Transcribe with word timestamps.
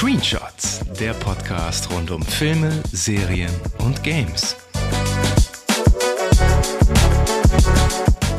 Screenshots, 0.00 0.80
der 0.98 1.12
Podcast 1.12 1.90
rund 1.90 2.10
um 2.10 2.22
Filme, 2.22 2.72
Serien 2.90 3.52
und 3.80 4.02
Games. 4.02 4.56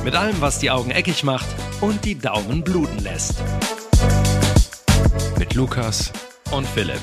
Mit 0.04 0.16
allem, 0.16 0.41
was 0.41 0.57
die 0.57 0.71
Augen 0.71 0.89
eckig 0.89 1.23
macht 1.23 1.45
und 1.79 2.04
die 2.04 2.18
Daumen 2.18 2.63
bluten 2.63 2.97
lässt. 2.97 3.43
Mit 5.38 5.54
Lukas 5.54 6.11
und 6.50 6.66
Philipp. 6.66 7.00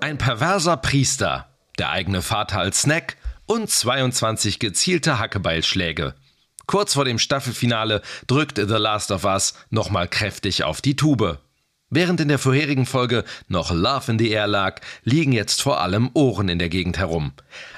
Ein 0.00 0.18
perverser 0.18 0.76
Priester, 0.76 1.46
der 1.78 1.88
eigene 1.92 2.20
Vater 2.20 2.58
als 2.58 2.82
Snack 2.82 3.16
und 3.48 3.68
22 3.68 4.60
gezielte 4.60 5.18
Hackebeilschläge. 5.18 6.14
Kurz 6.66 6.94
vor 6.94 7.06
dem 7.06 7.18
Staffelfinale 7.18 8.02
drückt 8.26 8.58
The 8.58 8.74
Last 8.74 9.10
of 9.10 9.24
Us 9.24 9.54
nochmal 9.70 10.06
kräftig 10.06 10.64
auf 10.64 10.82
die 10.82 10.96
Tube. 10.96 11.38
Während 11.90 12.20
in 12.20 12.28
der 12.28 12.38
vorherigen 12.38 12.84
Folge 12.84 13.24
noch 13.48 13.70
Love 13.72 14.12
in 14.12 14.18
the 14.18 14.28
Air 14.28 14.46
lag, 14.46 14.82
liegen 15.04 15.32
jetzt 15.32 15.62
vor 15.62 15.80
allem 15.80 16.10
Ohren 16.12 16.50
in 16.50 16.58
der 16.58 16.68
Gegend 16.68 16.98
herum. 16.98 17.32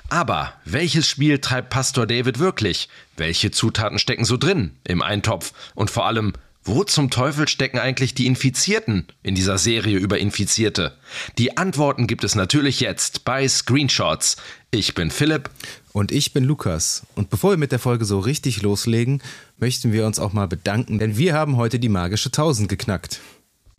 Aber 0.09 0.53
welches 0.65 1.09
Spiel 1.09 1.39
treibt 1.39 1.71
Pastor 1.71 2.09
David 2.09 2.41
wirklich? 2.41 2.89
Welche 3.17 3.53
Zutaten 3.53 4.01
stecken 4.01 4.25
so 4.25 4.37
drin 4.37 4.77
im 4.83 5.03
Eintopf? 5.03 5.53
Und 5.77 5.89
vor 5.89 6.07
allem, 6.07 6.33
wo 6.71 6.85
zum 6.85 7.11
Teufel 7.11 7.49
stecken 7.49 7.79
eigentlich 7.79 8.15
die 8.15 8.27
Infizierten 8.27 9.07
in 9.23 9.35
dieser 9.35 9.59
Serie 9.59 9.99
über 9.99 10.19
Infizierte? 10.19 10.97
Die 11.37 11.57
Antworten 11.57 12.07
gibt 12.07 12.23
es 12.23 12.37
natürlich 12.37 12.79
jetzt 12.79 13.25
bei 13.25 13.47
Screenshots. 13.49 14.37
Ich 14.71 14.95
bin 14.95 15.11
Philipp. 15.11 15.51
Und 15.93 16.13
ich 16.13 16.33
bin 16.33 16.45
Lukas. 16.45 17.05
Und 17.17 17.31
bevor 17.31 17.51
wir 17.51 17.57
mit 17.57 17.73
der 17.73 17.81
Folge 17.81 18.05
so 18.05 18.21
richtig 18.21 18.63
loslegen, 18.63 19.21
möchten 19.59 19.93
wir 19.93 20.07
uns 20.07 20.21
auch 20.21 20.33
mal 20.33 20.47
bedanken, 20.47 21.01
denn 21.01 21.17
wir 21.17 21.35
haben 21.35 21.57
heute 21.57 21.81
die 21.81 21.89
magische 21.89 22.29
1000 22.29 22.69
geknackt. 22.69 23.21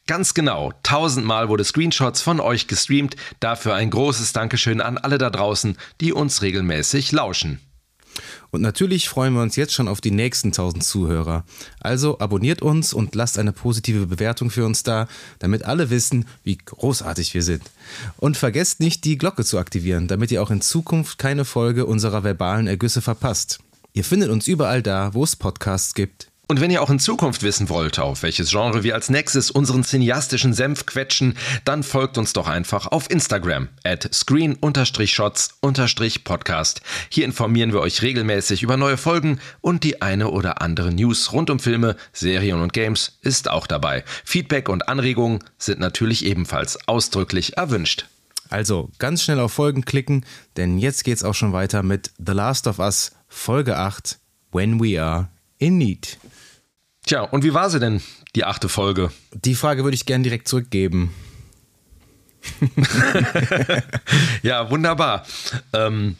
Ganz 0.07 0.33
genau, 0.33 0.73
tausendmal 0.83 1.47
wurde 1.47 1.63
Screenshots 1.63 2.21
von 2.21 2.41
euch 2.41 2.67
gestreamt. 2.67 3.15
Dafür 3.39 3.75
ein 3.75 3.89
großes 3.89 4.33
Dankeschön 4.33 4.81
an 4.81 4.97
alle 4.97 5.17
da 5.17 5.29
draußen, 5.29 5.77
die 6.01 6.11
uns 6.11 6.41
regelmäßig 6.41 7.13
lauschen. 7.13 7.61
Und 8.51 8.61
natürlich 8.61 9.07
freuen 9.09 9.33
wir 9.33 9.41
uns 9.41 9.55
jetzt 9.55 9.73
schon 9.73 9.87
auf 9.87 10.01
die 10.01 10.11
nächsten 10.11 10.49
1000 10.49 10.83
Zuhörer. 10.83 11.43
Also 11.79 12.19
abonniert 12.19 12.61
uns 12.61 12.93
und 12.93 13.15
lasst 13.15 13.39
eine 13.39 13.51
positive 13.51 14.07
Bewertung 14.07 14.49
für 14.49 14.65
uns 14.65 14.83
da, 14.83 15.07
damit 15.39 15.63
alle 15.65 15.89
wissen, 15.89 16.25
wie 16.43 16.57
großartig 16.57 17.33
wir 17.33 17.43
sind. 17.43 17.63
Und 18.17 18.37
vergesst 18.37 18.79
nicht, 18.79 19.05
die 19.05 19.17
Glocke 19.17 19.45
zu 19.45 19.57
aktivieren, 19.57 20.07
damit 20.07 20.31
ihr 20.31 20.41
auch 20.41 20.51
in 20.51 20.61
Zukunft 20.61 21.17
keine 21.17 21.45
Folge 21.45 21.85
unserer 21.85 22.23
verbalen 22.23 22.67
Ergüsse 22.67 23.01
verpasst. 23.01 23.59
Ihr 23.93 24.03
findet 24.03 24.29
uns 24.29 24.47
überall 24.47 24.81
da, 24.81 25.13
wo 25.13 25.23
es 25.23 25.35
Podcasts 25.35 25.93
gibt. 25.93 26.30
Und 26.51 26.59
wenn 26.59 26.69
ihr 26.69 26.81
auch 26.81 26.89
in 26.89 26.99
Zukunft 26.99 27.43
wissen 27.43 27.69
wollt, 27.69 27.97
auf 27.97 28.23
welches 28.23 28.49
Genre 28.49 28.83
wir 28.83 28.93
als 28.93 29.09
nächstes 29.09 29.51
unseren 29.51 29.85
cineastischen 29.85 30.53
Senf 30.53 30.85
quetschen, 30.85 31.37
dann 31.63 31.81
folgt 31.81 32.17
uns 32.17 32.33
doch 32.33 32.49
einfach 32.49 32.87
auf 32.87 33.09
Instagram 33.09 33.69
at 33.85 34.13
screen-shots-podcast. 34.13 36.81
Hier 37.07 37.23
informieren 37.23 37.71
wir 37.71 37.79
euch 37.79 38.01
regelmäßig 38.01 38.63
über 38.63 38.75
neue 38.75 38.97
Folgen 38.97 39.39
und 39.61 39.85
die 39.85 40.01
eine 40.01 40.29
oder 40.29 40.61
andere 40.61 40.91
News 40.91 41.31
rund 41.31 41.49
um 41.49 41.59
Filme, 41.59 41.95
Serien 42.11 42.59
und 42.59 42.73
Games 42.73 43.17
ist 43.21 43.49
auch 43.49 43.65
dabei. 43.65 44.03
Feedback 44.25 44.67
und 44.67 44.89
Anregungen 44.89 45.39
sind 45.57 45.79
natürlich 45.79 46.25
ebenfalls 46.25 46.85
ausdrücklich 46.85 47.55
erwünscht. 47.55 48.07
Also 48.49 48.89
ganz 48.99 49.23
schnell 49.23 49.39
auf 49.39 49.53
Folgen 49.53 49.85
klicken, 49.85 50.25
denn 50.57 50.79
jetzt 50.79 51.05
geht's 51.05 51.23
auch 51.23 51.33
schon 51.33 51.53
weiter 51.53 51.81
mit 51.81 52.11
The 52.17 52.33
Last 52.33 52.67
of 52.67 52.79
Us 52.79 53.13
Folge 53.29 53.77
8 53.77 54.19
When 54.51 54.83
We 54.83 55.01
Are 55.01 55.29
in 55.61 55.77
Need. 55.77 56.17
Tja, 57.05 57.21
und 57.21 57.43
wie 57.43 57.53
war 57.53 57.69
sie 57.69 57.79
denn, 57.79 58.01
die 58.35 58.45
achte 58.45 58.69
Folge? 58.69 59.11
Die 59.33 59.55
Frage 59.55 59.83
würde 59.83 59.95
ich 59.95 60.05
gern 60.05 60.23
direkt 60.23 60.47
zurückgeben. 60.47 61.13
ja, 64.43 64.69
wunderbar. 64.69 65.25
Ähm, 65.73 66.17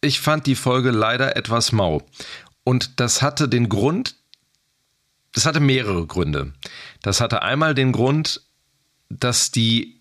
ich 0.00 0.20
fand 0.20 0.46
die 0.46 0.54
Folge 0.54 0.90
leider 0.90 1.36
etwas 1.36 1.72
mau. 1.72 2.06
Und 2.64 3.00
das 3.00 3.22
hatte 3.22 3.48
den 3.48 3.68
Grund, 3.68 4.16
das 5.32 5.46
hatte 5.46 5.60
mehrere 5.60 6.06
Gründe. 6.06 6.52
Das 7.02 7.20
hatte 7.20 7.42
einmal 7.42 7.74
den 7.74 7.92
Grund, 7.92 8.42
dass 9.08 9.50
die 9.50 10.00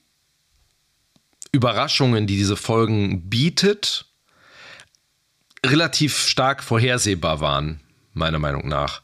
Überraschungen, 1.52 2.28
die 2.28 2.38
diese 2.38 2.56
Folgen 2.56 3.30
bietet, 3.30 4.06
relativ 5.66 6.18
stark 6.18 6.64
vorhersehbar 6.64 7.40
waren, 7.42 7.82
meiner 8.14 8.40
Meinung 8.40 8.68
nach. 8.68 9.02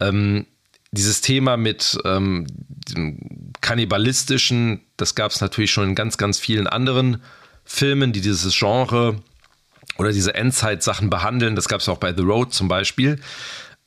Ähm, 0.00 0.46
dieses 0.90 1.20
Thema 1.20 1.56
mit 1.56 1.98
ähm, 2.04 2.46
kannibalistischen, 3.60 4.80
das 4.96 5.14
gab 5.14 5.32
es 5.32 5.40
natürlich 5.40 5.70
schon 5.70 5.90
in 5.90 5.94
ganz, 5.94 6.16
ganz 6.16 6.38
vielen 6.38 6.66
anderen 6.66 7.22
Filmen, 7.64 8.12
die 8.12 8.20
dieses 8.20 8.56
Genre 8.56 9.20
oder 9.98 10.12
diese 10.12 10.34
Endzeit-Sachen 10.34 11.10
behandeln. 11.10 11.56
Das 11.56 11.68
gab 11.68 11.80
es 11.80 11.88
auch 11.88 11.98
bei 11.98 12.14
The 12.14 12.22
Road 12.22 12.54
zum 12.54 12.68
Beispiel. 12.68 13.20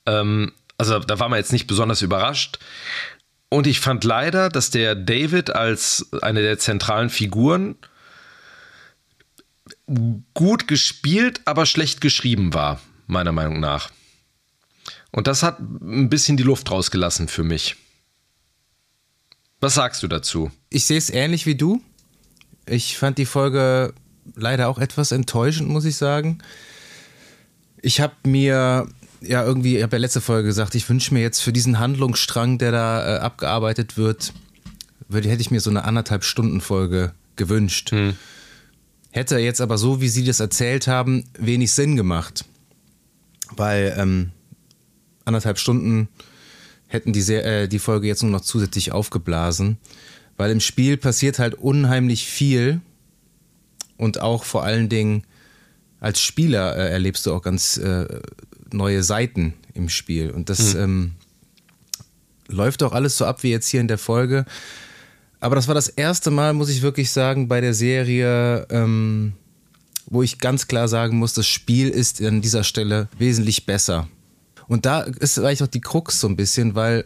Ähm, 0.05 0.51
also 0.77 0.99
da 0.99 1.19
war 1.19 1.29
man 1.29 1.37
jetzt 1.37 1.53
nicht 1.53 1.67
besonders 1.67 2.01
überrascht. 2.01 2.59
Und 3.49 3.67
ich 3.67 3.79
fand 3.79 4.03
leider, 4.03 4.49
dass 4.49 4.69
der 4.69 4.95
David 4.95 5.55
als 5.55 6.07
eine 6.21 6.41
der 6.41 6.57
zentralen 6.57 7.09
Figuren 7.09 7.75
gut 10.33 10.67
gespielt, 10.67 11.41
aber 11.45 11.65
schlecht 11.65 11.99
geschrieben 11.99 12.53
war, 12.53 12.79
meiner 13.07 13.31
Meinung 13.31 13.59
nach. 13.59 13.89
Und 15.11 15.27
das 15.27 15.43
hat 15.43 15.59
ein 15.59 16.09
bisschen 16.09 16.37
die 16.37 16.43
Luft 16.43 16.71
rausgelassen 16.71 17.27
für 17.27 17.43
mich. 17.43 17.75
Was 19.59 19.75
sagst 19.75 20.01
du 20.03 20.07
dazu? 20.07 20.51
Ich 20.69 20.85
sehe 20.85 20.97
es 20.97 21.09
ähnlich 21.09 21.45
wie 21.45 21.55
du. 21.55 21.81
Ich 22.65 22.97
fand 22.97 23.17
die 23.17 23.25
Folge 23.25 23.93
leider 24.35 24.69
auch 24.69 24.79
etwas 24.79 25.11
enttäuschend, 25.11 25.69
muss 25.69 25.85
ich 25.85 25.97
sagen. 25.97 26.39
Ich 27.81 27.99
habe 27.99 28.13
mir 28.25 28.87
ja 29.21 29.45
irgendwie, 29.45 29.77
ich 29.77 29.83
habe 29.83 29.97
ja 29.97 30.01
letzte 30.01 30.21
Folge 30.21 30.47
gesagt, 30.47 30.75
ich 30.75 30.87
wünsche 30.89 31.13
mir 31.13 31.21
jetzt 31.21 31.41
für 31.41 31.53
diesen 31.53 31.79
Handlungsstrang, 31.79 32.57
der 32.57 32.71
da 32.71 33.17
äh, 33.17 33.19
abgearbeitet 33.19 33.97
wird, 33.97 34.33
würde, 35.07 35.29
hätte 35.29 35.41
ich 35.41 35.51
mir 35.51 35.59
so 35.59 35.69
eine 35.69 35.83
anderthalb 35.83 36.23
Stunden 36.23 36.61
Folge 36.61 37.13
gewünscht. 37.35 37.91
Hm. 37.91 38.15
Hätte 39.11 39.37
jetzt 39.39 39.61
aber 39.61 39.77
so, 39.77 40.01
wie 40.01 40.07
sie 40.07 40.23
das 40.23 40.39
erzählt 40.39 40.87
haben, 40.87 41.25
wenig 41.37 41.71
Sinn 41.71 41.95
gemacht. 41.95 42.45
Weil 43.55 43.93
ähm, 43.97 44.31
anderthalb 45.25 45.59
Stunden 45.59 46.07
hätten 46.87 47.13
die, 47.13 47.21
äh, 47.33 47.67
die 47.67 47.79
Folge 47.79 48.07
jetzt 48.07 48.21
nur 48.23 48.31
noch 48.31 48.41
zusätzlich 48.41 48.91
aufgeblasen, 48.91 49.77
weil 50.37 50.51
im 50.51 50.59
Spiel 50.59 50.97
passiert 50.97 51.39
halt 51.39 51.55
unheimlich 51.55 52.25
viel 52.25 52.81
und 53.97 54.19
auch 54.19 54.43
vor 54.43 54.63
allen 54.63 54.89
Dingen 54.89 55.23
als 55.99 56.19
Spieler 56.19 56.75
äh, 56.75 56.91
erlebst 56.91 57.25
du 57.25 57.33
auch 57.33 57.41
ganz 57.41 57.77
äh, 57.77 58.07
neue 58.71 59.03
Seiten 59.03 59.53
im 59.73 59.89
Spiel 59.89 60.31
und 60.31 60.49
das 60.49 60.73
hm. 60.73 60.81
ähm, 60.81 61.11
läuft 62.47 62.83
auch 62.83 62.91
alles 62.91 63.17
so 63.17 63.25
ab 63.25 63.43
wie 63.43 63.51
jetzt 63.51 63.69
hier 63.69 63.79
in 63.79 63.87
der 63.87 63.97
Folge. 63.97 64.45
Aber 65.39 65.55
das 65.55 65.67
war 65.67 65.75
das 65.75 65.87
erste 65.87 66.29
Mal, 66.29 66.53
muss 66.53 66.69
ich 66.69 66.81
wirklich 66.81 67.11
sagen, 67.11 67.47
bei 67.47 67.61
der 67.61 67.73
Serie, 67.73 68.67
ähm, 68.69 69.33
wo 70.05 70.21
ich 70.21 70.39
ganz 70.39 70.67
klar 70.67 70.87
sagen 70.87 71.17
muss, 71.17 71.33
das 71.33 71.47
Spiel 71.47 71.89
ist 71.89 72.21
an 72.21 72.41
dieser 72.41 72.63
Stelle 72.63 73.07
wesentlich 73.17 73.65
besser 73.65 74.07
und 74.67 74.85
da 74.85 75.01
ist 75.01 75.35
vielleicht 75.35 75.61
auch 75.61 75.67
die 75.67 75.81
Krux 75.81 76.19
so 76.19 76.27
ein 76.27 76.35
bisschen, 76.35 76.75
weil, 76.75 77.05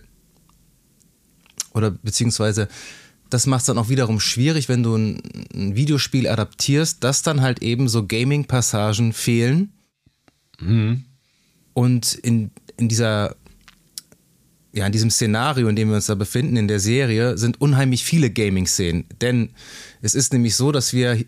oder 1.73 1.91
beziehungsweise, 1.91 2.67
das 3.29 3.47
macht 3.47 3.61
es 3.61 3.65
dann 3.65 3.77
auch 3.77 3.89
wiederum 3.89 4.19
schwierig, 4.19 4.69
wenn 4.69 4.83
du 4.83 4.95
ein, 4.95 5.21
ein, 5.53 5.75
Videospiel 5.75 6.27
adaptierst, 6.27 7.03
dass 7.03 7.21
dann 7.21 7.41
halt 7.41 7.61
eben 7.61 7.87
so 7.87 8.05
Gaming-Passagen 8.05 9.13
fehlen. 9.13 9.73
Mhm. 10.59 11.03
Und 11.73 12.13
in, 12.15 12.51
in 12.77 12.87
dieser, 12.87 13.35
ja, 14.73 14.85
in 14.85 14.91
diesem 14.91 15.09
Szenario, 15.09 15.67
in 15.67 15.75
dem 15.75 15.89
wir 15.89 15.95
uns 15.95 16.05
da 16.05 16.15
befinden, 16.15 16.55
in 16.55 16.67
der 16.67 16.79
Serie, 16.79 17.37
sind 17.37 17.59
unheimlich 17.59 18.03
viele 18.03 18.29
Gaming-Szenen. 18.29 19.05
Denn 19.21 19.49
es 20.01 20.15
ist 20.15 20.31
nämlich 20.31 20.55
so, 20.55 20.71
dass 20.71 20.93
wir 20.93 21.23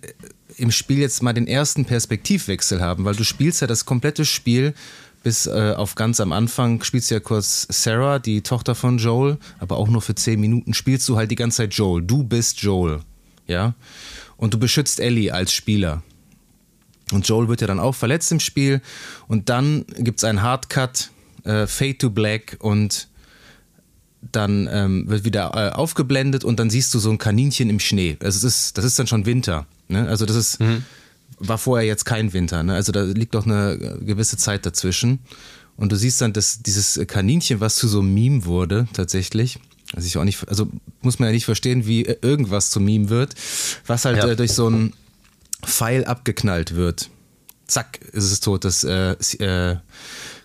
im 0.58 0.72
Spiel 0.72 1.00
jetzt 1.00 1.22
mal 1.24 1.34
den 1.34 1.48
ersten 1.48 1.86
Perspektivwechsel 1.86 2.82
haben, 2.82 3.06
weil 3.06 3.16
du 3.16 3.24
spielst 3.24 3.62
ja 3.62 3.68
das 3.68 3.86
komplette 3.86 4.26
Spiel 4.26 4.74
bis 5.24 5.48
äh, 5.48 5.74
auf 5.76 5.96
ganz 5.96 6.20
am 6.20 6.32
Anfang 6.32 6.84
spielst 6.84 7.12
du 7.12 7.16
ja 7.16 7.20
kurz 7.20 7.68
Sarah, 7.70 8.20
die 8.20 8.42
Tochter 8.42 8.76
von 8.76 8.98
Joel, 8.98 9.38
aber 9.60 9.78
auch 9.78 9.88
nur 9.88 10.02
für 10.02 10.16
zehn 10.16 10.40
Minuten 10.40 10.74
spielst 10.74 11.08
du 11.10 11.18
halt 11.18 11.32
die 11.32 11.36
ganze 11.36 11.58
Zeit 11.58 11.74
Joel. 11.74 12.04
Du 12.04 12.24
bist 12.24 12.62
Joel, 12.62 13.02
ja. 13.48 13.74
Und 14.38 14.54
du 14.54 14.60
beschützt 14.60 15.00
Ellie 15.00 15.34
als 15.34 15.52
Spieler. 15.52 16.04
Und 17.12 17.28
Joel 17.28 17.48
wird 17.48 17.62
ja 17.62 17.68
dann 17.68 17.80
auch 17.80 17.96
verletzt 17.96 18.32
im 18.32 18.40
Spiel. 18.40 18.82
Und 19.28 19.50
dann 19.50 19.86
gibt 19.98 20.20
es 20.20 20.24
einen 20.24 20.42
Hardcut, 20.42 21.10
äh, 21.44 21.66
Fade 21.68 21.98
to 21.98 22.10
Black 22.10 22.58
und 22.60 23.08
dann 24.32 24.68
ähm, 24.72 25.08
wird 25.08 25.24
wieder 25.24 25.52
äh, 25.56 25.74
aufgeblendet 25.74 26.44
und 26.44 26.60
dann 26.60 26.70
siehst 26.70 26.94
du 26.94 27.00
so 27.00 27.10
ein 27.10 27.18
Kaninchen 27.18 27.70
im 27.70 27.80
Schnee. 27.80 28.18
Also 28.22 28.46
es 28.46 28.56
ist, 28.56 28.78
das 28.78 28.86
ist 28.86 29.00
dann 29.00 29.08
schon 29.08 29.26
Winter. 29.26 29.66
Ne? 29.88 30.08
Also 30.08 30.26
das 30.26 30.36
ist, 30.36 30.60
mhm 30.60 30.84
war 31.40 31.58
vorher 31.58 31.88
jetzt 31.88 32.06
kein 32.06 32.34
Winter. 32.34 32.64
Ne? 32.64 32.74
Also 32.74 32.92
da 32.92 33.04
liegt 33.04 33.36
doch 33.36 33.46
eine 33.46 34.00
gewisse 34.02 34.38
Zeit 34.38 34.66
dazwischen. 34.66 35.20
Und 35.76 35.92
du 35.92 35.96
siehst 35.96 36.22
dann, 36.22 36.34
dass 36.34 36.64
dieses 36.64 37.00
Kaninchen, 37.08 37.60
was 37.60 37.76
zu 37.76 37.88
so 37.88 38.00
einem 38.00 38.14
Meme 38.14 38.46
wurde, 38.46 38.88
tatsächlich, 38.94 39.60
also 39.94 40.08
ich 40.08 40.18
auch 40.18 40.24
nicht, 40.24 40.48
also 40.50 40.68
muss 41.02 41.20
man 41.20 41.28
ja 41.28 41.34
nicht 41.34 41.46
verstehen, 41.46 41.86
wie 41.86 42.02
irgendwas 42.02 42.72
zum 42.72 42.84
Meme 42.86 43.10
wird, 43.10 43.36
was 43.86 44.06
halt 44.06 44.18
ja. 44.18 44.28
äh, 44.28 44.36
durch 44.36 44.54
so 44.54 44.68
einen 44.68 44.94
Pfeil 45.64 46.06
abgeknallt 46.06 46.76
wird. 46.76 47.10
Zack, 47.68 48.00
ist 48.12 48.32
es 48.32 48.40
tot, 48.40 48.66
das 48.66 48.84
äh, 48.84 49.12
äh, 49.40 49.78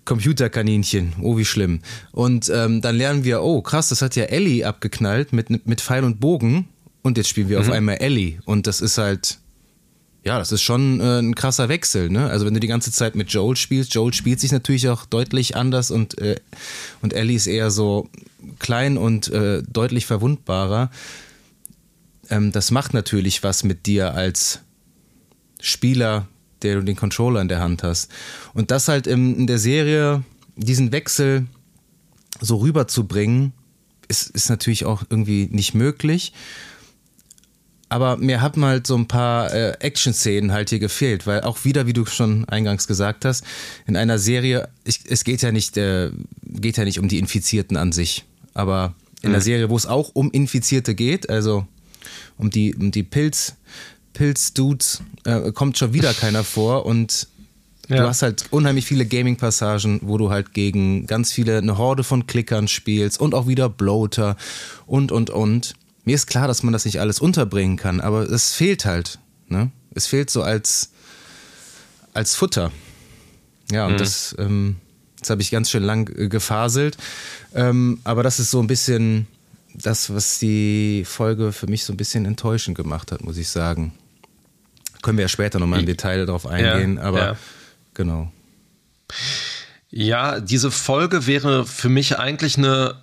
Computerkaninchen. 0.05 1.15
Oh, 1.23 1.39
wie 1.39 1.45
schlimm. 1.45 1.81
Und 2.11 2.51
ähm, 2.53 2.81
dann 2.81 2.97
lernen 2.97 3.25
wir, 3.25 3.43
oh 3.43 3.63
krass, 3.63 3.89
das 3.89 4.03
hat 4.03 4.17
ja 4.17 4.25
Ellie 4.25 4.67
abgeknallt 4.67 5.33
mit, 5.33 5.67
mit 5.67 5.81
Pfeil 5.81 6.05
und 6.05 6.21
Bogen. 6.21 6.69
Und 7.03 7.17
jetzt 7.17 7.29
spielen 7.29 7.49
wir 7.49 7.61
mhm. 7.61 7.65
auf 7.65 7.71
einmal 7.73 7.97
Ellie. 7.97 8.39
Und 8.45 8.67
das 8.67 8.81
ist 8.81 8.99
halt, 8.99 9.39
ja, 10.25 10.39
das 10.39 10.53
ist 10.53 10.63
schon 10.63 11.01
äh, 11.01 11.19
ein 11.19 11.35
krasser 11.35 11.69
Wechsel. 11.69 12.09
Ne? 12.09 12.29
Also 12.29 12.47
wenn 12.47 12.55
du 12.55 12.61
die 12.61 12.69
ganze 12.69 12.93
Zeit 12.93 13.17
mit 13.17 13.31
Joel 13.31 13.57
spielst, 13.57 13.95
Joel 13.95 14.15
spielt 14.15 14.41
sich 14.41 14.53
natürlich 14.53 14.89
auch 14.89 15.05
deutlich 15.05 15.57
anders 15.57 15.91
und, 15.91 16.19
äh, 16.19 16.37
und 17.01 17.13
Ellie 17.13 17.37
ist 17.37 17.49
eher 17.49 17.71
so 17.71 18.09
klein 18.61 18.97
und 18.99 19.29
äh, 19.29 19.63
deutlich 19.65 20.07
verwundbarer. 20.07 20.91
Ähm, 22.31 22.53
das 22.53 22.71
macht 22.71 22.95
natürlich 22.95 23.43
was 23.43 23.65
mit 23.65 23.87
dir 23.87 24.15
als 24.15 24.61
Spieler, 25.61 26.29
der 26.63 26.77
du 26.77 26.83
den 26.83 26.97
Controller 26.97 27.41
in 27.41 27.49
der 27.49 27.61
Hand 27.61 27.83
hast. 27.83 28.11
Und 28.55 28.71
das 28.71 28.87
halt 28.87 29.09
in, 29.09 29.37
in 29.37 29.47
der 29.49 29.59
Serie, 29.59 30.23
diesen 30.55 30.93
Wechsel 30.93 31.47
so 32.41 32.59
rüberzubringen, 32.59 33.53
ist, 34.07 34.31
ist 34.31 34.51
natürlich 34.51 34.85
auch 34.85 35.03
irgendwie 35.11 35.49
nicht 35.51 35.75
möglich 35.75 36.33
aber 37.93 38.17
mir 38.17 38.41
haben 38.41 38.65
halt 38.65 38.87
so 38.87 38.97
ein 38.97 39.07
paar 39.07 39.53
äh, 39.53 39.73
Action-Szenen 39.81 40.51
halt 40.51 40.71
hier 40.71 40.79
gefehlt, 40.79 41.27
weil 41.27 41.43
auch 41.43 41.65
wieder, 41.65 41.87
wie 41.87 41.93
du 41.93 42.07
schon 42.07 42.49
eingangs 42.49 42.87
gesagt 42.87 43.27
hast, 43.27 43.45
in 43.87 43.99
einer 43.99 44.19
Serie, 44.19 44.71
ich, 44.85 45.01
es 45.07 45.25
geht 45.25 45.43
ja 45.43 45.53
nicht, 45.53 45.77
äh, 45.77 46.11
geht 46.43 46.79
ja 46.79 46.85
nicht 46.85 46.99
um 46.99 47.09
die 47.09 47.19
Infizierten 47.19 47.77
an 47.77 47.93
sich, 47.93 48.25
aber 48.55 48.95
in 49.21 49.29
mhm. 49.29 49.35
einer 49.35 49.43
Serie, 49.43 49.69
wo 49.69 49.77
es 49.77 49.85
auch 49.85 50.11
um 50.15 50.31
Infizierte 50.31 50.95
geht, 50.95 51.29
also 51.29 51.67
um 52.39 52.49
die, 52.49 52.75
um 52.75 52.93
die 52.93 53.03
Pilz, 53.03 53.57
Pilz-Dudes, 54.15 55.03
äh, 55.25 55.53
kommt 55.53 55.77
schon 55.77 55.93
wieder 55.93 56.15
keiner 56.15 56.45
vor 56.45 56.87
und 56.87 57.29
ja. 57.89 57.97
Du 57.97 58.09
hast 58.09 58.23
halt 58.23 58.45
unheimlich 58.51 58.87
viele 58.87 59.05
Gaming-Passagen, 59.05 60.01
wo 60.05 60.17
du 60.17 60.31
halt 60.31 60.55
gegen 60.55 61.07
ganz 61.07 61.33
viele, 61.33 61.59
eine 61.59 61.77
Horde 61.77 62.05
von 62.05 62.27
Klickern 62.27 62.69
spielst 62.69 63.21
und 63.21 63.35
auch 63.35 63.49
wieder 63.49 63.69
Bloater 63.69 64.37
und, 64.87 65.13
und, 65.13 65.29
und 65.29 65.75
mir 66.05 66.15
ist 66.15 66.27
klar, 66.27 66.49
dass 66.49 66.63
man 66.63 66.73
das 66.73 66.85
nicht 66.85 67.01
alles 67.01 67.21
unterbringen 67.21 67.77
kann, 67.77 68.01
aber 68.01 68.23
es 68.23 68.55
fehlt 68.55 68.85
halt. 68.85 69.19
Ne? 69.49 69.71
Es 69.95 70.07
fehlt 70.07 70.31
so 70.31 70.43
als, 70.43 70.91
als 72.13 72.35
Futter. 72.35 72.73
Ja, 73.71 73.87
und 73.87 73.95
mhm. 73.95 73.99
das, 73.99 74.35
ähm, 74.39 74.77
das 75.21 75.31
habe 75.31 75.43
ich 75.43 75.51
ganz 75.51 75.71
schön 75.71 75.83
lang 75.83 76.09
äh, 76.17 76.29
gefaselt. 76.29 76.97
Ähm, 77.55 78.01
aber 78.05 78.23
das 78.23 78.41
ist 78.41 78.51
so 78.51 78.61
ein 78.61 78.67
bisschen 78.67 79.27
das, 79.75 80.13
was 80.13 80.39
die 80.39 81.05
Folge 81.07 81.53
für 81.53 81.67
mich 81.67 81.85
so 81.85 81.93
ein 81.93 81.97
bisschen 81.97 82.27
enttäuschend 82.27 82.77
gemacht 82.77 83.13
hat, 83.13 83.23
muss 83.23 83.37
ich 83.37 83.49
sagen. 83.49 83.93
Können 85.03 85.19
wir 85.19 85.23
ja 85.23 85.29
später 85.29 85.59
nochmal 85.59 85.81
im 85.81 85.87
Detail 85.87 86.27
darauf 86.27 86.47
eingehen, 86.47 86.97
ja, 86.97 87.03
aber 87.03 87.19
ja. 87.19 87.37
genau. 87.95 88.31
Ja, 89.91 90.41
diese 90.41 90.71
Folge 90.71 91.27
wäre 91.27 91.67
für 91.67 91.89
mich 91.89 92.19
eigentlich 92.19 92.57
eine 92.57 93.02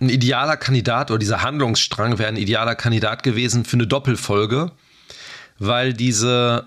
ein 0.00 0.08
idealer 0.08 0.56
Kandidat 0.56 1.10
oder 1.10 1.18
dieser 1.18 1.42
Handlungsstrang 1.42 2.18
wäre 2.18 2.28
ein 2.28 2.36
idealer 2.36 2.74
Kandidat 2.74 3.22
gewesen 3.22 3.64
für 3.64 3.76
eine 3.76 3.86
Doppelfolge, 3.86 4.72
weil 5.58 5.92
diese 5.92 6.66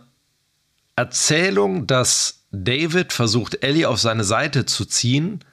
Erzählung, 0.95 1.87
dass 1.87 2.43
David 2.51 3.11
versucht, 3.11 3.63
Ellie 3.63 3.89
auf 3.89 3.99
seine 3.99 4.23
Seite 4.23 4.65
zu 4.65 4.85
ziehen, 4.85 5.43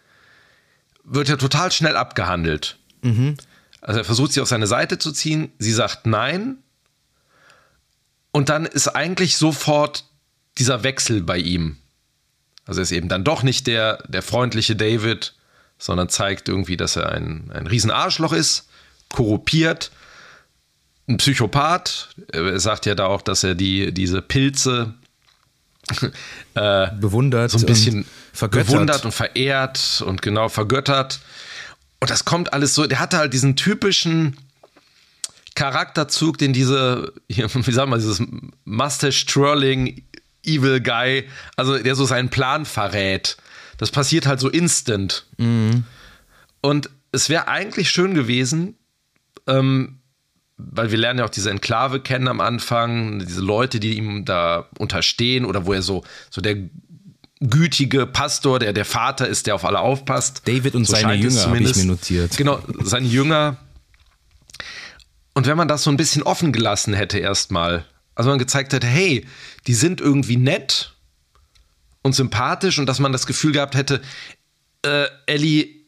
wird 1.04 1.28
ja 1.28 1.36
total 1.36 1.72
schnell 1.72 1.96
abgehandelt. 1.96 2.78
Mhm. 3.02 3.36
Also 3.80 4.00
er 4.00 4.04
versucht 4.04 4.32
sie 4.32 4.42
auf 4.42 4.48
seine 4.48 4.66
Seite 4.66 4.98
zu 4.98 5.10
ziehen, 5.12 5.50
sie 5.58 5.72
sagt 5.72 6.06
nein. 6.06 6.58
Und 8.30 8.50
dann 8.50 8.66
ist 8.66 8.88
eigentlich 8.88 9.38
sofort 9.38 10.04
dieser 10.58 10.82
Wechsel 10.82 11.22
bei 11.22 11.38
ihm. 11.38 11.78
Also 12.66 12.80
er 12.80 12.82
ist 12.82 12.92
eben 12.92 13.08
dann 13.08 13.24
doch 13.24 13.42
nicht 13.42 13.66
der, 13.66 14.04
der 14.08 14.22
freundliche 14.22 14.76
David, 14.76 15.34
sondern 15.80 16.08
zeigt 16.08 16.48
irgendwie, 16.48 16.76
dass 16.76 16.94
er 16.94 17.10
ein, 17.10 17.50
ein 17.52 17.66
Riesenarschloch 17.66 18.32
ist, 18.32 18.68
korruptiert, 19.08 19.90
ein 21.08 21.16
Psychopath. 21.16 22.10
Er 22.32 22.60
sagt 22.60 22.86
ja 22.86 22.94
da 22.94 23.06
auch, 23.06 23.22
dass 23.22 23.42
er 23.42 23.56
die, 23.56 23.92
diese 23.92 24.22
Pilze 24.22 24.94
äh, 26.54 26.88
bewundert, 26.92 27.50
so 27.50 27.58
ein 27.58 27.66
bisschen 27.66 28.04
vergöttert. 28.32 28.68
bewundert 28.68 29.04
und 29.06 29.12
verehrt 29.12 30.04
und 30.06 30.22
genau 30.22 30.48
vergöttert. 30.48 31.20
Und 31.98 32.10
das 32.10 32.24
kommt 32.24 32.52
alles 32.52 32.74
so, 32.74 32.86
der 32.86 33.00
hatte 33.00 33.16
halt 33.16 33.32
diesen 33.32 33.56
typischen 33.56 34.36
Charakterzug, 35.54 36.38
den 36.38 36.52
diese, 36.52 37.12
wie 37.28 37.72
sagen 37.72 37.90
wir, 37.90 37.96
dieses 37.96 38.22
Mustache 38.64 39.26
Twirling 39.26 40.04
Evil 40.44 40.80
Guy, 40.80 41.28
also 41.56 41.78
der 41.78 41.94
so 41.94 42.04
seinen 42.04 42.28
Plan 42.28 42.66
verrät 42.66 43.36
das 43.80 43.90
passiert 43.90 44.26
halt 44.26 44.40
so 44.40 44.50
instant. 44.50 45.24
Mhm. 45.38 45.84
Und 46.60 46.90
es 47.12 47.30
wäre 47.30 47.48
eigentlich 47.48 47.88
schön 47.88 48.12
gewesen, 48.12 48.74
ähm, 49.46 50.00
weil 50.58 50.90
wir 50.90 50.98
lernen 50.98 51.20
ja 51.20 51.24
auch 51.24 51.30
diese 51.30 51.50
Enklave 51.50 52.00
kennen 52.00 52.28
am 52.28 52.42
Anfang, 52.42 53.20
diese 53.20 53.40
Leute, 53.40 53.80
die 53.80 53.96
ihm 53.96 54.26
da 54.26 54.68
unterstehen 54.78 55.46
oder 55.46 55.64
wo 55.64 55.72
er 55.72 55.80
so, 55.80 56.04
so 56.28 56.42
der 56.42 56.56
gütige 57.40 58.04
Pastor, 58.04 58.58
der 58.58 58.74
der 58.74 58.84
Vater 58.84 59.26
ist, 59.26 59.46
der 59.46 59.54
auf 59.54 59.64
alle 59.64 59.80
aufpasst. 59.80 60.42
David 60.46 60.74
und 60.74 60.84
so 60.84 60.92
seine 60.92 61.14
Jünger 61.14 61.46
habe 61.46 61.60
ich 61.60 61.76
mir 61.76 61.86
notiert. 61.86 62.36
Genau, 62.36 62.62
seine 62.82 63.06
Jünger. 63.06 63.56
Und 65.32 65.46
wenn 65.46 65.56
man 65.56 65.68
das 65.68 65.84
so 65.84 65.90
ein 65.90 65.96
bisschen 65.96 66.22
offen 66.22 66.52
gelassen 66.52 66.92
hätte 66.92 67.18
erstmal, 67.18 67.86
also 68.14 68.28
man 68.28 68.38
gezeigt 68.38 68.74
hätte, 68.74 68.86
hey, 68.86 69.26
die 69.66 69.74
sind 69.74 70.02
irgendwie 70.02 70.36
nett 70.36 70.92
und 72.02 72.14
sympathisch 72.14 72.78
und 72.78 72.86
dass 72.86 72.98
man 72.98 73.12
das 73.12 73.26
Gefühl 73.26 73.52
gehabt 73.52 73.74
hätte, 73.74 74.00
äh, 74.82 75.06
Ellie 75.26 75.80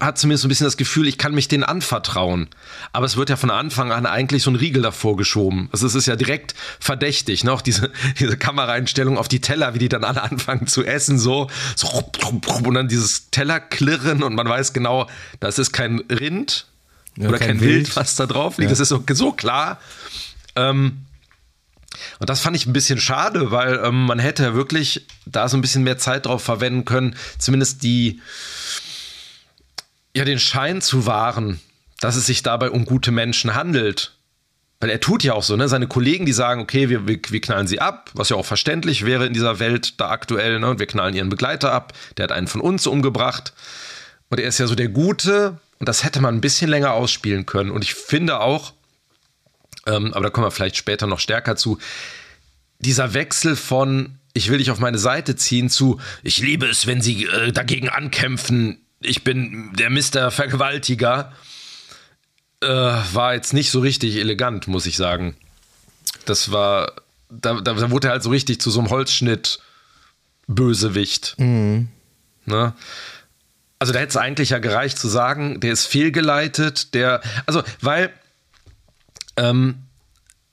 hat 0.00 0.18
zumindest 0.18 0.42
so 0.42 0.48
ein 0.48 0.50
bisschen 0.50 0.66
das 0.66 0.76
Gefühl, 0.76 1.06
ich 1.06 1.18
kann 1.18 1.34
mich 1.34 1.48
denen 1.48 1.64
anvertrauen. 1.64 2.48
Aber 2.92 3.06
es 3.06 3.16
wird 3.16 3.30
ja 3.30 3.36
von 3.36 3.50
Anfang 3.50 3.92
an 3.92 4.06
eigentlich 4.06 4.42
so 4.42 4.50
ein 4.50 4.56
Riegel 4.56 4.82
davor 4.82 5.16
geschoben. 5.16 5.68
Also 5.72 5.86
es 5.86 5.94
ist 5.94 6.06
ja 6.06 6.16
direkt 6.16 6.54
verdächtig, 6.80 7.44
ne? 7.44 7.52
Auch 7.52 7.62
diese, 7.62 7.90
diese 8.18 8.36
Kameraeinstellung 8.36 9.18
auf 9.18 9.28
die 9.28 9.40
Teller, 9.40 9.74
wie 9.74 9.78
die 9.78 9.88
dann 9.88 10.04
alle 10.04 10.22
anfangen 10.22 10.66
zu 10.66 10.84
essen, 10.84 11.18
so, 11.18 11.48
so 11.76 12.10
und 12.64 12.74
dann 12.74 12.88
dieses 12.88 13.30
Tellerklirren 13.30 14.22
und 14.22 14.34
man 14.34 14.48
weiß 14.48 14.72
genau, 14.72 15.08
das 15.40 15.58
ist 15.58 15.72
kein 15.72 16.00
Rind 16.10 16.66
ja, 17.16 17.28
oder 17.28 17.38
kein, 17.38 17.48
kein 17.48 17.60
Wild, 17.60 17.86
Wild, 17.86 17.96
was 17.96 18.16
da 18.16 18.26
drauf 18.26 18.58
liegt. 18.58 18.70
Ja. 18.70 18.72
Das 18.72 18.80
ist 18.80 18.88
so, 18.88 19.04
so 19.12 19.32
klar. 19.32 19.78
Ähm, 20.56 21.03
und 22.18 22.30
das 22.30 22.40
fand 22.40 22.56
ich 22.56 22.66
ein 22.66 22.72
bisschen 22.72 23.00
schade, 23.00 23.50
weil 23.50 23.80
ähm, 23.84 24.06
man 24.06 24.18
hätte 24.18 24.54
wirklich 24.54 25.06
da 25.26 25.48
so 25.48 25.56
ein 25.56 25.60
bisschen 25.60 25.84
mehr 25.84 25.98
Zeit 25.98 26.26
drauf 26.26 26.42
verwenden 26.42 26.84
können, 26.84 27.16
zumindest 27.38 27.82
die, 27.82 28.20
ja, 30.14 30.24
den 30.24 30.38
Schein 30.38 30.80
zu 30.80 31.06
wahren, 31.06 31.60
dass 32.00 32.16
es 32.16 32.26
sich 32.26 32.42
dabei 32.42 32.70
um 32.70 32.84
gute 32.84 33.10
Menschen 33.10 33.54
handelt. 33.54 34.12
Weil 34.80 34.90
er 34.90 35.00
tut 35.00 35.22
ja 35.22 35.32
auch 35.32 35.42
so, 35.42 35.56
ne? 35.56 35.68
Seine 35.68 35.86
Kollegen, 35.86 36.26
die 36.26 36.32
sagen, 36.32 36.60
okay, 36.60 36.90
wir, 36.90 37.08
wir, 37.08 37.18
wir 37.28 37.40
knallen 37.40 37.66
sie 37.66 37.80
ab, 37.80 38.10
was 38.12 38.28
ja 38.28 38.36
auch 38.36 38.44
verständlich 38.44 39.06
wäre 39.06 39.24
in 39.24 39.32
dieser 39.32 39.58
Welt 39.58 39.98
da 39.98 40.10
aktuell, 40.10 40.60
ne? 40.60 40.68
Und 40.68 40.78
wir 40.78 40.86
knallen 40.86 41.14
ihren 41.14 41.30
Begleiter 41.30 41.72
ab, 41.72 41.94
der 42.16 42.24
hat 42.24 42.32
einen 42.32 42.48
von 42.48 42.60
uns 42.60 42.86
umgebracht. 42.86 43.54
Und 44.28 44.40
er 44.40 44.48
ist 44.48 44.58
ja 44.58 44.66
so 44.66 44.74
der 44.74 44.88
Gute, 44.88 45.58
und 45.78 45.88
das 45.88 46.04
hätte 46.04 46.20
man 46.20 46.34
ein 46.34 46.40
bisschen 46.40 46.68
länger 46.68 46.92
ausspielen 46.92 47.46
können. 47.46 47.70
Und 47.70 47.82
ich 47.82 47.94
finde 47.94 48.40
auch, 48.40 48.74
aber 50.14 50.24
da 50.24 50.30
kommen 50.30 50.46
wir 50.46 50.50
vielleicht 50.50 50.76
später 50.76 51.06
noch 51.06 51.20
stärker 51.20 51.56
zu. 51.56 51.78
Dieser 52.78 53.14
Wechsel 53.14 53.56
von 53.56 54.18
ich 54.34 54.50
will 54.50 54.58
dich 54.58 54.70
auf 54.72 54.80
meine 54.80 54.98
Seite 54.98 55.36
ziehen 55.36 55.70
zu 55.70 56.00
ich 56.22 56.38
liebe 56.38 56.66
es, 56.66 56.86
wenn 56.86 57.00
sie 57.00 57.24
äh, 57.26 57.52
dagegen 57.52 57.88
ankämpfen, 57.88 58.80
ich 59.00 59.22
bin 59.22 59.72
der 59.74 59.90
Mister 59.90 60.30
Vergewaltiger, 60.30 61.32
äh, 62.60 62.66
war 62.66 63.34
jetzt 63.34 63.52
nicht 63.54 63.70
so 63.70 63.80
richtig 63.80 64.16
elegant, 64.16 64.66
muss 64.66 64.86
ich 64.86 64.96
sagen. 64.96 65.36
Das 66.24 66.50
war, 66.50 66.92
da, 67.30 67.60
da, 67.60 67.90
wurde 67.90 68.08
er 68.08 68.12
halt 68.12 68.22
so 68.22 68.30
richtig 68.30 68.60
zu 68.60 68.70
so 68.70 68.80
einem 68.80 68.90
Holzschnitt 68.90 69.60
Bösewicht. 70.46 71.36
Mhm. 71.38 71.88
Ne? 72.46 72.74
Also 73.78 73.92
da 73.92 73.98
hätte 73.98 74.10
es 74.10 74.16
eigentlich 74.16 74.50
ja 74.50 74.58
gereicht 74.58 74.98
zu 74.98 75.08
sagen, 75.08 75.60
der 75.60 75.72
ist 75.72 75.86
fehlgeleitet, 75.86 76.94
der, 76.94 77.20
also 77.46 77.62
weil 77.80 78.12
ähm, 79.36 79.76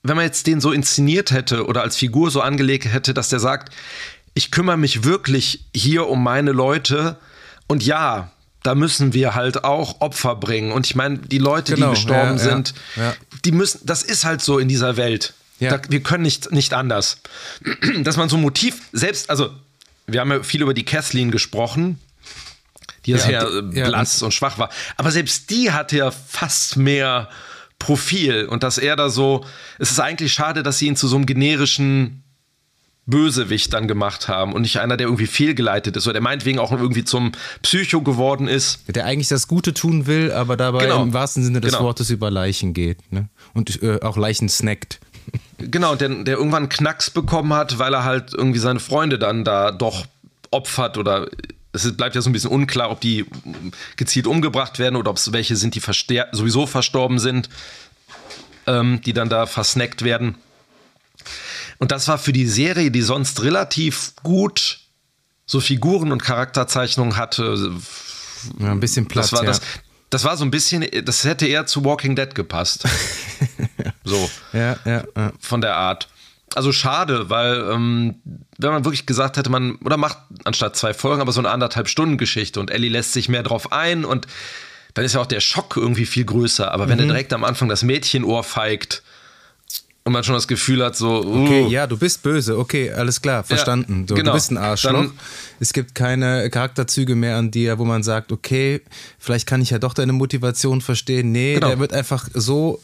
wenn 0.04 0.16
man 0.16 0.26
jetzt 0.26 0.48
den 0.48 0.62
so 0.62 0.72
inszeniert 0.72 1.32
hätte 1.32 1.66
oder 1.66 1.82
als 1.82 1.96
Figur 1.96 2.32
so 2.32 2.42
angelegt 2.42 2.86
hätte, 2.86 3.14
dass 3.14 3.30
der 3.30 3.40
sagt, 3.40 3.74
ich 4.34 4.52
kümmere 4.52 4.78
mich 4.78 5.04
wirklich 5.04 5.66
hier 5.76 6.08
um 6.08 6.24
meine 6.24 6.52
Leute 6.52 7.18
und 7.68 7.84
ja, 7.84 8.32
da 8.64 8.76
müssen 8.76 9.14
wir 9.14 9.36
halt 9.36 9.64
auch 9.64 10.02
Opfer 10.02 10.36
bringen. 10.36 10.72
Und 10.72 10.86
ich 10.86 10.96
meine, 10.96 11.18
die 11.18 11.38
Leute, 11.40 11.76
genau, 11.76 11.90
die 11.90 11.96
gestorben 11.96 12.38
ja, 12.38 12.38
sind, 12.38 12.74
ja, 12.96 13.16
die 13.44 13.52
müssen, 13.52 13.82
das 13.86 14.04
ist 14.04 14.24
halt 14.24 14.42
so 14.42 14.60
in 14.60 14.68
dieser 14.68 14.98
Welt. 14.98 15.34
Da, 15.60 15.80
wir 15.90 16.02
können 16.02 16.24
nicht, 16.24 16.52
nicht 16.52 16.74
anders. 16.74 17.18
Dass 18.04 18.18
man 18.18 18.30
so 18.30 18.38
ein 18.38 18.42
Motiv 18.42 18.82
selbst, 18.94 19.30
also 19.30 19.52
wir 20.08 20.20
haben 20.20 20.32
ja 20.32 20.42
viel 20.44 20.62
über 20.62 20.74
die 20.74 20.86
Kathleen 20.86 21.30
gesprochen, 21.30 22.00
die 23.06 23.12
ja, 23.12 23.18
sehr 23.18 23.64
ja, 23.72 23.88
blass 23.88 24.22
und 24.24 24.34
schwach 24.34 24.58
war. 24.58 24.70
Aber 24.98 25.12
selbst 25.12 25.50
die 25.52 25.72
hatte 25.72 25.98
ja 25.98 26.12
fast 26.12 26.78
mehr 26.78 27.30
Profil 27.82 28.46
und 28.46 28.62
dass 28.62 28.78
er 28.78 28.96
da 28.96 29.10
so, 29.10 29.44
es 29.80 29.90
ist 29.90 30.00
eigentlich 30.00 30.32
schade, 30.32 30.62
dass 30.62 30.78
sie 30.78 30.86
ihn 30.86 30.96
zu 30.96 31.08
so 31.08 31.16
einem 31.16 31.26
generischen 31.26 32.24
Bösewicht 33.08 33.74
dann 33.74 33.88
gemacht 33.88 34.28
haben 34.28 34.54
und 34.54 34.62
nicht 34.62 34.80
einer, 34.80 34.98
der 34.98 35.08
irgendwie 35.08 35.26
fehlgeleitet 35.26 35.98
ist 35.98 36.06
oder 36.06 36.14
der 36.14 36.22
meinetwegen 36.22 36.60
auch 36.60 36.72
irgendwie 36.72 37.04
zum 37.04 37.32
Psycho 37.64 38.02
geworden 38.02 38.48
ist. 38.48 38.84
Der 38.88 39.06
eigentlich 39.06 39.30
das 39.30 39.48
Gute 39.48 39.74
tun 39.74 40.06
will, 40.06 40.32
aber 40.32 40.58
dabei 40.58 40.84
genau. 40.84 41.02
im 41.02 41.12
wahrsten 41.12 41.44
Sinne 41.44 41.60
des 41.60 41.74
genau. 41.74 41.86
Wortes 41.86 42.12
über 42.12 42.30
Leichen 42.30 42.76
geht 42.76 43.12
ne? 43.12 43.30
und 43.56 43.82
äh, 43.82 44.00
auch 44.02 44.16
Leichen 44.16 44.48
snackt. 44.48 45.00
Genau, 45.64 45.94
der, 45.94 46.10
der 46.10 46.38
irgendwann 46.38 46.70
Knacks 46.70 47.12
bekommen 47.12 47.54
hat, 47.54 47.78
weil 47.78 47.94
er 47.94 48.04
halt 48.04 48.34
irgendwie 48.34 48.58
seine 48.58 48.80
Freunde 48.80 49.20
dann 49.20 49.44
da 49.44 49.72
doch 49.72 50.08
opfert 50.50 50.98
oder 50.98 51.28
es 51.74 51.96
bleibt 51.96 52.16
ja 52.16 52.22
so 52.22 52.30
ein 52.30 52.34
bisschen 52.34 52.52
unklar, 52.52 52.92
ob 52.92 53.02
die 53.02 53.26
gezielt 53.96 54.28
umgebracht 54.28 54.80
werden 54.80 54.96
oder 54.96 55.12
ob 55.12 55.18
es 55.18 55.32
welche 55.32 55.56
sind, 55.56 55.76
die 55.76 55.82
sowieso 56.32 56.68
verstorben 56.68 57.20
sind, 57.20 57.50
ähm, 58.68 59.02
die 59.06 59.14
dann 59.14 59.30
da 59.30 59.46
versnackt 59.46 60.04
werden. 60.04 60.36
Und 61.80 61.92
das 61.92 62.08
war 62.08 62.18
für 62.18 62.34
die 62.34 62.48
Serie, 62.48 62.92
die 62.92 63.02
sonst 63.02 63.42
relativ 63.44 64.14
gut 64.22 64.80
so 65.46 65.60
Figuren 65.60 66.12
und 66.12 66.22
Charakterzeichnungen 66.22 67.18
hatte. 67.18 67.72
Ja, 68.60 68.72
ein 68.72 68.80
bisschen 68.80 69.08
Platz. 69.08 69.32
Das 69.32 69.40
war, 69.40 69.46
ja. 69.46 69.50
das, 69.50 69.62
das 70.10 70.24
war 70.24 70.38
so 70.38 70.46
ein 70.46 70.52
bisschen, 70.52 70.86
das 71.04 71.24
hätte 71.24 71.48
eher 71.48 71.66
zu 71.66 71.84
Walking 71.84 72.16
Dead 72.16 72.34
gepasst. 72.36 72.86
so. 74.04 74.30
Ja, 74.54 74.78
ja, 74.86 75.04
ja. 75.16 75.34
Von 75.40 75.62
der 75.62 75.76
Art. 75.76 76.08
Also 76.54 76.72
schade, 76.72 77.30
weil 77.30 77.66
ähm, 77.72 78.16
wenn 78.58 78.72
man 78.72 78.84
wirklich 78.84 79.06
gesagt 79.06 79.38
hätte, 79.38 79.50
man 79.50 79.76
oder 79.78 79.98
macht 79.98 80.18
anstatt 80.44 80.76
zwei 80.76 80.94
Folgen, 80.94 81.22
aber 81.22 81.32
so 81.32 81.40
eine 81.40 81.50
anderthalb 81.50 81.88
Stunden 81.88 82.18
Geschichte 82.18 82.60
und 82.60 82.72
Ellie 82.72 82.90
lässt 82.90 83.14
sich 83.14 83.30
mehr 83.30 83.44
drauf 83.44 83.72
ein 83.72 84.04
und 84.04 84.28
dann 84.94 85.06
ist 85.06 85.14
ja 85.14 85.22
auch 85.22 85.28
der 85.28 85.40
Schock 85.40 85.78
irgendwie 85.78 86.06
viel 86.06 86.26
größer. 86.26 86.72
Aber 86.72 86.90
wenn 86.90 86.98
mhm. 86.98 87.06
er 87.06 87.08
direkt 87.08 87.34
am 87.34 87.46
Anfang 87.46 87.70
das 87.70 87.84
Mädchenohr 87.84 88.44
feigt 88.44 89.04
und 90.04 90.14
man 90.14 90.24
schon 90.24 90.36
das 90.36 90.48
Gefühl 90.48 90.84
hat, 90.84 90.96
so. 90.96 91.24
Uh, 91.24 91.44
okay, 91.44 91.68
ja, 91.68 91.88
du 91.88 91.98
bist 91.98 92.24
böse, 92.24 92.58
okay, 92.58 92.92
alles 92.92 93.22
klar, 93.22 93.44
verstanden. 93.44 94.02
Ja, 94.02 94.08
so, 94.10 94.16
genau. 94.16 94.32
Du 94.32 94.36
bist 94.36 94.52
ein 94.52 94.58
Arschloch. 94.58 94.92
Dann, 94.92 95.12
es 95.60 95.74
gibt 95.74 95.96
keine 95.96 96.50
Charakterzüge 96.50 97.16
mehr 97.16 97.38
an 97.38 97.52
dir, 97.52 97.78
wo 97.78 97.86
man 97.86 98.04
sagt, 98.04 98.32
okay, 98.32 98.82
vielleicht 99.20 99.48
kann 99.48 99.62
ich 99.62 99.70
ja 99.70 99.80
doch 99.80 99.94
deine 99.94 100.14
Motivation 100.14 100.82
verstehen. 100.82 101.32
Nee, 101.32 101.56
genau. 101.56 101.68
der 101.68 101.80
wird 101.80 101.94
einfach 101.94 102.28
so 102.34 102.82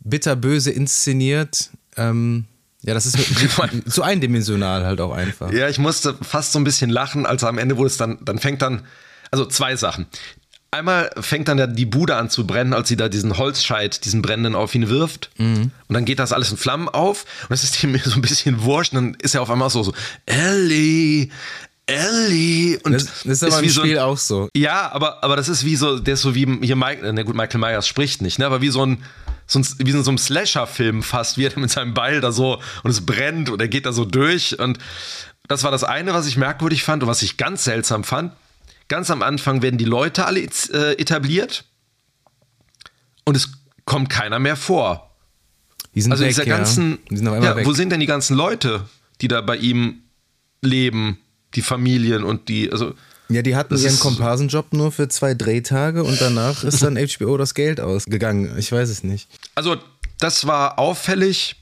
bitterböse 0.00 0.70
inszeniert. 0.70 1.70
Ähm, 1.96 2.46
ja, 2.82 2.94
das 2.94 3.06
ist 3.06 3.18
so 3.86 4.02
eindimensional 4.02 4.84
halt 4.84 5.00
auch 5.00 5.12
einfach. 5.12 5.50
Ja, 5.52 5.68
ich 5.68 5.78
musste 5.78 6.14
fast 6.22 6.52
so 6.52 6.60
ein 6.60 6.64
bisschen 6.64 6.90
lachen, 6.90 7.26
als 7.26 7.42
am 7.44 7.58
Ende 7.58 7.76
wurde 7.76 7.88
es 7.88 7.96
dann, 7.96 8.18
dann 8.22 8.38
fängt 8.38 8.62
dann, 8.62 8.82
also 9.30 9.44
zwei 9.44 9.74
Sachen. 9.76 10.06
Einmal 10.70 11.10
fängt 11.20 11.48
dann 11.48 11.74
die 11.74 11.86
Bude 11.86 12.16
an 12.16 12.28
zu 12.28 12.46
brennen, 12.46 12.74
als 12.74 12.88
sie 12.88 12.96
da 12.96 13.08
diesen 13.08 13.38
Holzscheit, 13.38 14.04
diesen 14.04 14.20
brennenden 14.20 14.54
auf 14.54 14.74
ihn 14.74 14.88
wirft. 14.88 15.30
Mhm. 15.38 15.70
Und 15.88 15.94
dann 15.94 16.04
geht 16.04 16.18
das 16.18 16.32
alles 16.32 16.50
in 16.50 16.56
Flammen 16.56 16.88
auf. 16.88 17.24
Und 17.42 17.50
das 17.50 17.64
ist 17.64 17.82
ihm 17.82 17.98
so 18.04 18.14
ein 18.14 18.20
bisschen 18.20 18.62
wurscht. 18.62 18.92
Und 18.92 18.96
dann 18.96 19.14
ist 19.20 19.34
er 19.34 19.42
auf 19.42 19.50
einmal 19.50 19.70
so, 19.70 19.82
so 19.82 19.94
Ellie, 20.26 21.30
Ellie. 21.86 22.78
Und 22.82 22.92
das, 22.92 23.04
das 23.24 23.24
ist 23.24 23.42
aber 23.42 23.52
ist 23.54 23.62
im 23.62 23.70
Spiel 23.70 23.94
so 23.96 24.00
ein, 24.02 24.06
auch 24.06 24.18
so. 24.18 24.48
Ja, 24.54 24.92
aber, 24.92 25.24
aber 25.24 25.36
das 25.36 25.48
ist 25.48 25.64
wie 25.64 25.76
so, 25.76 25.98
der 25.98 26.14
ist 26.14 26.22
so 26.22 26.34
wie 26.34 26.46
hier 26.62 26.76
Mike, 26.76 27.10
na 27.10 27.22
gut, 27.22 27.34
Michael 27.34 27.60
Myers 27.60 27.88
spricht 27.88 28.22
nicht, 28.22 28.38
ne? 28.38 28.46
Aber 28.46 28.60
wie 28.60 28.68
so 28.68 28.84
ein, 28.84 28.98
so 29.46 29.58
ein 29.58 29.66
wie 29.78 29.90
in 29.90 30.02
so 30.02 30.10
einem 30.10 30.18
Slasher-Film 30.18 31.02
fast, 31.02 31.38
wie 31.38 31.46
er 31.46 31.58
mit 31.58 31.70
seinem 31.70 31.94
Beil 31.94 32.20
da 32.20 32.32
so 32.32 32.60
und 32.82 32.90
es 32.90 33.04
brennt 33.04 33.48
und 33.48 33.60
er 33.60 33.68
geht 33.68 33.86
da 33.86 33.92
so 33.92 34.04
durch. 34.04 34.58
Und 34.58 34.78
das 35.48 35.62
war 35.62 35.70
das 35.70 35.84
eine, 35.84 36.14
was 36.14 36.26
ich 36.26 36.36
merkwürdig 36.36 36.82
fand 36.82 37.02
und 37.02 37.08
was 37.08 37.22
ich 37.22 37.36
ganz 37.36 37.64
seltsam 37.64 38.04
fand. 38.04 38.32
Ganz 38.88 39.10
am 39.10 39.22
Anfang 39.22 39.62
werden 39.62 39.78
die 39.78 39.84
Leute 39.84 40.26
alle 40.26 40.40
äh, 40.40 40.92
etabliert 41.00 41.64
und 43.24 43.36
es 43.36 43.50
kommt 43.84 44.10
keiner 44.10 44.38
mehr 44.38 44.56
vor. 44.56 45.10
Die 45.94 46.02
sind 46.02 46.12
also 46.12 46.24
weg, 46.24 46.30
dieser 46.30 46.44
ganzen, 46.44 46.98
ja. 47.10 47.16
sind 47.16 47.26
ja, 47.26 47.64
wo 47.64 47.72
sind 47.72 47.90
denn 47.90 48.00
die 48.00 48.06
ganzen 48.06 48.36
Leute, 48.36 48.84
die 49.20 49.28
da 49.28 49.40
bei 49.40 49.56
ihm 49.56 50.02
leben, 50.60 51.18
die 51.54 51.62
Familien 51.62 52.22
und 52.22 52.48
die, 52.48 52.70
also 52.70 52.94
ja, 53.28 53.42
die 53.42 53.56
hatten 53.56 53.76
ihren 53.76 53.98
Komparsenjob 53.98 54.72
nur 54.72 54.92
für 54.92 55.08
zwei 55.08 55.34
Drehtage 55.34 56.04
und 56.04 56.20
danach 56.20 56.64
ist 56.64 56.82
dann 56.82 56.96
HBO 56.96 57.36
das 57.36 57.54
Geld 57.54 57.80
ausgegangen. 57.80 58.56
Ich 58.58 58.70
weiß 58.70 58.88
es 58.88 59.02
nicht. 59.02 59.28
Also, 59.54 59.76
das 60.18 60.46
war 60.46 60.78
auffällig. 60.78 61.56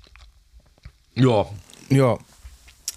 Ja. 1.14 1.47
Ja, 1.90 2.18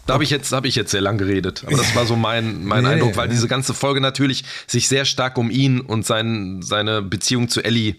da 0.08 0.14
habe 0.14 0.24
ich, 0.24 0.30
jetzt, 0.30 0.54
hab 0.54 0.64
ich 0.64 0.76
jetzt 0.76 0.92
sehr 0.92 1.02
lang 1.02 1.18
geredet. 1.18 1.64
Aber 1.68 1.76
das 1.76 1.94
war 1.94 2.06
so 2.06 2.16
mein, 2.16 2.64
mein 2.64 2.84
nee, 2.84 2.92
Eindruck, 2.92 3.18
weil 3.18 3.28
diese 3.28 3.50
ganze 3.50 3.74
Folge 3.74 4.00
natürlich 4.00 4.46
sich 4.66 4.88
sehr 4.88 5.04
stark 5.04 5.38
um 5.38 5.52
ihn 5.52 5.82
und 5.82 6.06
sein, 6.06 6.62
seine 6.62 7.02
Beziehung 7.02 7.50
zu 7.50 7.62
Ellie, 7.62 7.96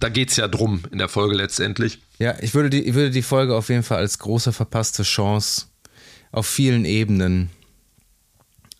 da 0.00 0.08
geht 0.08 0.30
es 0.30 0.36
ja 0.36 0.48
drum 0.48 0.84
in 0.90 0.96
der 0.96 1.10
Folge 1.10 1.36
letztendlich. 1.36 2.00
Ja, 2.18 2.34
ich 2.40 2.54
würde, 2.54 2.70
die, 2.70 2.82
ich 2.82 2.94
würde 2.94 3.10
die 3.10 3.22
Folge 3.22 3.54
auf 3.54 3.68
jeden 3.68 3.82
Fall 3.82 3.98
als 3.98 4.18
große 4.18 4.52
verpasste 4.54 5.02
Chance 5.02 5.66
auf 6.32 6.46
vielen 6.46 6.86
Ebenen 6.86 7.50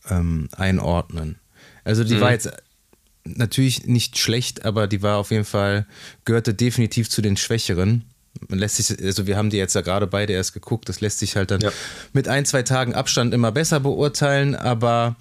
ähm, 0.08 0.48
einordnen. 0.52 1.38
Also 1.84 2.04
die 2.04 2.14
mhm. 2.14 2.20
war 2.20 2.32
jetzt 2.32 2.50
natürlich 3.24 3.86
nicht 3.86 4.18
schlecht, 4.18 4.64
aber 4.64 4.86
die 4.86 5.02
war 5.02 5.18
auf 5.18 5.30
jeden 5.30 5.44
Fall, 5.44 5.86
gehörte 6.24 6.54
definitiv 6.54 7.10
zu 7.10 7.22
den 7.22 7.36
Schwächeren 7.36 8.04
man 8.48 8.58
lässt 8.58 8.76
sich, 8.76 9.02
also 9.02 9.26
wir 9.26 9.36
haben 9.36 9.50
die 9.50 9.56
jetzt 9.56 9.74
ja 9.74 9.80
gerade 9.80 10.06
beide 10.06 10.32
erst 10.32 10.54
geguckt, 10.54 10.88
das 10.88 11.00
lässt 11.00 11.18
sich 11.18 11.36
halt 11.36 11.50
dann 11.50 11.60
ja. 11.60 11.70
mit 12.12 12.28
ein, 12.28 12.44
zwei 12.44 12.62
Tagen 12.62 12.94
Abstand 12.94 13.34
immer 13.34 13.52
besser 13.52 13.80
beurteilen, 13.80 14.54
aber 14.54 15.16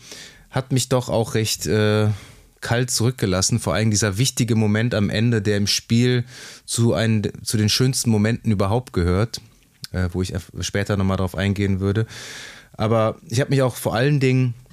hat 0.50 0.72
mich 0.72 0.90
doch 0.90 1.10
auch 1.10 1.34
recht 1.34 1.66
äh, 1.66 2.10
kalt 2.62 2.92
zurückgelassen. 2.92 3.60
Vor 3.60 3.74
allem 3.74 3.92
dieser 3.92 4.18
wichtige 4.18 4.56
Moment 4.56 4.94
am 4.94 5.10
Ende, 5.10 5.42
der 5.42 5.58
im 5.58 5.68
Spiel 5.68 6.26
zu, 6.66 6.94
einen, 6.94 7.32
zu 7.44 7.58
den 7.58 7.70
schönsten 7.70 8.10
Momenten 8.10 8.52
überhaupt 8.52 8.94
gehört, 8.94 9.42
äh, 9.92 10.10
wo 10.12 10.22
ich 10.22 10.34
später 10.62 10.98
nochmal 10.98 11.18
drauf 11.18 11.36
eingehen 11.36 11.80
würde. 11.80 12.06
Aber 12.74 13.18
ich 13.28 13.40
habe 13.40 13.50
mich 13.50 13.62
auch 13.62 13.76
vor 13.76 13.96
allen 13.96 14.20
Dingen 14.20 14.54
äh, 14.54 14.67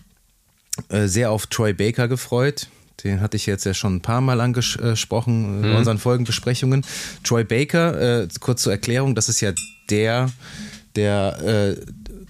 sehr 0.90 1.30
auf 1.30 1.46
Troy 1.46 1.72
Baker 1.72 2.08
gefreut. 2.08 2.68
Den 3.02 3.20
hatte 3.20 3.36
ich 3.36 3.46
jetzt 3.46 3.64
ja 3.64 3.74
schon 3.74 3.96
ein 3.96 4.00
paar 4.00 4.20
Mal 4.20 4.40
angesprochen 4.40 5.62
in 5.62 5.70
mhm. 5.70 5.76
unseren 5.76 5.98
Folgenbesprechungen. 5.98 6.84
Troy 7.22 7.44
Baker, 7.44 8.22
äh, 8.22 8.28
kurz 8.40 8.62
zur 8.62 8.72
Erklärung, 8.72 9.14
das 9.14 9.28
ist 9.28 9.40
ja 9.40 9.52
der, 9.90 10.30
der 10.96 11.76
äh, 11.76 11.80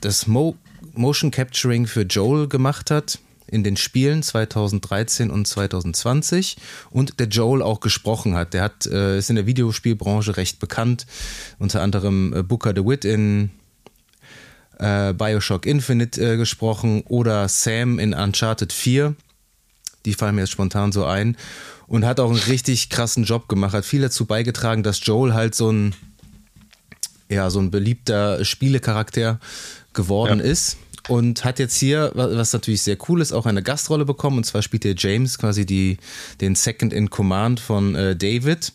das 0.01 0.27
Mo 0.27 0.57
Motion 0.97 1.31
Capturing 1.31 1.87
für 1.87 2.03
Joel 2.03 2.49
gemacht 2.49 2.91
hat 2.91 3.19
in 3.47 3.65
den 3.65 3.77
Spielen 3.77 4.23
2013 4.23 5.31
und 5.31 5.47
2020 5.47 6.57
und 6.91 7.19
der 7.21 7.27
Joel 7.29 7.63
auch 7.63 7.81
gesprochen 7.81 8.35
hat. 8.35 8.55
Der 8.55 8.63
hat, 8.63 8.87
äh, 8.87 9.19
ist 9.19 9.29
in 9.29 9.37
der 9.37 9.47
Videospielbranche 9.47 10.37
recht 10.37 10.61
bekannt, 10.61 11.07
unter 11.59 11.83
anderem 11.83 12.33
äh, 12.33 12.43
Booker 12.43 12.73
DeWitt 12.73 13.05
in 13.05 13.51
äh, 14.79 15.13
Bioshock 15.13 15.67
Infinite 15.67 16.21
äh, 16.21 16.37
gesprochen 16.37 17.03
oder 17.09 17.49
Sam 17.49 17.99
in 17.99 18.15
Uncharted 18.15 18.73
4 18.73 19.15
die 20.05 20.15
fallen 20.15 20.35
mir 20.35 20.43
jetzt 20.43 20.51
spontan 20.51 20.93
so 20.93 21.05
ein. 21.05 21.37
Und 21.87 22.07
hat 22.07 22.19
auch 22.19 22.31
einen 22.31 22.41
richtig 22.41 22.89
krassen 22.89 23.25
Job 23.25 23.47
gemacht, 23.49 23.75
hat 23.75 23.85
viel 23.85 24.01
dazu 24.01 24.25
beigetragen, 24.25 24.83
dass 24.83 25.05
Joel 25.05 25.35
halt 25.35 25.55
so 25.55 25.71
ein, 25.71 25.95
ja, 27.29 27.51
so 27.51 27.61
ein 27.61 27.71
beliebter 27.71 28.43
Spielecharakter 28.45 29.39
geworden 29.93 30.39
ja. 30.39 30.47
ist. 30.47 30.79
Und 31.09 31.45
hat 31.45 31.59
jetzt 31.59 31.77
hier, 31.77 32.11
was 32.15 32.55
natürlich 32.55 32.81
sehr 32.81 32.97
cool 33.09 33.21
ist, 33.21 33.33
auch 33.33 33.45
eine 33.45 33.63
Gastrolle 33.63 34.07
bekommen. 34.07 34.39
Und 34.39 34.45
zwar 34.45 34.63
spielt 34.63 34.87
er 34.87 34.95
James 34.97 35.37
quasi 35.37 35.67
die, 35.67 35.99
den 36.41 36.55
Second 36.55 36.95
in 36.95 37.11
Command 37.11 37.61
von 37.61 37.95
äh, 37.95 38.17
David. 38.17 38.73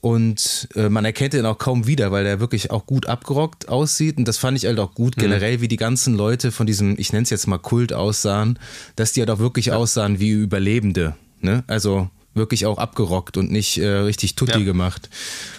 Und 0.00 0.68
äh, 0.76 0.88
man 0.88 1.04
erkennt 1.04 1.34
ihn 1.34 1.44
auch 1.44 1.58
kaum 1.58 1.86
wieder, 1.86 2.10
weil 2.10 2.24
er 2.24 2.40
wirklich 2.40 2.70
auch 2.70 2.86
gut 2.86 3.06
abgerockt 3.06 3.68
aussieht. 3.68 4.16
Und 4.16 4.26
das 4.26 4.38
fand 4.38 4.56
ich 4.56 4.64
halt 4.64 4.78
auch 4.78 4.94
gut, 4.94 5.16
mhm. 5.16 5.22
generell, 5.22 5.60
wie 5.60 5.68
die 5.68 5.76
ganzen 5.76 6.14
Leute 6.14 6.52
von 6.52 6.66
diesem, 6.66 6.98
ich 6.98 7.12
nenne 7.12 7.24
es 7.24 7.30
jetzt 7.30 7.46
mal 7.46 7.58
Kult 7.58 7.92
aussahen, 7.92 8.58
dass 8.96 9.12
die 9.12 9.20
halt 9.20 9.30
auch 9.30 9.40
wirklich 9.40 9.66
ja. 9.66 9.76
aussahen 9.76 10.18
wie 10.18 10.30
Überlebende. 10.30 11.16
Ne? 11.40 11.64
Also 11.66 12.08
wirklich 12.32 12.64
auch 12.64 12.78
abgerockt 12.78 13.36
und 13.36 13.50
nicht 13.50 13.76
äh, 13.78 13.88
richtig 13.88 14.36
tutti 14.36 14.60
ja. 14.60 14.64
gemacht. 14.64 15.10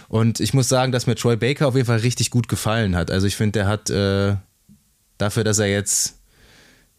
Und 0.07 0.39
ich 0.39 0.53
muss 0.53 0.67
sagen, 0.67 0.91
dass 0.91 1.05
mir 1.05 1.15
Troy 1.15 1.35
Baker 1.35 1.67
auf 1.67 1.75
jeden 1.75 1.85
Fall 1.85 1.99
richtig 1.99 2.31
gut 2.31 2.47
gefallen 2.47 2.95
hat. 2.95 3.11
Also 3.11 3.27
ich 3.27 3.35
finde, 3.35 3.59
der 3.59 3.67
hat 3.67 3.91
äh, 3.91 4.37
dafür, 5.19 5.43
dass 5.43 5.59
er 5.59 5.67
jetzt, 5.67 6.15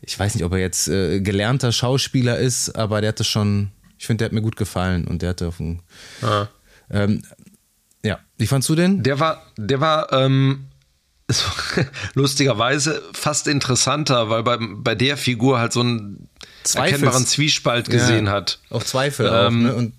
ich 0.01 0.17
weiß 0.17 0.37
nicht, 0.37 0.45
ob 0.45 0.53
er 0.53 0.59
jetzt 0.59 0.87
äh, 0.87 1.21
gelernter 1.21 1.73
Schauspieler 1.73 2.39
ist, 2.39 2.77
aber 2.77 3.01
der 3.01 3.09
hatte 3.09 3.25
schon, 3.25 3.73
ich 3.99 4.07
finde, 4.07 4.19
der 4.19 4.27
hat 4.27 4.33
mir 4.33 4.43
gut 4.43 4.57
gefallen 4.57 5.09
und 5.09 5.23
der 5.23 5.31
hatte 5.31 5.49
auf 5.49 5.59
einen, 5.59 5.81
ah 6.21 6.47
ähm, 6.93 7.23
ja, 8.05 8.19
wie 8.37 8.47
fandst 8.47 8.69
du 8.69 8.75
den? 8.75 9.03
Der 9.03 9.21
war, 9.21 9.43
der 9.57 9.81
war 9.81 10.13
ähm, 10.13 10.67
lustigerweise 12.15 13.03
fast 13.13 13.49
interessanter, 13.49 14.29
weil 14.31 14.43
bei, 14.43 14.59
bei 14.61 14.95
der 14.95 15.17
Figur 15.17 15.59
halt 15.59 15.73
so 15.73 15.81
einen 15.81 16.29
Zweifels. 16.65 16.93
erkennbaren 16.93 17.27
Zwiespalt 17.27 17.91
gesehen 17.91 18.27
ja, 18.27 18.33
hat. 18.33 18.59
Auch 18.71 18.83
Zweifel 18.83 19.27
ähm, 19.27 19.33
auch, 19.33 19.51
ne? 19.51 19.75
Und 19.75 19.95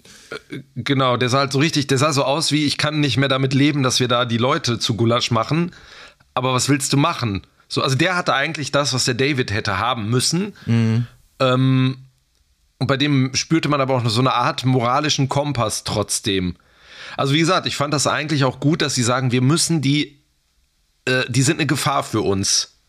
Genau, 0.75 1.17
der 1.17 1.29
sah 1.29 1.39
halt 1.39 1.51
so 1.51 1.59
richtig, 1.59 1.87
der 1.87 1.97
sah 1.97 2.13
so 2.13 2.23
aus 2.23 2.51
wie, 2.51 2.65
ich 2.65 2.77
kann 2.77 2.99
nicht 2.99 3.17
mehr 3.17 3.29
damit 3.29 3.53
leben, 3.53 3.83
dass 3.83 3.99
wir 3.99 4.07
da 4.07 4.25
die 4.25 4.37
Leute 4.37 4.79
zu 4.79 4.95
Gulasch 4.95 5.31
machen. 5.31 5.71
Aber 6.33 6.53
was 6.53 6.69
willst 6.69 6.93
du 6.93 6.97
machen? 6.97 7.45
So, 7.67 7.81
also 7.81 7.95
der 7.95 8.15
hatte 8.15 8.33
eigentlich 8.33 8.71
das, 8.71 8.93
was 8.93 9.05
der 9.05 9.13
David 9.13 9.51
hätte 9.51 9.77
haben 9.79 10.09
müssen. 10.09 10.53
Mhm. 10.65 11.07
Ähm, 11.39 11.97
und 12.79 12.87
bei 12.87 12.97
dem 12.97 13.33
spürte 13.35 13.69
man 13.69 13.81
aber 13.81 13.95
auch 13.95 14.09
so 14.09 14.19
eine 14.19 14.33
Art 14.33 14.65
moralischen 14.65 15.29
Kompass 15.29 15.83
trotzdem. 15.83 16.55
Also 17.17 17.33
wie 17.33 17.39
gesagt, 17.39 17.67
ich 17.67 17.75
fand 17.75 17.93
das 17.93 18.07
eigentlich 18.07 18.43
auch 18.43 18.59
gut, 18.59 18.81
dass 18.81 18.95
sie 18.95 19.03
sagen, 19.03 19.31
wir 19.31 19.41
müssen 19.41 19.81
die, 19.81 20.21
äh, 21.05 21.23
die 21.29 21.41
sind 21.41 21.57
eine 21.57 21.67
Gefahr 21.67 22.03
für 22.03 22.21
uns. 22.21 22.79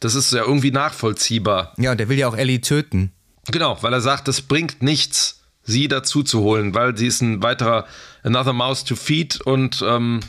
Das 0.00 0.14
ist 0.14 0.32
ja 0.32 0.44
irgendwie 0.44 0.70
nachvollziehbar. 0.70 1.74
Ja, 1.76 1.92
und 1.92 1.98
der 1.98 2.08
will 2.08 2.18
ja 2.18 2.28
auch 2.28 2.36
Ellie 2.36 2.60
töten. 2.60 3.12
Genau, 3.46 3.82
weil 3.82 3.92
er 3.92 4.00
sagt, 4.00 4.28
es 4.28 4.42
bringt 4.42 4.82
nichts, 4.82 5.40
sie 5.64 5.88
dazu 5.88 6.22
zu 6.22 6.40
holen, 6.40 6.74
weil 6.74 6.96
sie 6.96 7.06
ist 7.06 7.20
ein 7.20 7.42
weiterer 7.42 7.86
Another 8.22 8.52
Mouse 8.52 8.84
to 8.84 8.94
Feed 8.94 9.40
und 9.40 9.82
ähm, 9.86 10.20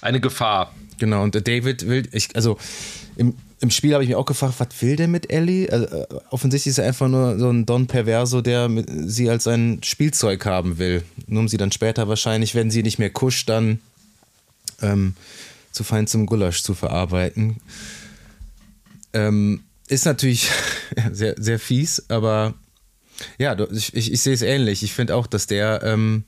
eine 0.00 0.20
Gefahr. 0.20 0.74
Genau, 0.98 1.22
und 1.22 1.34
David 1.34 1.86
will, 1.88 2.08
ich, 2.12 2.36
also 2.36 2.58
im, 3.16 3.36
im 3.60 3.70
Spiel 3.70 3.92
habe 3.92 4.02
ich 4.02 4.08
mich 4.08 4.16
auch 4.16 4.24
gefragt, 4.24 4.54
was 4.58 4.68
will 4.80 4.96
der 4.96 5.06
mit 5.06 5.30
Ellie? 5.30 5.70
Also, 5.70 5.86
äh, 5.86 6.06
offensichtlich 6.30 6.72
ist 6.72 6.78
er 6.78 6.86
einfach 6.86 7.08
nur 7.08 7.38
so 7.38 7.50
ein 7.50 7.66
Don 7.66 7.86
Perverso, 7.86 8.40
der 8.40 8.68
mit, 8.68 8.88
sie 8.88 9.28
als 9.28 9.44
sein 9.44 9.80
Spielzeug 9.84 10.44
haben 10.46 10.78
will. 10.78 11.04
Nur 11.26 11.40
um 11.40 11.48
sie 11.48 11.58
dann 11.58 11.70
später 11.70 12.08
wahrscheinlich, 12.08 12.54
wenn 12.54 12.70
sie 12.70 12.82
nicht 12.82 12.98
mehr 12.98 13.10
kuscht, 13.10 13.48
dann 13.50 13.80
ähm, 14.80 15.14
zu 15.72 15.84
fein 15.84 16.06
zum 16.06 16.24
Gulasch 16.24 16.62
zu 16.62 16.74
verarbeiten. 16.74 17.58
Ähm, 19.12 19.62
ist 19.88 20.06
natürlich 20.06 20.48
sehr, 21.12 21.34
sehr 21.36 21.58
fies, 21.58 22.04
aber 22.08 22.54
ja, 23.36 23.58
ich, 23.70 23.94
ich, 23.94 24.12
ich 24.12 24.22
sehe 24.22 24.34
es 24.34 24.42
ähnlich. 24.42 24.82
Ich 24.82 24.94
finde 24.94 25.14
auch, 25.14 25.26
dass 25.26 25.46
der 25.46 25.82
ähm, 25.84 26.24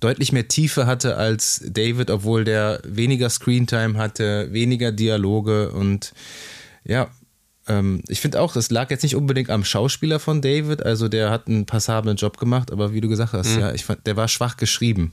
deutlich 0.00 0.32
mehr 0.32 0.48
Tiefe 0.48 0.86
hatte 0.86 1.16
als 1.16 1.62
David, 1.66 2.10
obwohl 2.10 2.44
der 2.44 2.80
weniger 2.84 3.30
Screentime 3.30 3.98
hatte, 3.98 4.52
weniger 4.52 4.92
Dialoge 4.92 5.70
und 5.70 6.12
ja, 6.84 7.10
ähm, 7.68 8.02
ich 8.08 8.20
finde 8.20 8.40
auch, 8.40 8.52
das 8.52 8.70
lag 8.70 8.90
jetzt 8.90 9.02
nicht 9.02 9.14
unbedingt 9.14 9.50
am 9.50 9.64
Schauspieler 9.64 10.18
von 10.18 10.42
David, 10.42 10.82
also 10.82 11.08
der 11.08 11.30
hat 11.30 11.46
einen 11.46 11.66
passablen 11.66 12.16
Job 12.16 12.38
gemacht, 12.38 12.72
aber 12.72 12.92
wie 12.92 13.00
du 13.00 13.08
gesagt 13.08 13.32
hast, 13.32 13.54
mhm. 13.54 13.60
ja, 13.60 13.72
ich 13.72 13.84
fand, 13.84 14.06
der 14.06 14.16
war 14.16 14.28
schwach 14.28 14.56
geschrieben. 14.56 15.12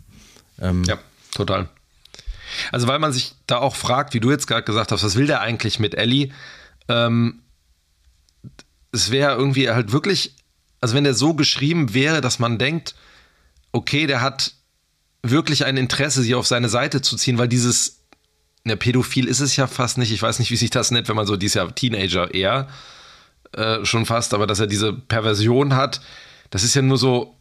Ähm, 0.60 0.84
ja, 0.86 0.98
total. 1.32 1.70
Also 2.72 2.88
weil 2.88 3.00
man 3.00 3.14
sich 3.14 3.36
da 3.46 3.58
auch 3.58 3.76
fragt, 3.76 4.14
wie 4.14 4.20
du 4.20 4.32
jetzt 4.32 4.48
gerade 4.48 4.64
gesagt 4.64 4.92
hast, 4.92 5.04
was 5.04 5.16
will 5.16 5.28
der 5.28 5.42
eigentlich 5.42 5.80
mit 5.80 5.96
Ellie? 5.96 6.32
Ähm, 6.88 7.42
es 8.92 9.12
wäre 9.12 9.36
irgendwie 9.36 9.70
halt 9.70 9.92
wirklich, 9.92 10.34
also 10.82 10.96
wenn 10.96 11.04
der 11.04 11.14
so 11.14 11.34
geschrieben 11.34 11.94
wäre, 11.94 12.22
dass 12.22 12.40
man 12.40 12.58
denkt, 12.58 12.96
okay, 13.72 14.08
der 14.08 14.22
hat 14.22 14.54
wirklich 15.24 15.66
ein 15.66 15.78
Interesse, 15.78 16.22
sie 16.22 16.36
auf 16.36 16.48
seine 16.48 16.70
Seite 16.70 17.02
zu 17.02 17.16
ziehen, 17.16 17.38
weil 17.38 17.48
dieses, 17.48 18.02
ne, 18.64 18.78
pädophil 18.78 19.28
ist 19.28 19.40
es 19.40 19.56
ja 19.56 19.68
fast 19.68 19.98
nicht. 19.98 20.12
Ich 20.12 20.22
weiß 20.22 20.40
nicht, 20.40 20.52
wie 20.52 20.56
sich 20.56 20.70
das 20.70 20.92
nennt, 20.92 21.08
wenn 21.10 21.16
man 21.16 21.28
so, 21.28 21.36
die 21.36 21.46
ist 21.46 21.56
ja 21.56 21.66
Teenager 21.68 22.34
eher 22.34 22.68
äh, 23.54 23.84
schon 23.86 24.06
fast, 24.06 24.34
aber 24.34 24.48
dass 24.48 24.60
er 24.60 24.68
diese 24.68 24.94
Perversion 24.94 25.76
hat, 25.76 26.02
das 26.50 26.64
ist 26.64 26.76
ja 26.76 26.82
nur 26.82 26.98
so, 26.98 27.36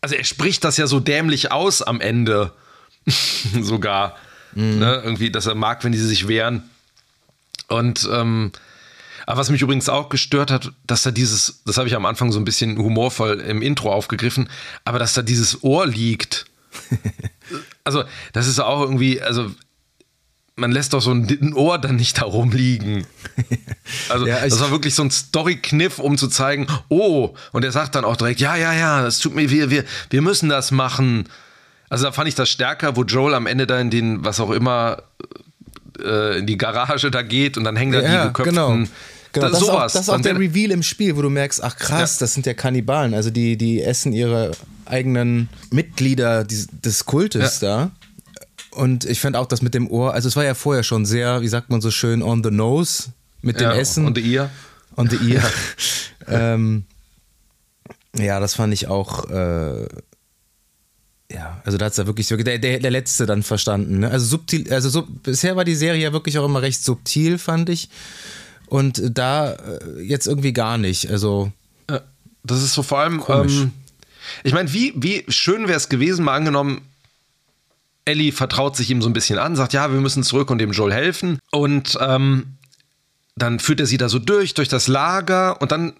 also 0.00 0.14
er 0.14 0.24
spricht 0.24 0.64
das 0.64 0.76
ja 0.76 0.86
so 0.86 1.00
dämlich 1.00 1.52
aus 1.52 1.82
am 1.82 2.00
Ende 2.00 2.52
sogar. 3.60 4.16
Mhm. 4.54 4.78
Ne? 4.78 5.00
Irgendwie, 5.04 5.30
dass 5.30 5.46
er 5.46 5.54
mag, 5.54 5.84
wenn 5.84 5.92
die 5.92 5.98
sich 5.98 6.28
wehren. 6.28 6.68
Und 7.68 8.08
ähm, 8.12 8.52
aber 9.26 9.38
was 9.38 9.50
mich 9.50 9.62
übrigens 9.62 9.88
auch 9.88 10.08
gestört 10.08 10.50
hat, 10.50 10.72
dass 10.86 11.02
da 11.02 11.10
dieses, 11.10 11.62
das 11.64 11.78
habe 11.78 11.88
ich 11.88 11.94
am 11.94 12.06
Anfang 12.06 12.32
so 12.32 12.40
ein 12.40 12.44
bisschen 12.44 12.76
humorvoll 12.76 13.40
im 13.40 13.62
Intro 13.62 13.92
aufgegriffen, 13.92 14.48
aber 14.84 14.98
dass 14.98 15.14
da 15.14 15.22
dieses 15.22 15.62
Ohr 15.62 15.86
liegt. 15.86 16.46
also, 17.84 18.04
das 18.32 18.46
ist 18.46 18.60
auch 18.60 18.82
irgendwie, 18.82 19.20
also 19.20 19.50
man 20.56 20.70
lässt 20.70 20.92
doch 20.92 21.00
so 21.00 21.12
ein 21.12 21.54
Ohr 21.54 21.78
dann 21.78 21.96
nicht 21.96 22.20
da 22.20 22.24
rumliegen. 22.24 23.06
Also, 24.08 24.26
ja, 24.28 24.40
das 24.40 24.60
war 24.60 24.70
wirklich 24.70 24.94
so 24.94 25.02
ein 25.02 25.10
Story-Kniff, 25.10 25.98
um 25.98 26.18
zu 26.18 26.28
zeigen, 26.28 26.66
oh, 26.88 27.34
und 27.52 27.64
er 27.64 27.72
sagt 27.72 27.94
dann 27.94 28.04
auch 28.04 28.16
direkt, 28.16 28.40
ja, 28.40 28.56
ja, 28.56 28.72
ja, 28.72 29.02
das 29.02 29.18
tut 29.18 29.34
mir, 29.34 29.50
wir, 29.50 29.70
wir, 29.70 29.84
wir 30.10 30.22
müssen 30.22 30.48
das 30.48 30.70
machen. 30.70 31.28
Also 31.88 32.04
da 32.04 32.12
fand 32.12 32.28
ich 32.28 32.34
das 32.34 32.48
stärker, 32.48 32.96
wo 32.96 33.04
Joel 33.04 33.34
am 33.34 33.46
Ende 33.46 33.66
da 33.66 33.78
in 33.78 33.90
den, 33.90 34.24
was 34.24 34.40
auch 34.40 34.50
immer, 34.50 35.02
äh, 36.02 36.38
in 36.38 36.46
die 36.46 36.58
Garage 36.58 37.10
da 37.10 37.22
geht 37.22 37.56
und 37.56 37.64
dann 37.64 37.76
hängen 37.76 37.92
da 37.92 38.00
ja, 38.00 38.22
die 38.22 38.28
geköpften. 38.28 38.54
Genau. 38.54 38.90
Genau, 39.32 39.48
das, 39.48 39.60
das, 39.60 39.62
ist 39.62 39.68
auch, 39.68 39.82
das 39.82 39.94
ist 39.94 40.08
auch 40.10 40.20
der 40.20 40.38
Reveal 40.38 40.70
im 40.70 40.82
Spiel, 40.82 41.16
wo 41.16 41.22
du 41.22 41.30
merkst, 41.30 41.62
ach 41.62 41.76
krass, 41.76 42.16
ja. 42.16 42.20
das 42.20 42.34
sind 42.34 42.44
ja 42.44 42.54
Kannibalen. 42.54 43.14
Also 43.14 43.30
die, 43.30 43.56
die 43.56 43.82
essen 43.82 44.12
ihre 44.12 44.52
eigenen 44.84 45.48
Mitglieder 45.70 46.44
des 46.44 47.04
Kultes 47.06 47.60
ja. 47.60 47.68
da. 47.68 47.90
Und 48.72 49.04
ich 49.04 49.20
fand 49.20 49.36
auch 49.36 49.46
das 49.46 49.62
mit 49.62 49.74
dem 49.74 49.90
Ohr, 49.90 50.14
also 50.14 50.28
es 50.28 50.36
war 50.36 50.44
ja 50.44 50.54
vorher 50.54 50.82
schon 50.82 51.04
sehr, 51.04 51.42
wie 51.42 51.48
sagt 51.48 51.70
man 51.70 51.80
so 51.80 51.90
schön, 51.90 52.22
on 52.22 52.42
the 52.42 52.50
nose 52.50 53.10
mit 53.42 53.60
dem 53.60 53.70
ja, 53.70 53.74
Essen. 53.74 54.06
On 54.06 54.14
the 54.14 54.34
ear. 54.34 54.50
On 54.96 55.08
the 55.08 55.32
ear. 55.32 55.42
ähm, 56.28 56.84
ja, 58.16 58.40
das 58.40 58.54
fand 58.54 58.72
ich 58.72 58.88
auch. 58.88 59.28
Äh, 59.30 59.86
ja, 61.30 61.62
also 61.64 61.78
da 61.78 61.86
hat 61.86 61.92
es 61.92 61.98
ja 61.98 62.06
wirklich 62.06 62.28
der, 62.28 62.58
der, 62.58 62.78
der 62.78 62.90
letzte 62.90 63.26
dann 63.26 63.42
verstanden. 63.42 64.00
Ne? 64.00 64.10
Also 64.10 64.26
subtil, 64.26 64.72
also 64.72 64.90
so, 64.90 65.06
bisher 65.06 65.56
war 65.56 65.64
die 65.64 65.74
Serie 65.74 66.02
ja 66.02 66.12
wirklich 66.12 66.38
auch 66.38 66.44
immer 66.44 66.62
recht 66.62 66.82
subtil, 66.82 67.38
fand 67.38 67.68
ich. 67.68 67.88
Und 68.72 69.02
da 69.18 69.52
äh, 69.52 70.00
jetzt 70.00 70.26
irgendwie 70.26 70.54
gar 70.54 70.78
nicht. 70.78 71.10
Also. 71.10 71.52
Das 72.42 72.62
ist 72.62 72.72
so 72.72 72.82
vor 72.82 73.00
allem. 73.00 73.22
Ähm, 73.28 73.70
ich 74.44 74.54
meine, 74.54 74.72
wie, 74.72 74.94
wie 74.96 75.26
schön 75.28 75.68
wäre 75.68 75.76
es 75.76 75.90
gewesen, 75.90 76.24
mal 76.24 76.34
angenommen, 76.34 76.80
Ellie 78.06 78.32
vertraut 78.32 78.74
sich 78.74 78.88
ihm 78.88 79.02
so 79.02 79.10
ein 79.10 79.12
bisschen 79.12 79.38
an, 79.38 79.56
sagt, 79.56 79.74
ja, 79.74 79.92
wir 79.92 80.00
müssen 80.00 80.22
zurück 80.22 80.50
und 80.50 80.56
dem 80.56 80.72
Joel 80.72 80.94
helfen. 80.94 81.38
Und 81.50 81.98
ähm, 82.00 82.56
dann 83.36 83.60
führt 83.60 83.80
er 83.80 83.84
sie 83.84 83.98
da 83.98 84.08
so 84.08 84.18
durch, 84.18 84.54
durch 84.54 84.68
das 84.68 84.88
Lager 84.88 85.60
und 85.60 85.70
dann 85.70 85.92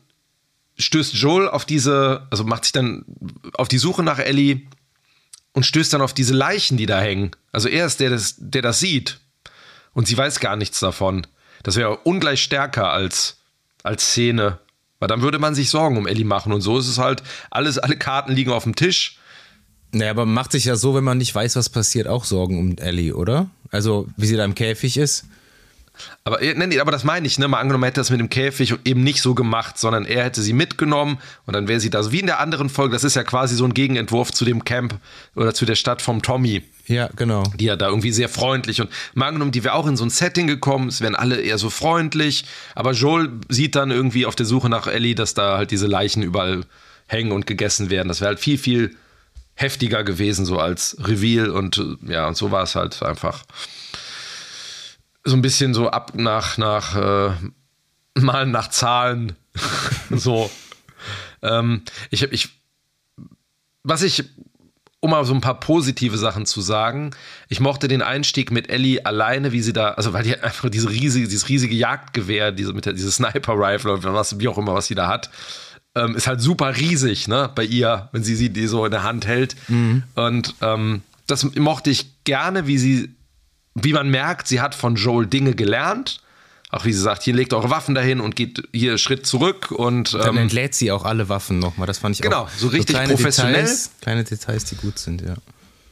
stößt 0.78 1.12
Joel 1.12 1.50
auf 1.50 1.66
diese, 1.66 2.26
also 2.30 2.44
macht 2.44 2.64
sich 2.64 2.72
dann 2.72 3.04
auf 3.52 3.68
die 3.68 3.76
Suche 3.76 4.02
nach 4.02 4.18
Ellie 4.18 4.62
und 5.52 5.66
stößt 5.66 5.92
dann 5.92 6.00
auf 6.00 6.14
diese 6.14 6.32
Leichen, 6.32 6.78
die 6.78 6.86
da 6.86 7.02
hängen. 7.02 7.32
Also 7.52 7.68
er 7.68 7.84
ist 7.84 8.00
der, 8.00 8.08
das, 8.08 8.36
der 8.38 8.62
das 8.62 8.80
sieht. 8.80 9.20
Und 9.92 10.08
sie 10.08 10.16
weiß 10.16 10.40
gar 10.40 10.56
nichts 10.56 10.80
davon. 10.80 11.26
Das 11.62 11.76
wäre 11.76 11.96
ungleich 11.98 12.42
stärker 12.42 12.90
als, 12.90 13.38
als 13.82 14.10
Szene. 14.10 14.58
Weil 14.98 15.08
dann 15.08 15.22
würde 15.22 15.38
man 15.38 15.54
sich 15.54 15.68
Sorgen 15.70 15.96
um 15.96 16.06
Ellie 16.06 16.24
machen. 16.24 16.52
Und 16.52 16.60
so 16.60 16.78
ist 16.78 16.88
es 16.88 16.98
halt, 16.98 17.22
alles, 17.50 17.78
alle 17.78 17.96
Karten 17.96 18.32
liegen 18.32 18.52
auf 18.52 18.64
dem 18.64 18.76
Tisch. 18.76 19.18
Naja, 19.90 20.12
aber 20.12 20.24
man 20.24 20.34
macht 20.34 20.52
sich 20.52 20.64
ja 20.64 20.76
so, 20.76 20.94
wenn 20.94 21.04
man 21.04 21.18
nicht 21.18 21.34
weiß, 21.34 21.56
was 21.56 21.68
passiert, 21.68 22.06
auch 22.06 22.24
Sorgen 22.24 22.58
um 22.58 22.78
Ellie, 22.78 23.14
oder? 23.14 23.50
Also, 23.70 24.08
wie 24.16 24.26
sie 24.26 24.36
da 24.36 24.44
im 24.44 24.54
Käfig 24.54 24.96
ist. 24.96 25.24
Aber, 26.24 26.40
äh, 26.40 26.54
nee, 26.54 26.80
aber 26.80 26.92
das 26.92 27.04
meine 27.04 27.26
ich, 27.26 27.38
ne? 27.38 27.48
Mal 27.48 27.58
angenommen, 27.58 27.84
hätte 27.84 28.00
das 28.00 28.10
mit 28.10 28.20
dem 28.20 28.30
Käfig 28.30 28.74
eben 28.84 29.02
nicht 29.04 29.20
so 29.20 29.34
gemacht, 29.34 29.78
sondern 29.78 30.04
er 30.06 30.24
hätte 30.24 30.40
sie 30.40 30.52
mitgenommen 30.52 31.18
und 31.46 31.54
dann 31.54 31.68
wäre 31.68 31.80
sie 31.80 31.90
da 31.90 32.02
so 32.02 32.12
wie 32.12 32.20
in 32.20 32.26
der 32.26 32.40
anderen 32.40 32.70
Folge. 32.70 32.94
Das 32.94 33.04
ist 33.04 33.16
ja 33.16 33.24
quasi 33.24 33.56
so 33.56 33.64
ein 33.64 33.74
Gegenentwurf 33.74 34.30
zu 34.32 34.44
dem 34.44 34.64
Camp 34.64 34.98
oder 35.34 35.52
zu 35.52 35.66
der 35.66 35.74
Stadt 35.74 36.00
vom 36.00 36.22
Tommy. 36.22 36.62
Ja, 36.86 37.08
genau. 37.14 37.44
Die 37.56 37.66
ja 37.66 37.76
da 37.76 37.88
irgendwie 37.88 38.12
sehr 38.12 38.28
freundlich 38.28 38.80
und 38.80 38.90
angenommen, 39.14 39.52
die 39.52 39.64
wäre 39.64 39.74
auch 39.74 39.86
in 39.86 39.96
so 39.96 40.04
ein 40.04 40.10
Setting 40.10 40.46
gekommen, 40.46 40.88
es 40.88 41.00
wären 41.00 41.14
alle 41.14 41.40
eher 41.40 41.58
so 41.58 41.70
freundlich, 41.70 42.44
aber 42.74 42.92
Joel 42.92 43.30
sieht 43.48 43.76
dann 43.76 43.90
irgendwie 43.90 44.26
auf 44.26 44.34
der 44.34 44.46
Suche 44.46 44.68
nach 44.68 44.86
Ellie, 44.86 45.14
dass 45.14 45.34
da 45.34 45.56
halt 45.56 45.70
diese 45.70 45.86
Leichen 45.86 46.22
überall 46.22 46.64
hängen 47.06 47.32
und 47.32 47.46
gegessen 47.46 47.90
werden. 47.90 48.08
Das 48.08 48.20
wäre 48.20 48.28
halt 48.28 48.40
viel, 48.40 48.58
viel 48.58 48.96
heftiger 49.54 50.02
gewesen, 50.02 50.44
so 50.44 50.58
als 50.58 50.96
Reveal 51.00 51.50
und 51.50 51.80
ja, 52.06 52.26
und 52.26 52.36
so 52.36 52.50
war 52.50 52.64
es 52.64 52.74
halt 52.74 53.02
einfach 53.02 53.44
so 55.24 55.36
ein 55.36 55.42
bisschen 55.42 55.74
so 55.74 55.88
ab 55.90 56.12
nach, 56.14 56.58
nach 56.58 56.96
äh, 56.96 57.34
mal 58.20 58.46
nach 58.46 58.68
Zahlen. 58.68 59.36
so. 60.10 60.50
ähm, 61.42 61.82
ich 62.10 62.22
habe 62.22 62.34
ich, 62.34 62.48
was 63.82 64.02
ich, 64.02 64.24
um 65.02 65.10
mal 65.10 65.24
so 65.24 65.34
ein 65.34 65.40
paar 65.40 65.58
positive 65.58 66.16
Sachen 66.16 66.46
zu 66.46 66.60
sagen, 66.60 67.10
ich 67.48 67.58
mochte 67.58 67.88
den 67.88 68.02
Einstieg 68.02 68.52
mit 68.52 68.70
Ellie 68.70 69.04
alleine, 69.04 69.50
wie 69.50 69.60
sie 69.60 69.72
da, 69.72 69.90
also 69.90 70.12
weil 70.12 70.22
die 70.22 70.38
einfach 70.38 70.70
diese 70.70 70.90
riesige, 70.90 71.26
dieses 71.26 71.48
riesige 71.48 71.74
Jagdgewehr, 71.74 72.52
diese 72.52 72.72
mit 72.72 72.86
der, 72.86 72.92
diese 72.92 73.10
Sniper-Rifle 73.10 73.92
oder 73.92 74.14
was, 74.14 74.38
wie 74.38 74.46
auch 74.46 74.58
immer, 74.58 74.74
was 74.74 74.86
sie 74.86 74.94
da 74.94 75.08
hat, 75.08 75.30
ähm, 75.96 76.14
ist 76.14 76.28
halt 76.28 76.40
super 76.40 76.76
riesig, 76.76 77.26
ne, 77.26 77.50
bei 77.52 77.64
ihr, 77.64 78.10
wenn 78.12 78.22
sie 78.22 78.36
sie 78.36 78.50
die 78.50 78.68
so 78.68 78.84
in 78.84 78.92
der 78.92 79.02
Hand 79.02 79.26
hält. 79.26 79.56
Mhm. 79.66 80.04
Und 80.14 80.54
ähm, 80.60 81.02
das 81.26 81.44
mochte 81.56 81.90
ich 81.90 82.22
gerne, 82.22 82.68
wie 82.68 82.78
sie 82.78 83.10
wie 83.74 83.92
man 83.92 84.08
merkt, 84.10 84.48
sie 84.48 84.60
hat 84.60 84.74
von 84.74 84.96
Joel 84.96 85.26
Dinge 85.26 85.54
gelernt. 85.54 86.20
Auch 86.74 86.86
wie 86.86 86.92
sie 86.92 87.02
sagt, 87.02 87.22
hier 87.22 87.34
legt 87.34 87.52
eure 87.52 87.68
Waffen 87.68 87.94
dahin 87.94 88.18
und 88.18 88.34
geht 88.34 88.66
hier 88.72 88.96
Schritt 88.96 89.26
zurück 89.26 89.70
und. 89.70 90.14
Ähm, 90.14 90.20
Dann 90.20 90.36
entlädt 90.38 90.74
sie 90.74 90.90
auch 90.90 91.04
alle 91.04 91.28
Waffen 91.28 91.58
nochmal. 91.58 91.86
Das 91.86 91.98
fand 91.98 92.16
ich 92.16 92.22
genau, 92.22 92.38
auch. 92.38 92.46
Genau, 92.46 92.58
so 92.58 92.68
richtig 92.68 92.96
so 92.96 93.02
professionell. 93.02 93.52
Details, 93.52 93.90
kleine 94.00 94.24
Details, 94.24 94.64
die 94.64 94.76
gut 94.76 94.98
sind, 94.98 95.20
ja. 95.20 95.34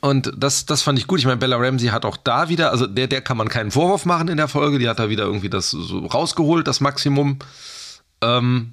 Und 0.01 0.33
das, 0.35 0.65
das 0.65 0.81
fand 0.81 0.99
ich 0.99 1.07
gut. 1.07 1.19
Ich 1.19 1.27
meine, 1.27 1.37
Bella 1.37 1.59
Ramsey 1.59 1.89
hat 1.89 2.07
auch 2.07 2.17
da 2.17 2.49
wieder, 2.49 2.71
also 2.71 2.87
der, 2.87 3.07
der 3.07 3.21
kann 3.21 3.37
man 3.37 3.51
keinen 3.51 3.71
Vorwurf 3.71 4.07
machen 4.07 4.29
in 4.29 4.39
der 4.39 4.49
Folge. 4.49 4.79
Die 4.79 4.89
hat 4.89 4.99
da 4.99 5.11
wieder 5.11 5.25
irgendwie 5.25 5.51
das 5.51 5.69
so 5.69 5.99
rausgeholt, 5.99 6.67
das 6.67 6.81
Maximum. 6.81 7.39
Ähm, 8.23 8.73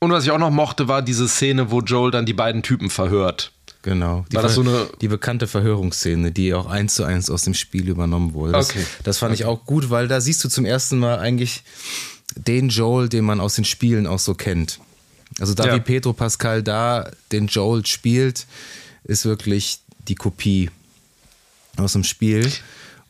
Und 0.00 0.10
was 0.10 0.24
ich 0.24 0.32
auch 0.32 0.38
noch 0.38 0.50
mochte, 0.50 0.88
war 0.88 1.02
diese 1.02 1.28
Szene, 1.28 1.70
wo 1.70 1.80
Joel 1.82 2.10
dann 2.10 2.26
die 2.26 2.32
beiden 2.32 2.64
Typen 2.64 2.90
verhört. 2.90 3.52
Genau. 3.84 4.24
Die, 4.32 4.36
War 4.36 4.42
das 4.42 4.54
so 4.54 4.62
eine- 4.62 4.88
die 5.02 5.08
bekannte 5.08 5.46
Verhörungsszene, 5.46 6.32
die 6.32 6.54
auch 6.54 6.66
eins 6.66 6.94
zu 6.94 7.04
eins 7.04 7.28
aus 7.28 7.42
dem 7.42 7.52
Spiel 7.54 7.88
übernommen 7.88 8.32
wurde. 8.32 8.52
Das, 8.52 8.70
Okay. 8.70 8.84
das 9.02 9.18
fand 9.18 9.34
ich 9.34 9.44
auch 9.44 9.64
gut, 9.66 9.90
weil 9.90 10.08
da 10.08 10.20
siehst 10.22 10.42
du 10.42 10.48
zum 10.48 10.64
ersten 10.64 10.98
Mal 10.98 11.18
eigentlich 11.18 11.62
den 12.34 12.70
Joel, 12.70 13.10
den 13.10 13.24
man 13.26 13.40
aus 13.40 13.56
den 13.56 13.66
Spielen 13.66 14.06
auch 14.06 14.18
so 14.18 14.34
kennt. 14.34 14.80
Also 15.38 15.52
da 15.52 15.66
Ja. 15.66 15.74
wie 15.76 15.80
Pedro 15.80 16.14
Pascal 16.14 16.62
da 16.62 17.10
den 17.30 17.46
Joel 17.46 17.84
spielt, 17.84 18.46
ist 19.04 19.26
wirklich 19.26 19.80
die 20.08 20.14
Kopie 20.14 20.70
aus 21.76 21.92
dem 21.92 22.04
Spiel. 22.04 22.50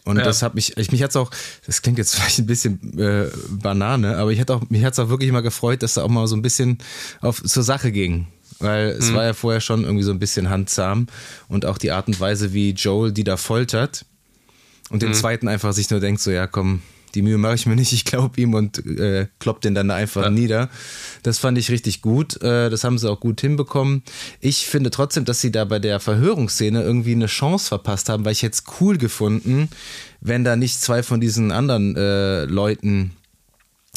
Und 0.04 0.16
Ja. 0.18 0.24
das 0.24 0.42
hat 0.42 0.54
mich, 0.56 0.76
ich, 0.76 0.90
mich 0.90 1.02
hat's 1.04 1.14
auch, 1.16 1.30
das 1.66 1.82
klingt 1.82 1.98
jetzt 1.98 2.14
vielleicht 2.16 2.38
ein 2.40 2.46
bisschen 2.46 2.98
äh, 2.98 3.28
Banane, 3.48 4.16
aber 4.16 4.32
ich 4.32 4.40
hatte 4.40 4.54
auch, 4.56 4.68
mich 4.70 4.84
hat's 4.84 4.98
auch 4.98 5.08
wirklich 5.08 5.30
mal 5.30 5.40
gefreut, 5.40 5.82
dass 5.84 5.96
er 5.96 6.04
auch 6.04 6.08
mal 6.08 6.26
so 6.26 6.34
ein 6.34 6.42
bisschen 6.42 6.78
auf, 7.20 7.40
zur 7.42 7.62
Sache 7.62 7.92
ging. 7.92 8.26
Weil 8.60 8.88
es 8.90 9.10
Mhm. 9.10 9.14
war 9.14 9.24
ja 9.24 9.32
vorher 9.34 9.60
schon 9.60 9.84
irgendwie 9.84 10.04
so 10.04 10.12
ein 10.12 10.18
bisschen 10.18 10.50
handzahm 10.50 11.06
und 11.48 11.66
auch 11.66 11.78
die 11.78 11.90
Art 11.90 12.06
und 12.08 12.18
Weise, 12.20 12.52
wie 12.52 12.70
Joel 12.70 13.12
die 13.12 13.24
da 13.24 13.36
foltert 13.36 14.04
und 14.90 14.96
Mhm. 15.02 15.06
den 15.06 15.14
zweiten 15.14 15.48
einfach 15.48 15.72
sich 15.72 15.90
nur 15.90 16.00
denkt, 16.00 16.20
so 16.20 16.30
ja 16.30 16.46
komm, 16.46 16.82
die 17.14 17.22
Mühe 17.22 17.38
mache 17.38 17.54
ich 17.54 17.66
mir 17.66 17.76
nicht, 17.76 17.92
ich 17.92 18.04
glaube 18.04 18.40
ihm 18.40 18.54
und 18.54 18.84
äh, 18.86 19.28
kloppt 19.38 19.64
den 19.64 19.74
dann 19.76 19.86
da 19.86 19.94
einfach 19.94 20.28
nieder. 20.30 20.68
Das 21.22 21.38
fand 21.38 21.56
ich 21.58 21.70
richtig 21.70 22.02
gut. 22.02 22.42
Äh, 22.42 22.70
das 22.70 22.82
haben 22.82 22.98
sie 22.98 23.08
auch 23.08 23.20
gut 23.20 23.40
hinbekommen. 23.40 24.02
Ich 24.40 24.66
finde 24.66 24.90
trotzdem, 24.90 25.24
dass 25.24 25.40
sie 25.40 25.52
da 25.52 25.64
bei 25.64 25.78
der 25.78 26.00
Verhörungsszene 26.00 26.82
irgendwie 26.82 27.12
eine 27.12 27.26
Chance 27.26 27.68
verpasst 27.68 28.08
haben, 28.08 28.24
weil 28.24 28.32
ich 28.32 28.42
jetzt 28.42 28.64
cool 28.80 28.98
gefunden, 28.98 29.68
wenn 30.20 30.42
da 30.42 30.56
nicht 30.56 30.80
zwei 30.80 31.04
von 31.04 31.20
diesen 31.20 31.52
anderen 31.52 31.94
äh, 31.96 32.46
Leuten 32.46 33.12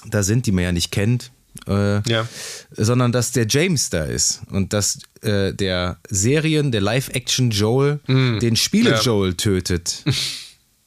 da 0.07 0.21
sind, 0.21 0.45
die 0.45 0.51
man 0.51 0.63
ja 0.65 0.71
nicht 0.71 0.91
kennt. 0.91 1.31
Äh, 1.67 2.01
Ja. 2.09 2.27
sondern 2.71 3.11
dass 3.11 3.31
der 3.31 3.47
James 3.47 3.89
da 3.89 4.03
ist 4.03 4.41
und 4.51 4.73
dass 4.73 4.99
äh, 5.21 5.53
der 5.53 5.97
Serien, 6.09 6.71
der 6.71 6.81
Live-Action 6.81 7.49
Joel 7.51 7.99
den 8.07 8.55
Spiele 8.55 8.91
Mm. 8.91 9.25
Ja. 9.25 9.31
Tötet. 9.33 10.03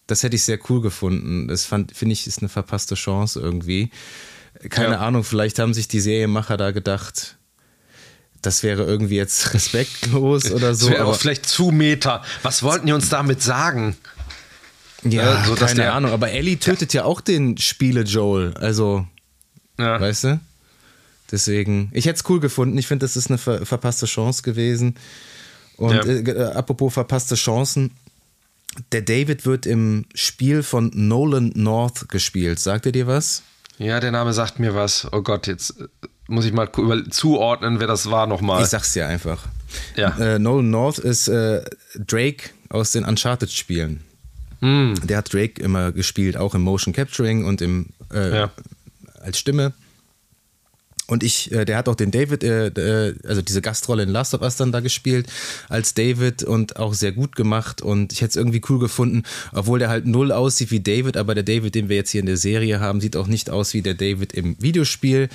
Das 0.06 0.24
hätte 0.24 0.35
ich 0.35 0.42
sehr 0.42 0.59
cool 0.68 0.80
gefunden. 0.80 1.46
Das 1.46 1.64
finde 1.66 1.94
ich, 2.12 2.26
ist 2.26 2.40
eine 2.40 2.48
verpasste 2.48 2.96
Chance 2.96 3.38
irgendwie. 3.38 3.90
Keine 4.68 4.94
Ja. 4.94 5.00
Ahnung, 5.02 5.22
vielleicht 5.22 5.61
haben 5.61 5.72
sich 5.72 5.87
die 5.87 6.00
Serienmacher 6.00 6.56
da 6.56 6.72
gedacht, 6.72 7.37
das 8.42 8.64
wäre 8.64 8.83
irgendwie 8.83 9.14
jetzt 9.14 9.54
respektlos 9.54 10.50
oder 10.50 10.74
so. 10.74 10.87
Das 10.87 10.90
wäre 10.94 11.02
aber- 11.02 11.12
auch 11.12 11.16
vielleicht 11.16 11.46
zu 11.46 11.70
Meta. 11.70 12.24
Was 12.42 12.64
wollten 12.64 12.87
die 12.87 12.92
uns 12.92 13.09
damit 13.09 13.40
sagen? 13.40 13.96
ja, 15.04 15.44
äh, 15.44 15.46
so, 15.46 15.54
keine 15.54 15.74
der- 15.76 15.94
Ahnung. 15.94 16.11
Aber 16.11 16.33
Ellie 16.33 16.59
tötet 16.59 16.92
ja 16.92 17.04
auch 17.04 17.20
den 17.20 17.56
Spiele 17.59 18.00
Joel. 18.02 18.54
Also, 18.54 19.06
Ja. 19.78 20.00
weißt 20.00 20.24
du? 20.24 20.40
Deswegen, 21.32 21.90
ich 21.92 22.06
hätte 22.06 22.16
es 22.22 22.28
cool 22.28 22.40
gefunden. 22.40 22.76
Ich 22.78 22.86
finde, 22.86 23.04
das 23.04 23.16
ist 23.16 23.28
eine 23.28 23.38
ver 23.38 23.64
verpasste 23.64 24.06
Chance 24.06 24.42
gewesen. 24.42 24.96
Und 25.76 25.94
Ja. 25.94 26.02
äh, 26.04 26.20
äh, 26.20 26.42
apropos 26.52 26.92
verpasste 26.92 27.34
Chancen, 27.36 27.92
der 28.92 29.02
David 29.02 29.46
wird 29.46 29.66
im 29.66 30.04
Spiel 30.14 30.62
von 30.62 30.90
Nolan 30.94 31.52
North 31.54 32.08
gespielt. 32.08 32.58
Sagt 32.58 32.86
er 32.86 32.92
dir 32.92 33.06
was? 33.06 33.42
Ja, 33.78 33.98
der 34.00 34.10
Name 34.10 34.32
sagt 34.32 34.58
mir 34.60 34.74
was. 34.74 35.08
Oh 35.12 35.22
Gott, 35.22 35.46
jetzt 35.46 35.80
äh, 35.80 35.86
muss 36.28 36.44
ich 36.44 36.52
mal 36.52 36.68
zuordnen, 37.10 37.80
wer 37.80 37.86
das 37.86 38.10
war 38.10 38.26
nochmal. 38.26 38.62
Ich 38.62 38.68
sag's 38.68 38.92
dir 38.92 39.06
einfach. 39.06 39.46
Ja. 39.96 40.16
Äh, 40.18 40.38
Nolan 40.38 40.70
North 40.70 40.98
ist 40.98 41.28
äh, 41.28 41.62
Drake 41.96 42.50
aus 42.68 42.92
den 42.92 43.04
Uncharted-Spielen. 43.04 44.02
Hm. 44.60 44.94
Der 45.04 45.18
hat 45.18 45.32
Drake 45.32 45.60
immer 45.62 45.90
gespielt, 45.92 46.36
auch 46.36 46.54
im 46.54 46.60
Motion 46.62 46.92
Capturing 46.92 47.44
und 47.44 47.62
im 47.62 47.86
äh, 48.12 48.36
Ja. 48.36 48.50
als 49.20 49.38
Stimme. 49.38 49.72
Und 51.11 51.25
ich, 51.25 51.51
äh, 51.51 51.64
der 51.64 51.77
hat 51.77 51.88
auch 51.88 51.96
den 51.96 52.12
David, 52.12 52.44
äh, 52.44 52.68
äh, 52.68 53.14
also 53.27 53.42
diese 53.42 53.61
Gastrolle 53.61 54.05
in 54.05 54.11
Last 54.11 54.33
of 54.33 54.42
Us 54.42 54.55
dann 54.55 54.70
da 54.70 54.79
gespielt, 54.79 55.27
als 55.68 55.92
David 55.92 56.44
und 56.44 56.77
auch 56.77 56.94
sehr 56.94 57.11
gut 57.11 57.35
gemacht. 57.35 57.83
Und 57.83 58.12
ich 58.12 58.20
hätte 58.20 58.31
es 58.31 58.37
irgendwie 58.37 58.62
cool 58.68 58.79
gefunden, 58.79 59.25
obwohl 59.53 59.81
der 59.81 59.88
halt 59.88 60.07
null 60.07 60.31
aussieht 60.31 60.70
wie 60.70 60.79
David, 60.79 61.16
aber 61.16 61.35
der 61.35 61.42
David, 61.42 61.75
den 61.75 61.88
wir 61.88 61.96
jetzt 61.96 62.11
hier 62.11 62.20
in 62.20 62.27
der 62.27 62.37
Serie 62.37 62.79
haben, 62.79 63.01
sieht 63.01 63.16
auch 63.16 63.27
nicht 63.27 63.51
aus 63.51 63.75
wie 63.75 63.83
der 63.83 63.94
David 63.94 64.35
im 64.35 64.55
Videospiel. 64.62 65.29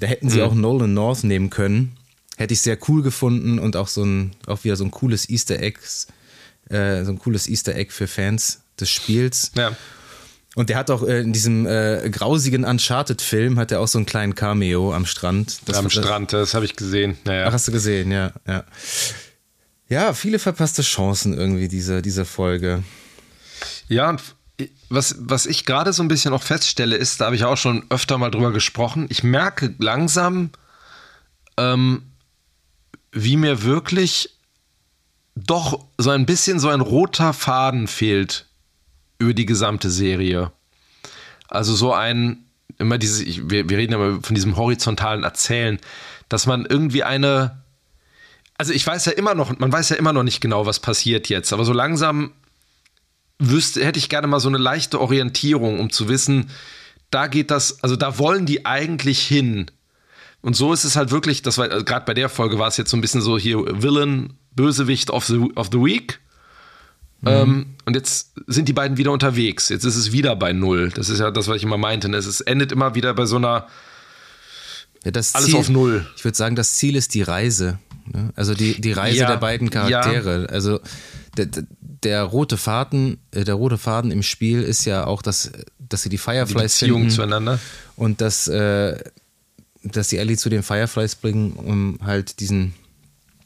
Da 0.00 0.08
hätten 0.08 0.30
sie 0.30 0.42
auch 0.42 0.52
Nolan 0.52 0.94
North 0.94 1.22
nehmen 1.22 1.48
können. 1.48 1.92
Hätte 2.36 2.54
ich 2.54 2.60
sehr 2.60 2.78
cool 2.88 3.02
gefunden 3.02 3.60
und 3.60 3.76
auch 3.76 3.88
so 3.88 4.02
ein, 4.02 4.32
auch 4.48 4.64
wieder 4.64 4.74
so 4.74 4.82
ein 4.82 4.90
cooles 4.90 5.28
Easter 5.28 5.60
Egg, 5.60 5.78
äh, 6.70 7.04
so 7.04 7.12
ein 7.12 7.20
cooles 7.20 7.46
Easter 7.48 7.76
Egg 7.76 7.92
für 7.92 8.08
Fans 8.08 8.62
des 8.80 8.90
Spiels. 8.90 9.52
Ja. 9.56 9.76
Und 10.60 10.68
der 10.68 10.76
hat 10.76 10.90
auch 10.90 11.02
äh, 11.02 11.20
in 11.20 11.32
diesem 11.32 11.64
äh, 11.64 12.10
grausigen 12.10 12.66
Uncharted-Film 12.66 13.58
hat 13.58 13.72
er 13.72 13.80
auch 13.80 13.88
so 13.88 13.96
einen 13.96 14.04
kleinen 14.04 14.34
Cameo 14.34 14.92
am 14.92 15.06
Strand. 15.06 15.62
Das, 15.64 15.78
Am 15.78 15.84
das, 15.84 15.94
Strand, 15.94 16.34
das 16.34 16.52
habe 16.52 16.66
ich 16.66 16.76
gesehen. 16.76 17.16
Naja. 17.24 17.46
Ach, 17.48 17.54
hast 17.54 17.66
du 17.68 17.72
gesehen, 17.72 18.12
ja, 18.12 18.32
ja. 18.46 18.64
Ja, 19.88 20.12
viele 20.12 20.38
verpasste 20.38 20.82
Chancen 20.82 21.32
irgendwie, 21.32 21.66
diese, 21.66 22.02
diese 22.02 22.26
Folge. 22.26 22.84
Ja, 23.88 24.10
und 24.10 24.20
was, 24.90 25.16
was 25.20 25.46
ich 25.46 25.64
gerade 25.64 25.94
so 25.94 26.02
ein 26.02 26.08
bisschen 26.08 26.34
auch 26.34 26.42
feststelle, 26.42 26.94
ist, 26.94 27.22
da 27.22 27.24
habe 27.24 27.36
ich 27.36 27.44
auch 27.44 27.56
schon 27.56 27.86
öfter 27.88 28.18
mal 28.18 28.30
drüber 28.30 28.52
gesprochen, 28.52 29.06
ich 29.08 29.24
merke 29.24 29.74
langsam, 29.78 30.50
ähm, 31.56 32.02
wie 33.12 33.38
mir 33.38 33.62
wirklich 33.62 34.36
doch 35.34 35.86
so 35.96 36.10
ein 36.10 36.26
bisschen 36.26 36.60
so 36.60 36.68
ein 36.68 36.82
roter 36.82 37.32
Faden 37.32 37.86
fehlt 37.86 38.44
über 39.20 39.34
die 39.34 39.46
gesamte 39.46 39.90
Serie. 39.90 40.50
Also 41.48 41.74
so 41.74 41.92
ein, 41.92 42.44
immer 42.78 42.98
diese, 42.98 43.22
ich, 43.22 43.48
wir, 43.50 43.68
wir 43.68 43.78
reden 43.78 43.92
immer 43.92 44.20
von 44.22 44.34
diesem 44.34 44.56
horizontalen 44.56 45.22
Erzählen, 45.22 45.78
dass 46.28 46.46
man 46.46 46.66
irgendwie 46.66 47.04
eine, 47.04 47.62
also 48.56 48.72
ich 48.72 48.86
weiß 48.86 49.04
ja 49.06 49.12
immer 49.12 49.34
noch, 49.34 49.56
man 49.58 49.72
weiß 49.72 49.90
ja 49.90 49.96
immer 49.96 50.12
noch 50.12 50.22
nicht 50.22 50.40
genau, 50.40 50.66
was 50.66 50.80
passiert 50.80 51.28
jetzt, 51.28 51.52
aber 51.52 51.64
so 51.64 51.72
langsam 51.72 52.32
wüsste, 53.38 53.84
hätte 53.84 53.98
ich 53.98 54.08
gerne 54.08 54.26
mal 54.26 54.40
so 54.40 54.48
eine 54.48 54.58
leichte 54.58 55.00
Orientierung, 55.00 55.80
um 55.80 55.90
zu 55.90 56.08
wissen, 56.08 56.50
da 57.10 57.26
geht 57.26 57.50
das, 57.50 57.82
also 57.82 57.96
da 57.96 58.18
wollen 58.18 58.46
die 58.46 58.66
eigentlich 58.66 59.20
hin. 59.20 59.70
Und 60.42 60.56
so 60.56 60.72
ist 60.72 60.84
es 60.84 60.96
halt 60.96 61.10
wirklich, 61.10 61.42
das 61.42 61.58
war 61.58 61.70
also 61.70 61.84
gerade 61.84 62.06
bei 62.06 62.14
der 62.14 62.28
Folge 62.28 62.58
war 62.58 62.68
es 62.68 62.76
jetzt 62.76 62.90
so 62.90 62.96
ein 62.96 63.00
bisschen 63.00 63.20
so 63.20 63.38
hier 63.38 63.58
Villain, 63.82 64.34
Bösewicht 64.54 65.10
of 65.10 65.26
the, 65.26 65.50
of 65.56 65.68
the 65.72 65.78
Week. 65.78 66.20
Ähm, 67.24 67.74
und 67.84 67.94
jetzt 67.96 68.32
sind 68.46 68.68
die 68.68 68.72
beiden 68.72 68.96
wieder 68.96 69.12
unterwegs. 69.12 69.68
Jetzt 69.68 69.84
ist 69.84 69.96
es 69.96 70.12
wieder 70.12 70.36
bei 70.36 70.52
Null. 70.52 70.90
Das 70.94 71.08
ist 71.10 71.18
ja 71.18 71.30
das, 71.30 71.48
was 71.48 71.56
ich 71.56 71.62
immer 71.64 71.76
meinte. 71.76 72.08
ne? 72.08 72.16
Es 72.16 72.40
endet 72.40 72.72
immer 72.72 72.94
wieder 72.94 73.12
bei 73.14 73.26
so 73.26 73.36
einer. 73.36 73.66
Ja, 75.04 75.12
Alles 75.12 75.32
Ziel, 75.32 75.56
auf 75.56 75.68
Null. 75.68 76.06
Ich 76.16 76.24
würde 76.24 76.36
sagen, 76.36 76.56
das 76.56 76.74
Ziel 76.74 76.96
ist 76.96 77.14
die 77.14 77.22
Reise. 77.22 77.78
Ne? 78.06 78.30
Also 78.36 78.54
die, 78.54 78.80
die 78.80 78.92
Reise 78.92 79.18
Ja, 79.18 79.28
der 79.28 79.36
beiden 79.38 79.70
Charaktere. 79.70 80.48
Also 80.50 80.80
der, 81.36 81.48
der, 81.80 82.22
rote 82.22 82.56
Faden, 82.56 83.18
äh, 83.30 83.44
der 83.44 83.54
rote 83.54 83.78
Faden 83.78 84.10
im 84.10 84.22
Spiel 84.22 84.62
ist 84.62 84.84
ja 84.84 85.06
auch, 85.06 85.22
dass, 85.22 85.52
dass 85.78 86.02
sie 86.02 86.08
die 86.08 86.16
Die 86.16 86.18
Fireflies 86.18 86.72
Beziehung 86.80 87.00
finden 87.02 87.14
zueinander. 87.14 87.58
und 87.96 88.20
dass, 88.20 88.46
äh, 88.48 88.98
dass 89.84 90.08
die 90.08 90.18
Ellie 90.18 90.36
zu 90.36 90.48
den 90.50 90.62
Fireflies 90.62 91.14
bringen, 91.14 91.52
um 91.52 91.98
halt 92.04 92.40
diesen 92.40 92.74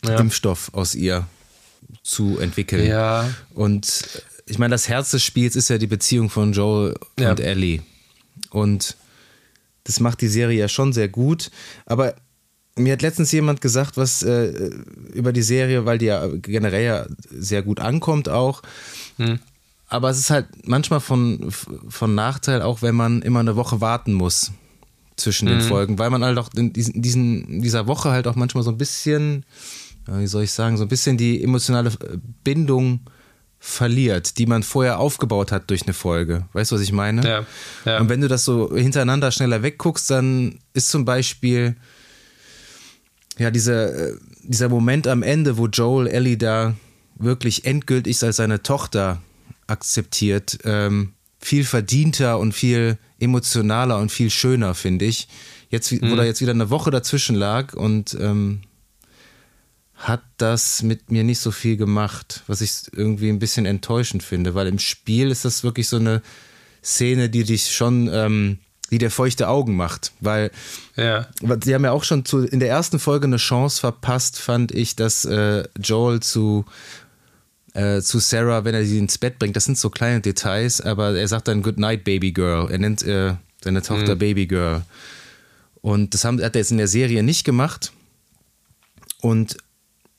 Ja. 0.04 0.18
Impfstoff 0.18 0.70
aus 0.74 0.94
ihr 0.94 1.26
zu 2.02 2.38
entwickeln. 2.38 2.86
Ja. 2.86 3.28
Und 3.54 3.86
äh, 4.14 4.20
ich 4.46 4.58
meine, 4.58 4.72
das 4.74 4.88
Herz 4.88 5.10
des 5.10 5.22
Spiels 5.22 5.56
ist 5.56 5.68
ja 5.70 5.78
die 5.78 5.86
Beziehung 5.86 6.28
von 6.30 6.52
Joel 6.52 6.94
Ja. 7.18 7.30
und 7.30 7.40
Ellie. 7.40 7.80
Und 8.50 8.96
das 9.84 10.00
macht 10.00 10.20
die 10.20 10.28
Serie 10.28 10.58
ja 10.58 10.68
schon 10.68 10.92
sehr 10.92 11.08
gut. 11.08 11.50
Aber 11.86 12.14
mir 12.76 12.92
hat 12.94 13.02
letztens 13.02 13.30
jemand 13.32 13.60
gesagt, 13.60 13.96
was 13.96 14.22
äh, 14.22 14.70
über 15.12 15.32
die 15.32 15.42
Serie, 15.42 15.84
weil 15.86 15.98
die 15.98 16.06
ja 16.06 16.26
generell 16.26 16.84
ja 16.84 17.06
sehr 17.30 17.62
gut 17.62 17.80
ankommt 17.80 18.28
auch. 18.28 18.62
Aber 19.88 20.10
es 20.10 20.18
ist 20.18 20.30
halt 20.30 20.46
manchmal 20.66 21.00
von, 21.00 21.52
von 21.88 22.14
Nachteil, 22.14 22.62
auch 22.62 22.82
wenn 22.82 22.94
man 22.96 23.22
immer 23.22 23.40
eine 23.40 23.54
Woche 23.56 23.80
warten 23.80 24.12
muss 24.12 24.50
zwischen 25.16 25.46
den 25.46 25.60
Folgen, 25.60 25.98
weil 26.00 26.10
man 26.10 26.24
halt 26.24 26.36
auch 26.38 26.48
in 26.56 26.72
diesen, 26.72 27.44
in 27.44 27.62
dieser 27.62 27.86
Woche 27.86 28.10
halt 28.10 28.26
auch 28.26 28.34
manchmal 28.34 28.64
so 28.64 28.70
ein 28.70 28.78
bisschen, 28.78 29.44
wie 30.06 30.26
soll 30.26 30.44
ich 30.44 30.52
sagen, 30.52 30.76
so 30.76 30.84
ein 30.84 30.88
bisschen 30.88 31.16
die 31.16 31.42
emotionale 31.42 31.90
äh, 31.90 32.18
Bindung 32.42 33.00
verliert, 33.58 34.36
die 34.36 34.44
man 34.44 34.62
vorher 34.62 34.98
aufgebaut 34.98 35.50
hat 35.50 35.70
durch 35.70 35.84
eine 35.84 35.94
Folge. 35.94 36.46
Weißt 36.52 36.70
du, 36.70 36.76
was 36.76 36.82
ich 36.82 36.92
meine? 36.92 37.26
Ja, 37.26 37.46
ja. 37.86 37.98
Und 37.98 38.10
wenn 38.10 38.20
du 38.20 38.28
das 38.28 38.44
so 38.44 38.74
hintereinander 38.76 39.30
schneller 39.30 39.62
wegguckst, 39.62 40.10
dann 40.10 40.58
ist 40.74 40.90
zum 40.90 41.06
Beispiel 41.06 41.76
ja 43.38 43.50
dieser, 43.50 44.10
äh, 44.10 44.16
dieser 44.42 44.68
Moment 44.68 45.06
am 45.06 45.22
Ende, 45.22 45.56
wo 45.56 45.66
Joel 45.66 46.08
Ellie 46.08 46.36
da 46.36 46.74
wirklich 47.16 47.64
endgültig 47.64 48.22
als 48.22 48.36
seine 48.36 48.62
Tochter 48.62 49.22
akzeptiert, 49.66 50.58
ähm, 50.64 51.14
viel 51.38 51.64
verdienter 51.64 52.38
und 52.38 52.52
viel 52.52 52.98
emotionaler 53.18 53.98
und 53.98 54.12
viel 54.12 54.30
schöner, 54.30 54.74
finde 54.74 55.06
ich. 55.06 55.28
Jetzt, 55.70 55.90
wo 55.90 56.14
da 56.14 56.24
jetzt 56.24 56.40
wieder 56.40 56.52
eine 56.52 56.70
Woche 56.70 56.90
dazwischen 56.90 57.34
lag 57.34 57.74
und 57.74 58.16
ähm, 58.20 58.60
hat 59.96 60.22
das 60.38 60.82
mit 60.82 61.10
mir 61.10 61.24
nicht 61.24 61.38
so 61.38 61.50
viel 61.50 61.76
gemacht, 61.76 62.42
was 62.46 62.60
ich 62.60 62.72
irgendwie 62.92 63.28
ein 63.28 63.38
bisschen 63.38 63.64
enttäuschend 63.66 64.22
finde, 64.22 64.54
weil 64.54 64.66
im 64.66 64.78
Spiel 64.78 65.30
ist 65.30 65.44
das 65.44 65.62
wirklich 65.64 65.88
so 65.88 65.96
eine 65.96 66.20
Szene, 66.82 67.30
die 67.30 67.44
dich 67.44 67.74
schon, 67.74 68.10
ähm, 68.12 68.58
wie 68.90 68.98
der 68.98 69.10
feuchte 69.10 69.48
Augen 69.48 69.76
macht, 69.76 70.12
weil 70.20 70.50
Ja. 70.96 71.26
sie 71.62 71.74
haben 71.74 71.84
ja 71.84 71.92
auch 71.92 72.04
schon 72.04 72.24
zu, 72.24 72.40
in 72.40 72.60
der 72.60 72.68
ersten 72.68 72.98
Folge 72.98 73.26
eine 73.26 73.38
Chance 73.38 73.80
verpasst, 73.80 74.38
fand 74.38 74.72
ich, 74.72 74.94
dass 74.96 75.24
äh, 75.24 75.64
Joel 75.82 76.20
zu 76.20 76.64
äh, 77.72 78.02
zu 78.02 78.20
Sarah, 78.20 78.64
wenn 78.64 78.74
er 78.74 78.84
sie 78.84 78.98
ins 78.98 79.18
Bett 79.18 79.38
bringt, 79.40 79.56
das 79.56 79.64
sind 79.64 79.76
so 79.78 79.90
kleine 79.90 80.20
Details, 80.20 80.80
aber 80.80 81.16
er 81.16 81.26
sagt 81.26 81.48
dann 81.48 81.62
Good 81.62 81.76
Night, 81.78 82.04
Baby 82.04 82.30
Girl. 82.30 82.70
Er 82.70 82.78
nennt 82.78 83.02
äh, 83.02 83.34
seine 83.64 83.82
Tochter 83.82 84.14
Baby 84.14 84.46
Girl. 84.46 84.82
Und 85.82 86.14
das 86.14 86.24
haben, 86.24 86.40
hat 86.40 86.54
er 86.54 86.60
jetzt 86.60 86.70
in 86.70 86.78
der 86.78 86.86
Serie 86.86 87.24
nicht 87.24 87.42
gemacht. 87.44 87.90
Und 89.22 89.56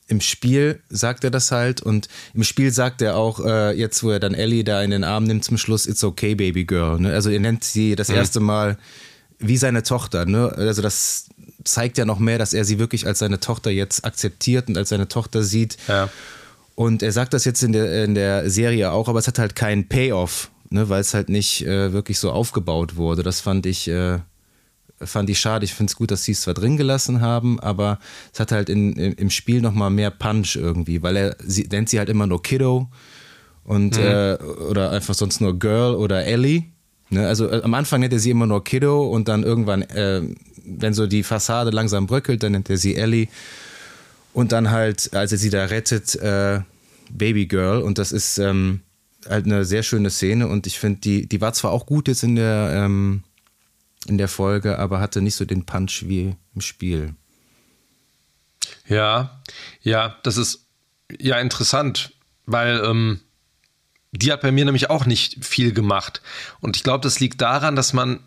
im 0.08 0.20
Spiel 0.20 0.80
sagt 0.88 1.24
er 1.24 1.30
das 1.30 1.50
halt 1.50 1.82
und 1.82 2.08
im 2.34 2.44
Spiel 2.44 2.70
sagt 2.70 3.02
er 3.02 3.16
auch, 3.16 3.44
äh, 3.44 3.72
jetzt 3.72 4.02
wo 4.02 4.10
er 4.10 4.20
dann 4.20 4.34
Ellie 4.34 4.64
da 4.64 4.82
in 4.82 4.90
den 4.90 5.04
Arm 5.04 5.24
nimmt 5.24 5.44
zum 5.44 5.58
Schluss, 5.58 5.86
it's 5.86 6.04
okay, 6.04 6.34
baby 6.34 6.64
girl. 6.64 7.00
Ne? 7.00 7.12
Also 7.12 7.30
er 7.30 7.40
nennt 7.40 7.64
sie 7.64 7.96
das 7.96 8.08
erste 8.08 8.40
Mal 8.40 8.78
wie 9.38 9.56
seine 9.56 9.82
Tochter. 9.82 10.24
Ne? 10.24 10.52
Also 10.56 10.80
das 10.80 11.28
zeigt 11.64 11.98
ja 11.98 12.04
noch 12.04 12.18
mehr, 12.18 12.38
dass 12.38 12.54
er 12.54 12.64
sie 12.64 12.78
wirklich 12.78 13.06
als 13.06 13.18
seine 13.18 13.40
Tochter 13.40 13.70
jetzt 13.70 14.04
akzeptiert 14.04 14.68
und 14.68 14.78
als 14.78 14.90
seine 14.90 15.08
Tochter 15.08 15.42
sieht. 15.42 15.76
Ja. 15.88 16.08
Und 16.76 17.02
er 17.02 17.12
sagt 17.12 17.34
das 17.34 17.44
jetzt 17.44 17.62
in 17.62 17.72
der, 17.72 18.04
in 18.04 18.14
der 18.14 18.48
Serie 18.48 18.92
auch, 18.92 19.08
aber 19.08 19.18
es 19.18 19.26
hat 19.26 19.38
halt 19.38 19.56
keinen 19.56 19.88
Payoff, 19.88 20.50
ne? 20.70 20.88
weil 20.88 21.00
es 21.00 21.14
halt 21.14 21.28
nicht 21.28 21.66
äh, 21.66 21.92
wirklich 21.92 22.18
so 22.18 22.30
aufgebaut 22.30 22.96
wurde. 22.96 23.22
Das 23.22 23.40
fand 23.40 23.66
ich, 23.66 23.88
äh, 23.88 24.20
fand 25.02 25.28
ich 25.30 25.38
schade. 25.38 25.64
Ich 25.64 25.74
finde 25.74 25.90
es 25.90 25.96
gut, 25.96 26.10
dass 26.10 26.24
sie 26.24 26.32
es 26.32 26.42
zwar 26.42 26.54
drin 26.54 26.76
gelassen 26.76 27.20
haben, 27.20 27.60
aber 27.60 27.98
es 28.32 28.40
hat 28.40 28.52
halt 28.52 28.68
in, 28.68 28.94
im, 28.94 29.14
im 29.14 29.30
Spiel 29.30 29.60
nochmal 29.60 29.90
mehr 29.90 30.10
Punch 30.10 30.56
irgendwie, 30.56 31.02
weil 31.02 31.16
er 31.16 31.36
sie, 31.44 31.68
nennt 31.70 31.88
sie 31.88 31.98
halt 31.98 32.08
immer 32.08 32.26
nur 32.26 32.42
Kiddo 32.42 32.88
und 33.64 33.98
äh, 33.98 34.38
oder 34.70 34.90
einfach 34.90 35.14
sonst 35.14 35.40
nur 35.40 35.58
Girl 35.58 35.94
oder 35.94 36.24
Ellie. 36.24 36.64
Ne? 37.10 37.26
Also 37.26 37.50
äh, 37.50 37.62
am 37.62 37.74
Anfang 37.74 38.00
nennt 38.00 38.12
er 38.12 38.18
sie 38.18 38.30
immer 38.30 38.46
nur 38.46 38.64
Kiddo 38.64 39.06
und 39.08 39.28
dann 39.28 39.42
irgendwann, 39.42 39.82
äh, 39.82 40.22
wenn 40.64 40.94
so 40.94 41.06
die 41.06 41.22
Fassade 41.22 41.70
langsam 41.70 42.06
bröckelt, 42.06 42.42
dann 42.42 42.52
nennt 42.52 42.70
er 42.70 42.78
sie 42.78 42.96
Ellie. 42.96 43.28
Und 44.32 44.52
dann 44.52 44.70
halt, 44.70 45.14
als 45.14 45.32
er 45.32 45.38
sie 45.38 45.50
da 45.50 45.64
rettet, 45.64 46.14
äh, 46.16 46.60
Baby 47.10 47.46
Girl. 47.46 47.80
Und 47.80 47.98
das 47.98 48.12
ist 48.12 48.38
ähm, 48.38 48.80
halt 49.28 49.46
eine 49.46 49.64
sehr 49.64 49.82
schöne 49.82 50.10
Szene. 50.10 50.46
Und 50.46 50.66
ich 50.66 50.78
finde, 50.78 51.00
die, 51.00 51.26
die 51.26 51.40
war 51.40 51.52
zwar 51.52 51.72
auch 51.72 51.86
gut 51.86 52.08
jetzt 52.08 52.22
in 52.22 52.36
der, 52.36 52.70
ähm, 52.74 53.22
in 54.08 54.18
der 54.18 54.28
Folge, 54.28 54.78
aber 54.78 55.00
hatte 55.00 55.20
nicht 55.20 55.34
so 55.34 55.44
den 55.44 55.66
Punch 55.66 56.04
wie 56.06 56.36
im 56.54 56.60
Spiel. 56.60 57.14
Ja, 58.88 59.42
ja, 59.82 60.16
das 60.22 60.36
ist 60.36 60.66
ja 61.18 61.38
interessant, 61.38 62.12
weil 62.46 62.82
ähm, 62.84 63.20
die 64.12 64.32
hat 64.32 64.40
bei 64.40 64.52
mir 64.52 64.64
nämlich 64.64 64.90
auch 64.90 65.06
nicht 65.06 65.44
viel 65.44 65.72
gemacht. 65.72 66.22
Und 66.60 66.76
ich 66.76 66.82
glaube, 66.82 67.02
das 67.02 67.20
liegt 67.20 67.40
daran, 67.40 67.76
dass 67.76 67.92
man 67.92 68.20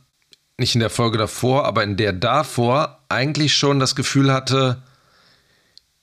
nicht 0.57 0.75
in 0.75 0.81
der 0.81 0.89
Folge 0.89 1.17
davor, 1.17 1.65
aber 1.65 1.83
in 1.83 1.97
der 1.97 2.13
davor 2.13 3.03
eigentlich 3.09 3.55
schon 3.55 3.79
das 3.79 3.95
Gefühl 3.95 4.31
hatte, 4.31 4.83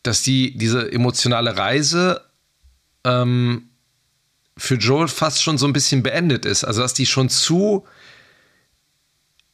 dass 0.03 0.23
die 0.23 0.57
diese 0.57 0.91
emotionale 0.91 1.57
Reise 1.57 2.23
ähm, 3.05 3.69
für 4.57 4.77
Joel 4.77 5.09
fast 5.09 5.43
schon 5.43 5.59
so 5.59 5.67
ein 5.67 5.73
bisschen 5.73 6.03
beendet 6.03 6.47
ist. 6.47 6.65
Also 6.65 6.81
dass 6.81 6.95
die 6.95 7.07
schon 7.07 7.29
zu 7.29 7.87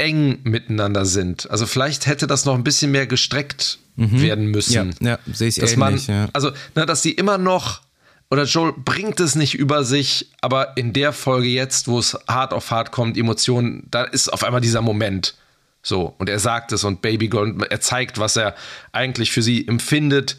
eng 0.02 0.40
miteinander 0.42 1.06
sind. 1.06 1.48
Also 1.50 1.66
vielleicht 1.66 2.06
hätte 2.06 2.26
das 2.26 2.44
noch 2.44 2.54
ein 2.54 2.64
bisschen 2.64 2.90
mehr 2.90 3.06
gestreckt 3.06 3.78
werden 3.96 4.46
müssen. 4.46 4.94
Ja, 5.00 5.10
ja 5.10 5.18
sehe 5.32 5.48
ich 5.48 5.56
dass 5.56 5.76
man, 5.76 5.90
ähnlich. 5.94 6.06
ja. 6.08 6.28
also, 6.32 6.50
ne, 6.74 6.86
dass 6.86 7.02
sie 7.02 7.12
immer 7.12 7.38
noch, 7.38 7.82
oder 8.30 8.44
Joel 8.44 8.72
bringt 8.72 9.20
es 9.20 9.34
nicht 9.34 9.54
über 9.54 9.84
sich, 9.84 10.30
aber 10.40 10.76
in 10.76 10.92
der 10.92 11.12
Folge 11.12 11.48
jetzt, 11.48 11.88
wo 11.88 11.98
es 11.98 12.18
hart 12.26 12.52
auf 12.52 12.70
hart 12.70 12.90
kommt, 12.90 13.16
Emotionen, 13.16 13.86
da 13.90 14.04
ist 14.04 14.32
auf 14.32 14.44
einmal 14.44 14.60
dieser 14.60 14.80
Moment. 14.80 15.34
So, 15.82 16.14
und 16.18 16.28
er 16.28 16.38
sagt 16.38 16.72
es 16.72 16.84
und 16.84 17.02
Baby 17.02 17.28
Girl, 17.28 17.54
er 17.68 17.80
zeigt, 17.80 18.18
was 18.18 18.36
er 18.36 18.54
eigentlich 18.92 19.32
für 19.32 19.42
sie 19.42 19.66
empfindet. 19.66 20.38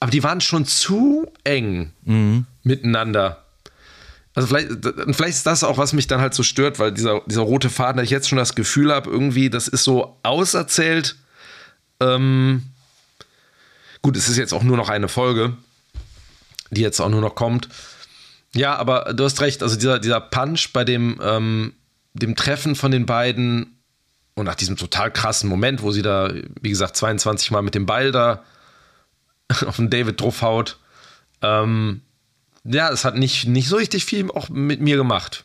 Aber 0.00 0.10
die 0.10 0.22
waren 0.22 0.40
schon 0.40 0.66
zu 0.66 1.26
eng 1.44 1.92
miteinander. 2.62 3.43
Also 4.34 4.48
vielleicht, 4.48 4.68
vielleicht 5.16 5.36
ist 5.36 5.46
das 5.46 5.62
auch, 5.62 5.78
was 5.78 5.92
mich 5.92 6.08
dann 6.08 6.20
halt 6.20 6.34
so 6.34 6.42
stört, 6.42 6.80
weil 6.80 6.92
dieser, 6.92 7.20
dieser 7.26 7.42
rote 7.42 7.70
Faden, 7.70 7.98
da 7.98 8.02
ich 8.02 8.10
jetzt 8.10 8.28
schon 8.28 8.38
das 8.38 8.56
Gefühl 8.56 8.92
habe, 8.92 9.08
irgendwie, 9.08 9.48
das 9.48 9.68
ist 9.68 9.84
so 9.84 10.18
auserzählt. 10.24 11.16
Ähm, 12.00 12.64
gut, 14.02 14.16
es 14.16 14.28
ist 14.28 14.36
jetzt 14.36 14.52
auch 14.52 14.64
nur 14.64 14.76
noch 14.76 14.88
eine 14.88 15.08
Folge, 15.08 15.56
die 16.70 16.80
jetzt 16.80 17.00
auch 17.00 17.08
nur 17.08 17.20
noch 17.20 17.36
kommt. 17.36 17.68
Ja, 18.54 18.74
aber 18.76 19.14
du 19.14 19.24
hast 19.24 19.40
recht, 19.40 19.62
also 19.62 19.76
dieser, 19.76 20.00
dieser 20.00 20.20
Punch 20.20 20.72
bei 20.72 20.84
dem, 20.84 21.20
ähm, 21.22 21.74
dem 22.14 22.34
Treffen 22.34 22.74
von 22.74 22.90
den 22.90 23.06
beiden 23.06 23.78
und 24.34 24.46
nach 24.46 24.54
diesem 24.56 24.76
total 24.76 25.12
krassen 25.12 25.48
Moment, 25.48 25.82
wo 25.82 25.92
sie 25.92 26.02
da, 26.02 26.32
wie 26.60 26.70
gesagt, 26.70 26.96
22 26.96 27.52
Mal 27.52 27.62
mit 27.62 27.76
dem 27.76 27.86
Ball 27.86 28.10
da 28.10 28.42
auf 29.66 29.76
den 29.76 29.90
David 29.90 30.20
draufhaut, 30.20 30.78
ähm, 31.40 32.00
ja, 32.64 32.90
es 32.90 33.04
hat 33.04 33.16
nicht, 33.16 33.46
nicht 33.46 33.68
so 33.68 33.76
richtig 33.76 34.04
viel 34.04 34.30
auch 34.30 34.48
mit 34.48 34.80
mir 34.80 34.96
gemacht. 34.96 35.44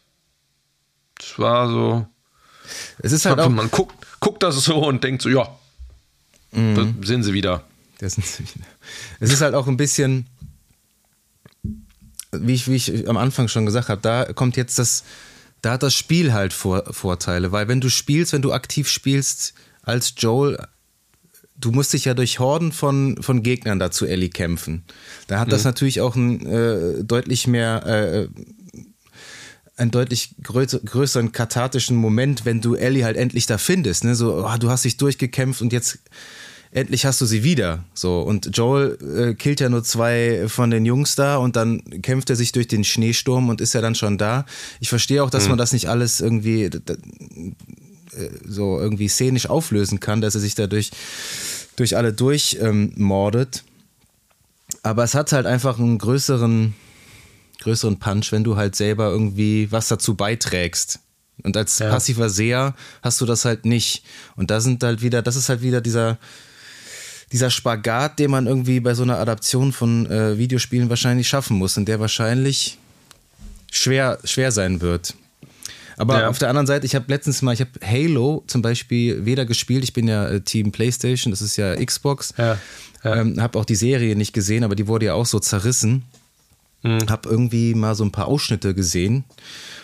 Es 1.20 1.38
war 1.38 1.70
so, 1.70 2.08
Es 3.02 3.12
ist 3.12 3.26
halt 3.26 3.40
auch. 3.40 3.50
man 3.50 3.70
guckt, 3.70 3.96
guckt 4.20 4.42
das 4.44 4.56
so 4.64 4.78
und 4.78 5.04
denkt 5.04 5.22
so, 5.22 5.30
ja, 5.30 5.48
da 6.52 6.88
sind 7.02 7.24
sie 7.24 7.34
wieder. 7.34 7.64
Das 8.00 8.18
ist, 8.18 8.42
es 9.20 9.34
ist 9.34 9.42
halt 9.42 9.54
auch 9.54 9.68
ein 9.68 9.78
bisschen, 9.78 10.28
wie 12.32 12.54
ich, 12.54 12.68
wie 12.68 12.76
ich 12.76 13.10
am 13.10 13.18
Anfang 13.18 13.48
schon 13.48 13.66
gesagt 13.66 13.90
habe, 13.90 14.02
da 14.02 14.32
kommt 14.34 14.56
jetzt 14.56 14.80
das, 14.80 15.04
da 15.62 15.74
hat 15.74 15.84
das 15.84 15.94
Spiel 15.94 16.32
halt 16.32 16.54
Vor, 16.54 16.94
Vorteile, 16.94 17.52
weil 17.52 17.68
wenn 17.68 17.82
du 17.82 17.90
spielst, 17.90 18.32
wenn 18.34 18.42
du 18.42 18.54
aktiv 18.54 18.88
spielst 18.88 19.54
als 19.84 20.14
Joel, 20.18 20.66
du 21.60 21.72
musst 21.72 21.94
dich 21.94 22.06
ja 22.06 22.14
durch 22.14 22.40
Horden 22.40 22.72
von, 22.72 23.22
von 23.22 23.44
Gegnern 23.44 23.80
dazu 23.80 24.06
Ellie 24.06 24.30
kämpfen. 24.30 24.84
Da 25.28 25.40
hat 25.40 25.52
das 25.52 25.64
natürlich 25.64 26.02
auch 26.02 26.16
einen 26.16 26.46
äh, 26.46 27.04
deutlich 27.04 27.48
mehr, 27.48 27.86
äh, 27.86 28.28
einen 29.78 29.92
deutlich 29.92 30.36
größer, 30.44 30.80
größeren 30.80 31.32
kathartischen 31.32 31.96
Moment, 31.98 32.46
wenn 32.46 32.62
du 32.62 32.76
Ellie 32.76 33.04
halt 33.04 33.18
endlich 33.18 33.46
da 33.46 33.58
findest. 33.58 34.04
Ne? 34.04 34.16
So, 34.16 34.46
oh, 34.46 34.58
du 34.58 34.70
hast 34.70 34.86
dich 34.86 34.98
durchgekämpft 34.98 35.62
und 35.62 35.72
jetzt 35.74 36.00
endlich 36.72 37.06
hast 37.06 37.20
du 37.22 37.26
sie 37.26 37.44
wieder. 37.44 37.84
So 37.94 38.22
und 38.22 38.56
Joel 38.56 38.98
äh, 39.02 39.34
killt 39.34 39.60
ja 39.60 39.70
nur 39.70 39.84
zwei 39.84 40.46
von 40.48 40.70
den 40.70 40.86
Jungs 40.86 41.16
da 41.16 41.38
und 41.38 41.56
dann 41.56 42.02
kämpft 42.02 42.30
er 42.30 42.36
sich 42.36 42.52
durch 42.52 42.68
den 42.68 42.84
Schneesturm 42.84 43.50
und 43.50 43.62
ist 43.62 43.74
ja 43.74 43.82
dann 43.82 43.96
schon 43.96 44.18
da. 44.18 44.46
Ich 44.80 44.90
verstehe 44.90 45.24
auch, 45.24 45.30
dass 45.30 45.50
man 45.50 45.58
das 45.58 45.74
nicht 45.74 45.90
alles 45.90 46.20
irgendwie 46.20 46.70
so 48.46 48.80
irgendwie 48.80 49.08
szenisch 49.08 49.50
auflösen 49.50 50.00
kann, 50.00 50.22
dass 50.22 50.36
er 50.36 50.42
sich 50.42 50.56
dadurch 50.56 50.92
durch 51.76 51.96
alle 51.96 52.14
durch 52.14 52.58
ähm. 52.62 52.94
Aber 54.84 55.04
es 55.04 55.14
hat 55.16 55.32
halt 55.32 55.46
einfach 55.46 55.80
einen 55.80 55.98
größeren 55.98 56.74
größeren 57.62 58.00
Punch, 58.00 58.32
wenn 58.32 58.44
du 58.44 58.56
halt 58.56 58.76
selber 58.76 59.10
irgendwie 59.10 59.72
was 59.72 59.88
dazu 59.88 60.16
beiträgst. 60.16 61.00
Und 61.44 61.56
als 61.56 61.80
Ja. 61.80 61.90
passiver 61.90 62.30
Seher 62.30 62.76
hast 63.02 63.22
du 63.22 63.26
das 63.26 63.46
halt 63.46 63.66
nicht. 63.66 64.04
Und 64.36 64.52
da 64.52 64.60
sind 64.60 64.84
halt 64.84 65.02
wieder, 65.02 65.22
das 65.22 65.36
ist 65.36 65.50
halt 65.50 65.62
wieder 65.62 65.82
dieser, 65.82 66.18
dieser 67.32 67.50
Spagat, 67.50 68.20
den 68.20 68.32
man 68.32 68.48
irgendwie 68.48 68.80
bei 68.80 68.94
so 68.94 69.04
einer 69.04 69.20
Adaption 69.20 69.72
von 69.72 70.06
äh, 70.10 70.38
Videospielen 70.38 70.90
wahrscheinlich 70.90 71.28
schaffen 71.28 71.58
muss 71.58 71.78
und 71.78 71.86
der 71.86 72.00
wahrscheinlich 72.00 72.78
schwer, 73.72 74.20
schwer 74.24 74.52
sein 74.52 74.82
wird. 74.82 75.14
Aber 76.00 76.22
Ja. 76.22 76.30
auf 76.30 76.40
der 76.40 76.48
anderen 76.50 76.66
Seite, 76.66 76.86
ich 76.86 76.96
habe 76.96 77.06
letztens 77.10 77.42
mal, 77.42 77.54
ich 77.54 77.60
habe 77.60 77.72
Halo 77.86 78.44
zum 78.48 78.62
Beispiel 78.62 79.26
weder 79.26 79.46
gespielt, 79.46 79.84
ich 79.84 79.92
bin 79.94 80.08
ja 80.08 80.30
äh, 80.30 80.40
Team 80.42 80.72
PlayStation, 80.72 81.30
das 81.32 81.42
ist 81.42 81.58
ja 81.58 81.76
Xbox. 81.76 82.34
Ja, 82.38 82.58
ja. 83.04 83.16
Ähm, 83.16 83.42
habe 83.42 83.60
auch 83.60 83.66
die 83.66 83.76
Serie 83.76 84.16
nicht 84.16 84.34
gesehen, 84.34 84.64
aber 84.64 84.76
die 84.76 84.88
wurde 84.88 85.08
ja 85.08 85.14
auch 85.14 85.26
so 85.26 85.40
zerrissen. 85.40 86.04
Mhm. 86.84 87.10
Hab 87.10 87.26
irgendwie 87.26 87.74
mal 87.76 87.96
so 87.96 88.06
ein 88.06 88.12
paar 88.14 88.28
Ausschnitte 88.30 88.74
gesehen. 88.74 89.26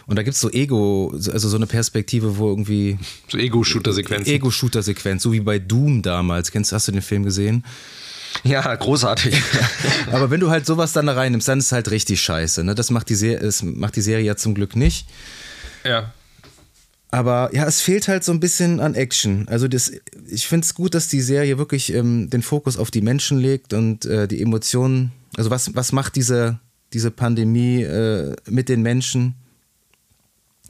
Und 0.07 0.15
da 0.15 0.23
gibt's 0.23 0.39
so 0.39 0.49
Ego, 0.49 1.11
also 1.13 1.49
so 1.49 1.57
eine 1.57 1.67
Perspektive, 1.67 2.37
wo 2.37 2.47
irgendwie 2.49 2.97
So 3.27 3.37
Ego-Shooter-Sequenzen. 3.37 4.33
Ego-Shooter-Sequenz, 4.33 5.21
so 5.23 5.33
wie 5.33 5.41
bei 5.41 5.59
Doom 5.59 6.01
damals. 6.01 6.49
Kennst, 6.51 6.71
hast 6.71 6.87
du 6.87 6.93
den 6.93 7.01
Film 7.01 7.23
gesehen? 7.23 7.65
Ja, 8.45 8.73
großartig. 8.73 9.35
Aber 10.13 10.29
wenn 10.29 10.39
du 10.39 10.49
halt 10.49 10.65
sowas 10.65 10.93
dann 10.93 11.07
da 11.07 11.13
reinnimmst, 11.13 11.47
dann 11.49 11.59
ist 11.59 11.65
es 11.65 11.71
halt 11.73 11.91
richtig 11.91 12.21
scheiße. 12.21 12.63
Ne? 12.63 12.75
Das 12.75 12.89
macht 12.91 13.09
die, 13.09 13.15
Serie, 13.15 13.45
es 13.45 13.63
macht 13.63 13.95
die 13.97 14.01
Serie 14.01 14.25
ja 14.25 14.35
zum 14.37 14.53
Glück 14.55 14.75
nicht. 14.77 15.07
Ja. 15.85 16.13
Aber 17.11 17.49
ja, 17.53 17.65
es 17.65 17.79
fehlt 17.79 18.09
halt 18.09 18.25
so 18.25 18.33
ein 18.33 18.41
bisschen 18.41 18.81
an 18.81 18.93
Action. 18.93 19.47
Also 19.47 19.69
das, 19.69 19.91
ich 20.27 20.47
finde 20.47 20.65
es 20.65 20.73
gut, 20.73 20.93
dass 20.93 21.07
die 21.07 21.21
Serie 21.21 21.57
wirklich 21.57 21.93
ähm, 21.93 22.29
den 22.29 22.41
Fokus 22.41 22.77
auf 22.77 22.91
die 22.91 23.01
Menschen 23.01 23.37
legt 23.37 23.71
und 23.71 24.05
äh, 24.05 24.27
die 24.27 24.41
Emotionen. 24.41 25.13
Also 25.37 25.49
was, 25.49 25.73
was 25.75 25.93
macht 25.93 26.17
diese, 26.17 26.59
diese 26.91 27.11
Pandemie 27.11 27.83
äh, 27.83 28.35
mit 28.49 28.67
den 28.67 28.81
Menschen 28.81 29.35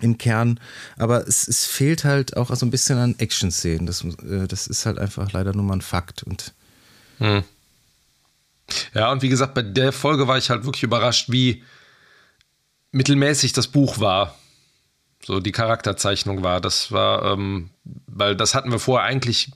im 0.02 0.20
Kern? 0.20 0.60
Aber 0.98 1.28
es, 1.28 1.48
es 1.48 1.66
fehlt 1.66 2.04
halt 2.04 2.38
auch 2.38 2.54
so 2.56 2.66
ein 2.66 2.72
bisschen 2.72 3.00
an 3.00 3.16
Action-Szenen. 3.18 3.88
Das, 3.88 4.04
äh, 4.04 4.48
das 4.48 4.68
ist 4.68 4.86
halt 4.86 5.00
einfach 5.00 5.32
leider 5.32 5.54
nur 5.54 5.64
mal 5.64 5.78
ein 5.78 5.82
Fakt. 5.82 6.22
Und 6.22 6.54
Ja, 8.94 9.12
und 9.12 9.22
wie 9.22 9.30
gesagt, 9.30 9.54
bei 9.54 9.62
der 9.62 9.92
Folge 9.92 10.28
war 10.28 10.38
ich 10.38 10.50
halt 10.50 10.66
wirklich 10.66 10.84
überrascht, 10.84 11.32
wie 11.32 11.64
mittelmäßig 12.92 13.54
das 13.54 13.68
Buch 13.68 14.00
war. 14.00 14.36
So 15.26 15.40
die 15.40 15.52
Charakterzeichnung 15.52 16.44
war. 16.44 16.62
Das 16.62 16.92
war, 16.92 17.34
ähm, 17.34 17.72
weil 18.06 18.36
das 18.36 18.54
hatten 18.54 18.72
wir 18.72 18.80
vorher 18.80 19.08
eigentlich 19.08 19.52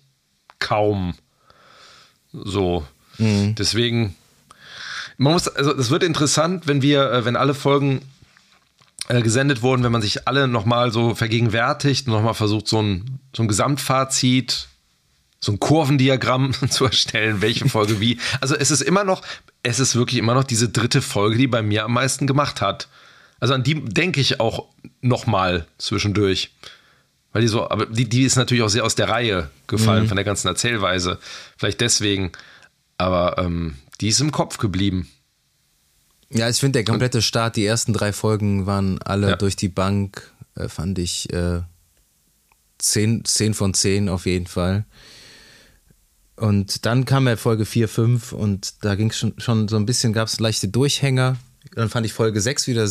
kaum. 0.58 1.14
So. 2.34 2.86
Mhm. 3.20 3.54
Deswegen, 3.56 4.16
man 5.18 5.34
muss, 5.34 5.48
also 5.48 5.76
es 5.76 5.92
wird 5.92 6.04
interessant, 6.04 6.68
wenn 6.68 6.82
wir, 6.82 7.12
äh, 7.12 7.26
wenn 7.26 7.36
alle 7.36 7.54
Folgen 7.54 8.02
äh, 9.10 9.22
gesendet 9.22 9.62
wurden, 9.62 9.84
wenn 9.84 9.92
man 9.92 10.02
sich 10.02 10.28
alle 10.28 10.48
nochmal 10.48 10.92
so 10.92 11.14
vergegenwärtigt 11.14 12.08
und 12.08 12.14
nochmal 12.14 12.34
versucht, 12.34 12.68
so 12.68 12.82
ein, 12.82 13.20
so 13.36 13.44
ein 13.44 13.48
Gesamtfazit, 13.48 14.70
so 15.40 15.52
ein 15.52 15.60
Kurvendiagramm 15.60 16.54
zu 16.70 16.86
erstellen, 16.86 17.42
welche 17.42 17.70
Folge 17.70 18.00
wie. 18.00 18.18
Also 18.42 18.56
es 18.56 18.72
ist 18.72 18.82
immer 18.82 19.04
noch, 19.04 19.22
es 19.62 19.80
ist 19.80 19.96
wirklich 19.96 20.18
immer 20.18 20.34
noch 20.34 20.44
diese 20.46 20.70
dritte 20.70 21.04
Folge, 21.04 21.38
die 21.38 21.48
bei 21.48 21.62
mir 21.62 21.86
am 21.86 21.94
meisten 21.94 22.26
gemacht 22.26 22.60
hat. 22.60 22.88
Also 23.40 23.54
an 23.54 23.64
die 23.64 23.84
denke 23.84 24.20
ich 24.20 24.40
auch 24.40 24.68
nochmal 25.02 25.66
zwischendurch. 25.78 26.52
Weil 27.32 27.44
die 27.44 27.48
so, 27.48 27.70
aber 27.70 27.86
die, 27.86 28.10
die 28.10 28.24
ist 28.24 28.36
natürlich 28.36 28.64
auch 28.64 28.70
sehr 28.70 28.84
aus 28.84 28.96
der 28.96 29.10
Reihe 29.10 29.50
gefallen 29.68 30.04
mhm. 30.04 30.08
von 30.08 30.16
der 30.16 30.26
ganzen 30.26 30.48
Erzählweise. 30.48 31.20
Vielleicht 31.58 31.82
deswegen. 31.82 32.32
Aber 32.98 33.38
ähm, 33.38 33.76
die 34.02 34.08
ist 34.08 34.20
im 34.20 34.32
Kopf 34.32 34.58
geblieben. 34.58 35.08
Ja, 36.32 36.50
ich 36.50 36.60
finde, 36.60 36.80
der 36.80 36.86
komplette 36.86 37.22
Start, 37.22 37.56
die 37.56 37.66
ersten 37.66 37.94
drei 37.94 38.14
Folgen 38.14 38.66
waren 38.66 39.02
alle 39.02 39.32
ja. 39.32 39.36
durch 39.36 39.56
die 39.56 39.70
Bank, 39.70 40.32
äh, 40.56 40.68
fand 40.68 41.00
ich 41.00 41.32
äh, 41.34 41.62
10, 42.78 43.26
10 43.26 43.54
von 43.54 43.74
10 43.74 44.10
auf 44.10 44.26
jeden 44.26 44.48
Fall. 44.48 44.86
Und 46.36 46.86
dann 46.86 47.06
kam 47.06 47.28
ja 47.28 47.36
Folge 47.36 47.66
4, 47.66 47.88
5 47.90 48.32
und 48.32 48.86
da 48.86 48.96
ging 48.96 49.10
es 49.10 49.18
schon, 49.18 49.34
schon 49.40 49.68
so 49.68 49.76
ein 49.76 49.86
bisschen, 49.86 50.14
gab 50.14 50.28
es 50.28 50.40
leichte 50.40 50.68
Durchhänger. 50.68 51.38
Dann 51.74 51.90
fand 51.90 52.06
ich 52.06 52.14
Folge 52.14 52.40
6 52.40 52.68
wieder 52.68 52.88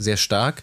sehr 0.00 0.16
stark. 0.16 0.62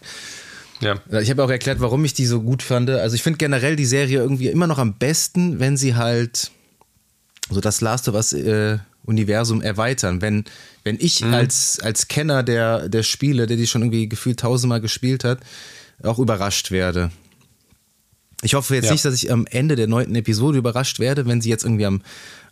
Ja. 0.80 0.96
Ich 1.20 1.30
habe 1.30 1.42
auch 1.42 1.50
erklärt, 1.50 1.80
warum 1.80 2.04
ich 2.04 2.14
die 2.14 2.26
so 2.26 2.40
gut 2.40 2.62
fand. 2.62 2.90
Also 2.90 3.14
ich 3.14 3.22
finde 3.22 3.38
generell 3.38 3.76
die 3.76 3.86
Serie 3.86 4.18
irgendwie 4.18 4.48
immer 4.48 4.66
noch 4.66 4.78
am 4.78 4.94
besten, 4.94 5.58
wenn 5.58 5.76
sie 5.76 5.96
halt 5.96 6.50
so 7.50 7.60
das 7.60 7.80
Last 7.80 8.08
of 8.08 8.14
Us 8.14 8.32
äh, 8.32 8.78
Universum 9.04 9.62
erweitern. 9.62 10.20
Wenn, 10.20 10.44
wenn 10.84 10.96
ich 11.00 11.24
mhm. 11.24 11.34
als, 11.34 11.80
als 11.80 12.08
Kenner 12.08 12.42
der, 12.42 12.88
der 12.88 13.02
Spiele, 13.02 13.46
der 13.46 13.56
die 13.56 13.66
schon 13.66 13.82
irgendwie 13.82 14.08
gefühlt 14.08 14.40
tausendmal 14.40 14.80
gespielt 14.80 15.24
hat, 15.24 15.40
auch 16.02 16.18
überrascht 16.18 16.70
werde. 16.70 17.10
Ich 18.42 18.54
hoffe 18.54 18.76
jetzt 18.76 18.84
ja. 18.84 18.92
nicht, 18.92 19.04
dass 19.04 19.14
ich 19.14 19.32
am 19.32 19.46
Ende 19.46 19.74
der 19.74 19.88
neunten 19.88 20.14
Episode 20.14 20.58
überrascht 20.58 21.00
werde, 21.00 21.26
wenn 21.26 21.40
sie 21.40 21.48
jetzt 21.48 21.64
irgendwie 21.64 21.86
am, 21.86 22.02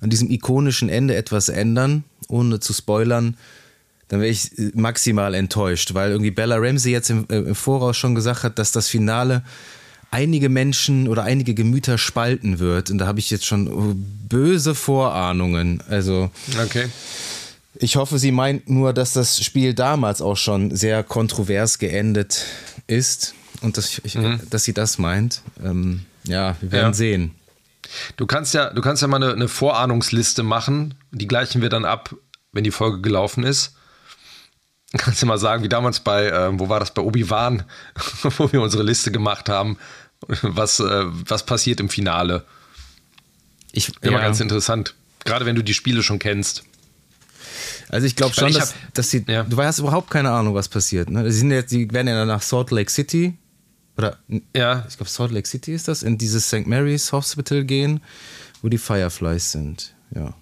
an 0.01 0.11
diesem 0.11 0.31
ikonischen 0.31 0.89
Ende 0.89 1.15
etwas 1.15 1.49
ändern, 1.49 2.03
ohne 2.27 2.59
zu 2.59 2.73
spoilern 2.73 3.37
dann 4.09 4.21
wäre 4.21 4.31
ich 4.31 4.59
äh, 4.59 4.71
maximal 4.75 5.35
enttäuscht, 5.35 5.95
weil 5.95 6.11
irgendwie 6.11 6.31
Bella 6.31 6.57
Ramsey 6.57 6.93
jetzt 6.93 7.11
im, 7.11 7.27
äh, 7.29 7.39
im, 7.39 7.55
Voraus 7.55 7.97
schon 7.97 8.15
gesagt 8.15 8.45
hat, 8.45 8.59
dass 8.59 8.73
das 8.73 8.89
Finale 8.89 9.43
einige 10.11 10.49
Menschen 10.49 11.09
oder 11.09 11.25
einige 11.25 11.55
Gemüter 11.55 11.99
spalten 11.99 12.59
wird. 12.59 12.91
Und 12.91 12.99
da 12.99 13.07
habe 13.07 13.19
ich 13.19 13.31
jetzt 13.31 13.45
schon 13.45 13.67
äh, 13.67 13.95
böse 14.29 14.75
Vorahnungen. 14.75 15.83
Also. 15.89 16.31
Okay. 16.63 16.89
Ich 17.79 17.97
hoffe, 17.97 18.19
sie 18.19 18.33
meint 18.33 18.71
nur, 18.71 18.95
dass 18.95 19.13
das 19.13 19.45
Spiel 19.45 19.75
damals 19.75 20.23
auch 20.23 20.37
schon 20.37 20.75
sehr 20.75 21.03
kontrovers 21.03 21.79
geendet 21.79 22.47
ist 22.87 23.35
und 23.61 23.77
dass, 23.77 24.01
ich, 24.03 24.15
mhm. 24.15 24.41
dass 24.49 24.65
sie 24.65 24.73
das 24.73 24.97
meint. 24.97 25.43
Ähm, 25.63 26.07
ja, 26.25 26.57
wir 26.61 26.73
werden 26.73 26.87
ja. 26.89 26.95
sehen. 26.95 27.35
Du 28.17 28.27
kannst 28.27 28.55
ja, 28.55 28.71
du 28.71 28.81
kannst 28.81 29.03
ja 29.03 29.09
mal 29.09 29.23
eine, 29.23 29.33
eine 29.33 29.49
Vorahnungsliste 29.49 30.43
machen. 30.43 30.95
Die 31.13 31.27
gleichen 31.27 31.61
wir 31.61 31.69
dann 31.69 31.85
ab, 31.85 32.15
wenn 32.53 32.65
die 32.65 32.71
Folge 32.71 33.01
gelaufen 33.03 33.45
ist. 33.45 33.76
Kannst 34.97 35.23
du 35.23 35.27
mal 35.27 35.39
sagen, 35.39 35.63
wie 35.63 35.69
damals 35.69 36.01
bei, 36.01 36.27
äh, 36.27 36.59
wo 36.59 36.69
war 36.69 36.81
das, 36.81 36.93
bei 36.93 37.03
Obi-Wan, 37.03 37.65
wo 38.23 38.53
wir 38.53 38.63
unsere 38.63 38.83
Liste 38.83 39.11
gemacht 39.11 39.49
haben, 39.49 39.79
was, 40.43 40.81
äh, 40.81 41.05
was 41.07 41.45
passiert 41.45 41.81
im 41.81 41.89
Finale? 41.89 42.45
Ich, 43.73 43.93
Immer 44.01 44.19
ja. 44.19 44.23
ganz 44.23 44.41
interessant. 44.41 44.95
Gerade 45.25 45.45
wenn 45.45 45.57
du 45.57 45.63
die 45.63 45.75
Spiele 45.75 46.03
schon 46.03 46.19
kennst. 46.19 46.65
Also 47.89 48.07
ich 48.07 48.17
glaube 48.17 48.35
schon, 48.35 48.49
ich 48.49 48.57
dass, 48.57 48.75
hab, 48.75 48.95
dass 48.95 49.11
sie, 49.11 49.25
ja. 49.29 49.43
du 49.45 49.61
hast 49.63 49.79
überhaupt 49.79 50.11
keine 50.11 50.31
Ahnung, 50.31 50.55
was 50.55 50.69
passiert. 50.69 51.11
Ne? 51.11 51.31
Sie, 51.31 51.39
sind 51.39 51.51
jetzt, 51.51 51.73
die 51.73 51.93
werden 51.93 52.09
ja 52.09 52.25
nach 52.25 52.43
Salt 52.43 52.71
Lake 52.71 52.91
City 52.91 53.37
oder 53.97 54.19
ja. 54.55 54.85
ich 54.89 54.97
glaube 54.97 55.11
Salt 55.11 55.33
Lake 55.33 55.47
City 55.47 55.73
ist 55.73 55.89
das, 55.89 56.03
in 56.03 56.19
dieses 56.19 56.49
St. 56.49 56.67
Mary's 56.67 57.13
Hospital 57.13 57.65
gehen, 57.65 58.01
wo 58.63 58.69
die 58.69 58.79
Fireflies 58.79 59.53
sind. 59.53 59.95
Ja. 60.15 60.35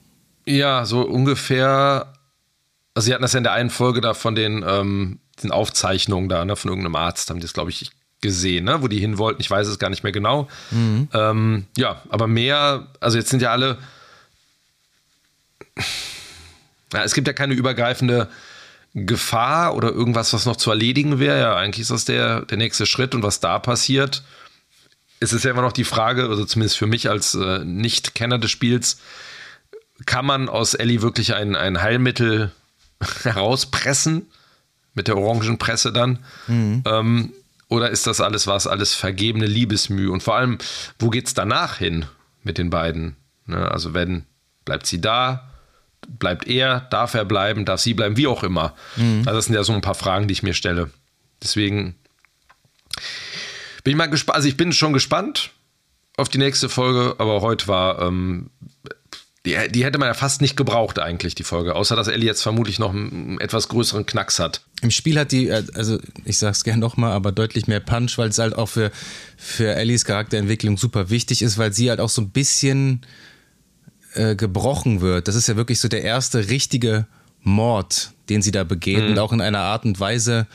Ja, 0.47 0.85
so 0.85 1.03
ungefähr 1.03 2.14
also 2.95 3.07
sie 3.07 3.13
hatten 3.13 3.23
das 3.23 3.33
ja 3.33 3.39
in 3.39 3.45
der 3.45 3.53
einen 3.53 3.71
Folge 3.71 4.01
da 4.01 4.15
von 4.15 4.35
den, 4.35 4.65
ähm, 4.67 5.19
den 5.43 5.51
Aufzeichnungen 5.51 6.29
da, 6.29 6.45
ne, 6.45 6.57
von 6.57 6.71
irgendeinem 6.71 6.97
Arzt, 6.97 7.29
haben 7.29 7.39
die 7.39 7.43
das, 7.43 7.53
glaube 7.53 7.71
ich, 7.71 7.91
gesehen, 8.21 8.65
ne, 8.65 8.81
wo 8.83 8.89
die 8.89 9.01
hin 9.01 9.19
wollten. 9.19 9.41
Ich 9.41 9.51
weiß 9.51 9.67
es 9.67 9.79
gar 9.79 9.91
nicht 9.91 10.05
mehr 10.05 10.13
genau. 10.13 10.49
Mhm. 10.71 11.09
Ähm, 11.13 11.67
ja, 11.77 12.03
aber 12.09 12.27
mehr, 12.27 12.87
also 13.01 13.19
jetzt 13.19 13.31
sind 13.31 13.43
ja 13.43 13.51
alle. 13.51 13.79
Ja, 16.93 17.03
es 17.03 17.15
gibt 17.15 17.27
ja 17.27 17.33
keine 17.33 17.55
übergreifende 17.55 18.29
Gefahr 18.95 19.75
oder 19.75 19.91
irgendwas, 19.91 20.33
was 20.33 20.47
noch 20.47 20.57
zu 20.57 20.71
erledigen 20.71 21.19
wäre. 21.19 21.41
Ja, 21.41 21.57
eigentlich 21.57 21.83
ist 21.83 21.91
das 21.91 22.05
der, 22.05 22.43
der 22.43 22.57
nächste 22.57 22.87
Schritt 22.87 23.15
und 23.15 23.25
was 23.25 23.41
da 23.41 23.59
passiert. 23.59 24.23
Es 25.19 25.33
ist 25.33 25.45
ja 25.45 25.51
immer 25.51 25.63
noch 25.63 25.73
die 25.73 25.85
Frage, 25.85 26.29
also 26.29 26.45
zumindest 26.45 26.79
für 26.79 26.87
mich 26.87 27.11
als 27.11 27.35
äh, 27.35 27.65
Nicht-Kenner 27.65 28.39
des 28.39 28.53
Spiels, 28.53 29.01
kann 30.07 30.25
man 30.25 30.49
aus 30.49 30.75
Ellie 30.75 31.03
wirklich 31.03 31.35
ein, 31.35 31.57
ein 31.57 31.83
Heilmittel 31.83 32.53
herauspressen, 33.25 34.27
mit 34.95 35.09
der 35.09 35.17
Orangenpresse 35.17 35.93
dann? 35.93 36.19
Mhm. 36.47 36.83
Ähm, 36.87 37.33
oder 37.69 37.91
ist 37.91 38.07
das 38.07 38.21
alles 38.21 38.47
was, 38.47 38.67
alles 38.67 38.95
vergebene 38.95 39.47
Liebesmühe? 39.47 40.11
Und 40.11 40.23
vor 40.23 40.37
allem, 40.37 40.59
wo 40.99 41.11
geht 41.11 41.27
es 41.27 41.35
danach 41.35 41.79
hin 41.79 42.07
mit 42.43 42.59
den 42.59 42.71
beiden? 42.71 43.17
Ne? 43.47 43.71
Also 43.71 43.95
wenn, 43.95 44.25
bleibt 44.65 44.87
sie 44.87 45.01
da? 45.01 45.51
Bleibt 46.07 46.47
er? 46.47 46.81
Darf 46.91 47.15
er 47.15 47.25
bleiben? 47.25 47.65
Darf 47.65 47.81
sie 47.81 47.95
bleiben? 47.95 48.17
Wie 48.17 48.27
auch 48.27 48.43
immer. 48.43 48.75
Mhm. 48.97 49.23
Also 49.27 49.39
das 49.39 49.47
sind 49.47 49.55
ja 49.55 49.65
so 49.65 49.73
ein 49.73 49.81
paar 49.81 49.95
Fragen, 49.95 50.29
die 50.29 50.33
ich 50.33 50.43
mir 50.43 50.55
stelle. 50.55 50.91
Deswegen 51.43 51.95
bin 53.83 53.93
ich 53.93 53.97
mal 53.97 54.07
gespannt. 54.07 54.37
Also 54.37 54.49
ich 54.49 54.57
bin 54.57 54.73
schon 54.73 54.93
gespannt 54.93 55.51
auf 56.17 56.29
die 56.29 56.39
nächste 56.39 56.69
Folge, 56.69 57.17
aber 57.19 57.41
heute 57.41 57.67
war 57.69 58.01
ähm, 58.03 58.51
die, 59.45 59.57
die, 59.71 59.85
hätte 59.85 59.99
man 59.99 60.09
ja 60.09 60.15
fast 60.15 60.41
nicht 60.41 60.57
gebraucht 60.57 60.99
eigentlich, 60.99 61.35
die 61.35 61.43
Folge, 61.43 61.75
außer 61.75 61.97
dass 61.97 62.09
Ellie 62.09 62.27
jetzt 62.27 62.43
vermutlich 62.43 62.79
noch 62.79 62.91
einen 62.91 63.39
etwas 63.41 63.69
größeren 63.69 64.07
Knacks 64.07 64.39
hat. 64.39 64.63
Im 64.81 64.91
Spiel 64.91 65.19
hat 65.19 65.33
die, 65.33 65.49
äh, 65.49 65.65
also 65.75 65.99
ich 66.25 66.39
sag's 66.39 66.65
gerne 66.65 66.81
nochmal, 66.81 67.13
aber 67.13 67.31
deutlich 67.31 67.67
mehr 67.67 67.81
Punch, 67.81 68.17
weil 68.17 68.31
es 68.31 68.39
halt 68.39 68.55
auch 68.55 68.71
für, 68.71 68.91
für 69.37 69.75
Ellies 69.75 70.07
Charakterentwicklung 70.07 70.79
super 70.79 71.11
wichtig 71.11 71.43
ist, 71.43 71.59
weil 71.59 71.75
sie 71.75 71.91
halt 71.91 72.01
auch 72.01 72.09
so 72.09 72.23
ein 72.23 72.31
bisschen 72.31 73.03
äh, 74.15 74.35
gebrochen 74.35 75.03
wird. 75.03 75.29
Das 75.29 75.35
ist 75.35 75.47
ja 75.47 75.57
wirklich 75.57 75.79
so 75.79 75.89
der 75.89 76.03
erste 76.03 76.49
richtige 76.49 77.07
Mord, 77.43 78.13
den 78.31 78.41
sie 78.41 78.51
da 78.51 78.65
begeht 78.65 79.05
mhm. 79.05 79.11
und 79.11 79.19
auch 79.19 79.33
in 79.33 79.43
einer 79.43 79.61
Art 79.61 79.85
und 79.85 80.01
Weise, 80.01 80.47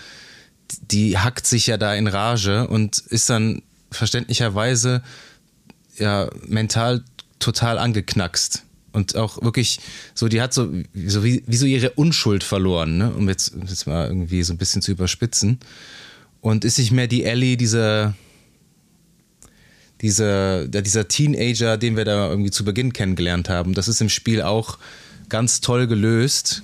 die 0.81 1.19
hackt 1.19 1.45
sich 1.45 1.67
ja 1.67 1.77
da 1.77 1.93
in 1.93 2.07
Rage 2.07 2.67
und 2.67 2.97
ist 2.97 3.29
dann 3.29 3.61
verständlicherweise 3.91 5.03
ja 5.95 6.29
mental 6.47 7.03
total 7.39 7.77
angeknackst 7.77 8.63
und 8.91 9.15
auch 9.15 9.41
wirklich 9.41 9.79
so, 10.13 10.27
die 10.27 10.41
hat 10.41 10.53
so, 10.53 10.71
so 11.05 11.23
wie, 11.23 11.43
wie 11.45 11.55
so 11.55 11.65
ihre 11.65 11.91
Unschuld 11.91 12.43
verloren, 12.43 12.97
ne? 12.97 13.13
um 13.13 13.27
jetzt, 13.29 13.53
jetzt 13.67 13.87
mal 13.87 14.07
irgendwie 14.07 14.43
so 14.43 14.53
ein 14.53 14.57
bisschen 14.57 14.81
zu 14.81 14.91
überspitzen. 14.91 15.59
Und 16.41 16.63
ist 16.63 16.77
nicht 16.79 16.91
mehr 16.91 17.07
die 17.07 17.23
Ellie, 17.25 17.57
dieser, 17.57 18.15
dieser, 20.01 20.67
dieser 20.67 21.07
Teenager, 21.07 21.77
den 21.77 21.97
wir 21.97 22.05
da 22.05 22.29
irgendwie 22.29 22.51
zu 22.51 22.63
Beginn 22.63 22.93
kennengelernt 22.93 23.49
haben. 23.49 23.73
Das 23.73 23.87
ist 23.87 24.01
im 24.01 24.09
Spiel 24.09 24.41
auch 24.41 24.77
ganz 25.27 25.61
toll 25.61 25.87
gelöst. 25.87 26.63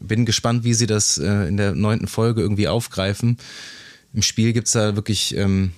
Bin 0.00 0.26
gespannt, 0.26 0.64
wie 0.64 0.74
sie 0.74 0.86
das 0.86 1.16
äh, 1.18 1.48
in 1.48 1.56
der 1.56 1.74
neunten 1.74 2.06
Folge 2.06 2.42
irgendwie 2.42 2.68
aufgreifen. 2.68 3.38
Im 4.12 4.22
Spiel 4.22 4.52
gibt 4.52 4.66
es 4.66 4.74
da 4.74 4.96
wirklich 4.96 5.34
ähm, 5.36 5.72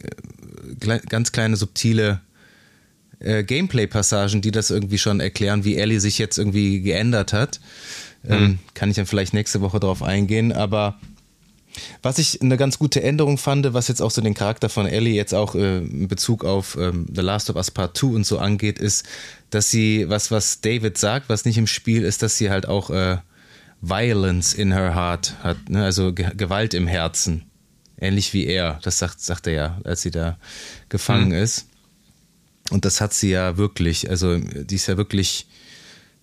äh, 0.00 1.00
ganz 1.08 1.32
kleine 1.32 1.56
subtile 1.56 2.20
äh, 3.22 3.44
Gameplay-Passagen, 3.44 4.42
die 4.42 4.50
das 4.50 4.70
irgendwie 4.70 4.98
schon 4.98 5.20
erklären, 5.20 5.64
wie 5.64 5.76
Ellie 5.76 6.00
sich 6.00 6.18
jetzt 6.18 6.38
irgendwie 6.38 6.80
geändert 6.80 7.32
hat. 7.32 7.60
Ähm, 8.28 8.42
mhm. 8.42 8.58
Kann 8.74 8.90
ich 8.90 8.96
dann 8.96 9.06
vielleicht 9.06 9.34
nächste 9.34 9.60
Woche 9.60 9.80
drauf 9.80 10.02
eingehen, 10.02 10.52
aber 10.52 10.98
was 12.02 12.18
ich 12.18 12.42
eine 12.42 12.56
ganz 12.56 12.78
gute 12.78 13.02
Änderung 13.02 13.38
fand, 13.38 13.72
was 13.72 13.88
jetzt 13.88 14.02
auch 14.02 14.10
so 14.10 14.20
den 14.20 14.34
Charakter 14.34 14.68
von 14.68 14.86
Ellie 14.86 15.14
jetzt 15.14 15.34
auch 15.34 15.54
äh, 15.54 15.78
in 15.78 16.08
Bezug 16.08 16.44
auf 16.44 16.76
ähm, 16.78 17.06
The 17.12 17.22
Last 17.22 17.50
of 17.50 17.56
Us 17.56 17.70
Part 17.70 17.96
2 17.96 18.08
und 18.08 18.26
so 18.26 18.38
angeht, 18.38 18.78
ist, 18.78 19.08
dass 19.50 19.70
sie, 19.70 20.08
was, 20.08 20.30
was 20.30 20.60
David 20.60 20.98
sagt, 20.98 21.28
was 21.28 21.44
nicht 21.44 21.58
im 21.58 21.66
Spiel 21.66 22.02
ist, 22.04 22.22
dass 22.22 22.36
sie 22.36 22.50
halt 22.50 22.68
auch 22.68 22.90
äh, 22.90 23.18
Violence 23.80 24.54
in 24.54 24.72
her 24.72 24.94
heart 24.94 25.34
hat, 25.42 25.68
ne? 25.68 25.82
also 25.84 26.12
Ge 26.12 26.30
Gewalt 26.36 26.74
im 26.74 26.86
Herzen. 26.86 27.44
Ähnlich 28.00 28.32
wie 28.32 28.46
er, 28.46 28.80
das 28.82 28.98
sagt, 28.98 29.20
sagt 29.20 29.46
er 29.46 29.52
ja, 29.52 29.80
als 29.84 30.02
sie 30.02 30.10
da 30.10 30.38
gefangen 30.88 31.28
mhm. 31.28 31.34
ist. 31.34 31.68
Und 32.70 32.84
das 32.84 33.00
hat 33.00 33.12
sie 33.12 33.30
ja 33.30 33.56
wirklich. 33.56 34.08
Also, 34.08 34.38
die 34.38 34.74
ist 34.74 34.86
ja 34.86 34.96
wirklich. 34.96 35.46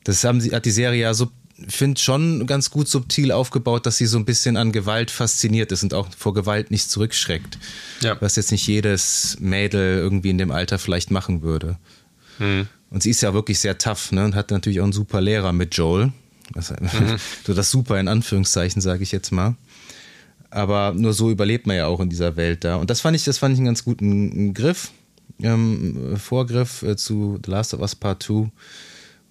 Das 0.04 0.24
haben 0.24 0.42
sie, 0.42 0.52
hat 0.52 0.66
die 0.66 0.72
Serie 0.72 1.02
ja 1.02 1.14
so 1.14 1.30
finde 1.68 2.00
schon 2.00 2.48
ganz 2.48 2.70
gut 2.70 2.88
subtil 2.88 3.32
aufgebaut, 3.32 3.86
dass 3.86 3.98
sie 3.98 4.06
so 4.06 4.18
ein 4.18 4.26
bisschen 4.26 4.58
an 4.58 4.72
Gewalt 4.72 5.12
fasziniert 5.12 5.72
ist 5.72 5.84
und 5.84 5.94
auch 5.94 6.08
vor 6.18 6.34
Gewalt 6.34 6.72
nicht 6.72 6.90
zurückschreckt. 6.90 7.58
Ja. 8.02 8.18
Was 8.22 8.36
jetzt 8.36 8.52
nicht 8.52 8.66
jedes 8.68 9.38
Mädel 9.40 9.98
irgendwie 9.98 10.30
in 10.30 10.38
dem 10.38 10.52
Alter 10.52 10.80
vielleicht 10.80 11.12
machen 11.12 11.42
würde. 11.42 11.78
Mhm. 12.38 12.68
Und 12.90 13.04
sie 13.04 13.10
ist 13.10 13.22
ja 13.22 13.34
wirklich 13.34 13.60
sehr 13.60 13.78
tough 13.78 14.12
ne? 14.12 14.26
und 14.26 14.36
hat 14.36 14.52
natürlich 14.52 14.80
auch 14.80 14.86
einen 14.86 14.94
super 14.94 15.22
Lehrer 15.22 15.54
mit 15.54 15.76
Joel. 15.76 16.12
Das, 16.54 16.72
mhm. 16.72 17.18
so 17.46 17.54
das 17.54 17.70
super 17.70 18.00
in 18.00 18.08
Anführungszeichen, 18.08 18.82
sage 18.82 19.04
ich 19.04 19.12
jetzt 19.12 19.32
mal. 19.32 19.56
Aber 20.50 20.94
nur 20.96 21.14
so 21.14 21.30
überlebt 21.30 21.68
man 21.68 21.76
ja 21.76 21.86
auch 21.86 22.00
in 22.00 22.10
dieser 22.10 22.36
Welt 22.36 22.64
da. 22.64 22.78
Und 22.78 22.90
das 22.90 23.02
fand 23.02 23.16
ich, 23.16 23.24
das 23.24 23.38
fand 23.38 23.54
ich 23.54 23.60
einen 23.60 23.68
ganz 23.68 23.84
guten 23.84 24.54
Griff, 24.56 24.92
ähm, 25.42 26.18
Vorgriff 26.18 26.84
äh, 26.84 26.96
zu 26.96 27.40
The 27.44 27.52
Last 27.52 27.74
of 27.74 27.82
Us 27.82 27.96
Part 27.96 28.24
2, 28.24 28.52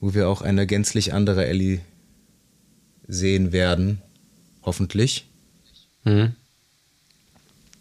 wo 0.01 0.15
wir 0.15 0.29
auch 0.29 0.43
eine 0.43 0.67
gänzlich 0.67 1.13
andere 1.13 1.47
Ellie 1.47 1.81
sehen 3.07 3.53
werden. 3.53 4.03
Hoffentlich. 4.63 5.29
Mhm. 6.05 6.35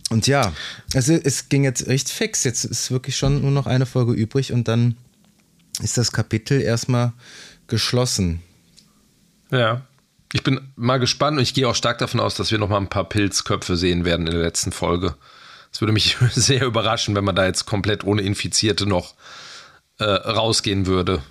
Und 0.10 0.28
ja, 0.28 0.54
also 0.94 1.14
es 1.14 1.50
ging 1.50 1.64
jetzt 1.64 1.88
recht 1.88 2.10
fix. 2.10 2.44
Jetzt 2.44 2.64
ist 2.64 2.92
wirklich 2.92 3.18
schon 3.18 3.42
nur 3.42 3.52
noch 3.52 3.68
eine 3.68 3.86
Folge 3.86 4.14
übrig 4.14 4.54
und 4.54 4.68
dann 4.68 4.96
ist 5.82 5.98
das 5.98 6.12
Kapitel 6.12 6.62
erstmal 6.62 7.14
geschlossen. 7.68 8.42
Ja. 9.52 9.82
Ich 10.34 10.44
bin 10.44 10.60
mal 10.76 10.98
gespannt 10.98 11.38
und 11.38 11.44
ich 11.44 11.54
gehe 11.54 11.68
auch 11.68 11.76
stark 11.76 12.00
davon 12.00 12.20
aus, 12.20 12.36
dass 12.36 12.52
wir 12.52 12.58
noch 12.58 12.70
mal 12.70 12.78
ein 12.78 12.90
paar 12.90 13.08
Pilzköpfe 13.08 13.78
sehen 13.78 14.04
werden 14.04 14.28
in 14.28 14.34
der 14.34 14.42
letzten 14.42 14.72
Folge. 14.72 15.16
Es 15.72 15.82
würde 15.82 15.94
mich 15.94 16.18
sehr 16.32 16.66
überraschen, 16.66 17.16
wenn 17.16 17.24
man 17.24 17.36
da 17.36 17.46
jetzt 17.46 17.66
komplett 17.66 18.04
ohne 18.04 18.22
Infizierte 18.22 18.86
noch 18.86 19.16
äh, 20.00 20.04
rausgehen 20.04 20.86
würde. 20.86 21.22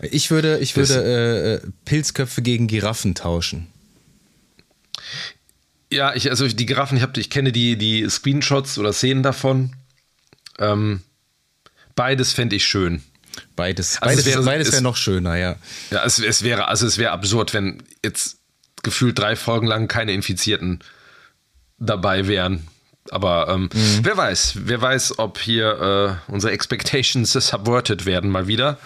Ich 0.00 0.30
würde, 0.30 0.58
ich 0.58 0.76
würde 0.76 1.60
äh, 1.62 1.68
Pilzköpfe 1.84 2.42
gegen 2.42 2.66
Giraffen 2.66 3.14
tauschen. 3.14 3.68
Ja, 5.90 6.14
ich, 6.14 6.30
also 6.30 6.46
die 6.48 6.66
Giraffen, 6.66 6.96
ich, 6.96 7.02
hab, 7.02 7.16
ich 7.16 7.30
kenne 7.30 7.52
die, 7.52 7.76
die 7.76 8.08
Screenshots 8.08 8.78
oder 8.78 8.92
Szenen 8.92 9.22
davon. 9.22 9.76
Ähm, 10.58 11.02
beides 11.94 12.32
fände 12.32 12.56
ich 12.56 12.66
schön. 12.66 13.02
Beides, 13.56 14.00
also 14.00 14.16
beides, 14.16 14.26
wäre, 14.26 14.42
beides 14.42 14.72
wäre 14.72 14.82
noch 14.82 14.96
schöner, 14.96 15.36
ja. 15.36 15.56
Ja, 15.90 16.04
es, 16.04 16.18
es 16.18 16.42
wäre, 16.42 16.68
also 16.68 16.86
es 16.86 16.98
wäre 16.98 17.12
absurd, 17.12 17.52
wenn 17.52 17.82
jetzt 18.04 18.38
gefühlt 18.82 19.18
drei 19.18 19.36
Folgen 19.36 19.66
lang 19.66 19.88
keine 19.88 20.12
Infizierten 20.12 20.80
dabei 21.78 22.26
wären. 22.26 22.66
Aber 23.10 23.48
ähm, 23.48 23.68
mhm. 23.72 24.00
wer 24.02 24.16
weiß, 24.16 24.54
wer 24.64 24.80
weiß, 24.80 25.18
ob 25.18 25.38
hier 25.38 26.18
äh, 26.28 26.32
unsere 26.32 26.52
Expectations 26.52 27.32
subverted 27.32 28.06
werden 28.06 28.30
mal 28.30 28.46
wieder. 28.46 28.78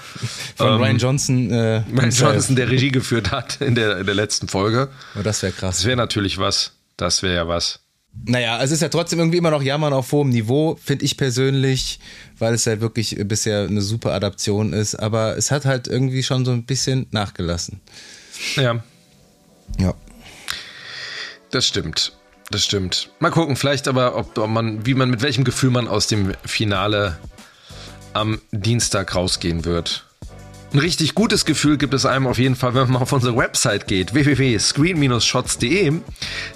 Von 0.56 0.74
ähm, 0.74 0.74
Ryan 0.74 0.98
Johnson. 0.98 1.50
Äh, 1.50 1.84
Ryan 1.96 2.10
Johnson, 2.10 2.56
der 2.56 2.68
Regie 2.68 2.90
geführt 2.90 3.30
hat 3.30 3.60
in 3.60 3.74
der, 3.74 3.98
in 3.98 4.06
der 4.06 4.14
letzten 4.14 4.48
Folge. 4.48 4.88
Oh, 5.18 5.22
das 5.22 5.42
wäre 5.42 5.52
krass. 5.52 5.76
Das 5.76 5.84
wäre 5.84 5.96
natürlich 5.96 6.38
was. 6.38 6.72
Das 6.96 7.22
wäre 7.22 7.34
ja 7.34 7.48
was. 7.48 7.80
Naja, 8.24 8.60
es 8.62 8.72
ist 8.72 8.82
ja 8.82 8.88
trotzdem 8.88 9.20
irgendwie 9.20 9.38
immer 9.38 9.52
noch 9.52 9.62
Jammern 9.62 9.92
auf 9.92 10.10
hohem 10.10 10.30
Niveau, 10.30 10.76
finde 10.82 11.04
ich 11.04 11.16
persönlich, 11.16 12.00
weil 12.38 12.54
es 12.54 12.64
ja 12.64 12.80
wirklich 12.80 13.16
bisher 13.24 13.62
eine 13.62 13.80
super 13.82 14.12
Adaption 14.12 14.72
ist. 14.72 14.96
Aber 14.96 15.36
es 15.36 15.52
hat 15.52 15.64
halt 15.64 15.86
irgendwie 15.86 16.24
schon 16.24 16.44
so 16.44 16.50
ein 16.50 16.64
bisschen 16.64 17.06
nachgelassen. 17.12 17.80
Ja. 18.56 18.82
Ja. 19.78 19.94
Das 21.50 21.66
stimmt. 21.66 22.17
Das 22.50 22.64
stimmt. 22.64 23.10
Mal 23.18 23.30
gucken, 23.30 23.56
vielleicht 23.56 23.88
aber, 23.88 24.16
ob, 24.16 24.38
ob 24.38 24.48
man, 24.48 24.86
wie 24.86 24.94
man, 24.94 25.10
mit 25.10 25.22
welchem 25.22 25.44
Gefühl 25.44 25.70
man 25.70 25.86
aus 25.86 26.06
dem 26.06 26.32
Finale 26.44 27.18
am 28.14 28.40
Dienstag 28.52 29.14
rausgehen 29.14 29.64
wird. 29.64 30.06
Ein 30.72 30.80
richtig 30.80 31.14
gutes 31.14 31.46
Gefühl 31.46 31.78
gibt 31.78 31.94
es 31.94 32.04
einem 32.04 32.26
auf 32.26 32.38
jeden 32.38 32.54
Fall, 32.54 32.74
wenn 32.74 32.90
man 32.90 33.00
auf 33.00 33.12
unsere 33.12 33.36
Website 33.36 33.86
geht, 33.86 34.12
www.screen-shots.de. 34.12 35.92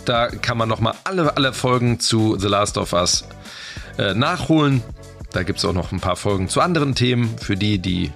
Da 0.05 0.29
kann 0.29 0.59
man 0.59 0.69
nochmal 0.69 0.95
alle, 1.05 1.35
alle 1.37 1.53
Folgen 1.55 1.99
zu 1.99 2.37
The 2.39 2.49
Last 2.49 2.77
of 2.77 2.93
Us 2.93 3.25
äh, 3.99 4.13
nachholen. 4.13 4.83
Da 5.33 5.45
gibt 5.45 5.61
es 5.61 5.65
auch 5.65 5.73
noch 5.73 5.93
ein 5.93 6.01
paar 6.01 6.17
Folgen 6.17 6.49
zu 6.51 6.61
anderen 6.61 6.95
Themen, 6.95 7.39
für 7.39 7.57
die, 7.57 7.79
die 7.79 8.13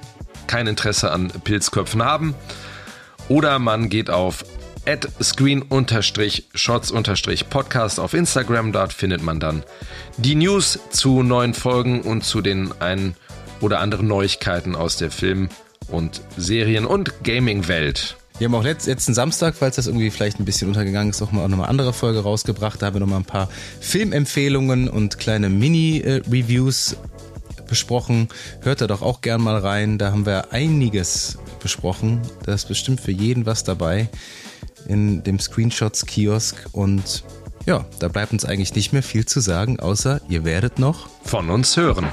kein 0.47 0.67
Interesse 0.67 1.13
an 1.13 1.29
Pilzköpfen 1.29 2.03
haben. 2.03 2.35
Oder 3.29 3.59
man 3.59 3.89
geht 3.89 4.11
auf 4.11 4.45
screen-shots-podcast 5.23 8.01
auf 8.01 8.15
Instagram. 8.15 8.73
Dort 8.73 8.93
findet 8.93 9.23
man 9.23 9.39
dann 9.41 9.63
die 10.17 10.35
News 10.35 10.79
zu 10.91 11.23
neuen 11.23 11.55
Folgen 11.55 12.03
und 12.03 12.25
zu 12.25 12.41
den 12.41 12.73
ein 12.81 13.15
oder 13.61 13.81
anderen 13.81 14.07
Neuigkeiten 14.07 14.77
aus 14.77 14.97
der 14.97 15.11
Film- 15.11 15.49
und 15.89 16.23
Serien- 16.37 16.87
und 16.87 17.25
Gaming-Welt. 17.25 18.17
Wir 18.39 18.47
haben 18.47 18.55
auch 18.55 18.63
letzten 18.65 19.15
Samstag, 19.15 19.57
falls 19.57 19.77
das 19.77 19.87
irgendwie 19.87 20.11
vielleicht 20.11 20.39
ein 20.39 20.45
bisschen 20.45 20.69
untergegangen 20.69 21.09
ist, 21.11 21.23
auch 21.23 21.33
mal 21.33 21.49
noch 21.49 21.59
eine 21.59 21.69
andere 21.69 21.95
Folge 21.95 22.21
rausgebracht. 22.21 22.83
Da 22.83 22.87
haben 22.87 22.95
wir 22.95 23.01
noch 23.01 23.07
mal 23.07 23.17
ein 23.17 23.25
paar 23.25 23.49
Filmempfehlungen 23.81 24.91
und 24.91 25.19
kleine 25.19 25.49
Mini-Reviews 25.49 26.97
besprochen. 27.67 28.29
Hört 28.61 28.83
da 28.83 28.87
doch 28.87 29.01
auch 29.01 29.23
gern 29.23 29.41
mal 29.41 29.57
rein. 29.57 29.99
Da 29.99 30.13
haben 30.13 30.27
wir 30.27 30.53
einiges 30.53 31.39
besprochen. 31.63 32.21
Da 32.45 32.53
ist 32.53 32.69
bestimmt 32.69 33.01
für 33.01 33.11
jeden 33.11 33.47
was 33.47 33.65
dabei 33.65 34.11
in 34.87 35.23
dem 35.23 35.39
Screenshots-Kiosk. 35.39 36.67
Und 36.73 37.25
ja, 37.67 37.85
da 37.99 38.09
bleibt 38.09 38.33
uns 38.33 38.45
eigentlich 38.45 38.75
nicht 38.75 38.93
mehr 38.93 39.03
viel 39.03 39.27
zu 39.27 39.41
sagen, 39.41 39.81
außer 39.81 40.21
ihr 40.29 40.45
werdet 40.45 40.79
noch 40.79 41.09
von 41.25 41.51
uns 41.51 41.77
hören. 41.77 42.07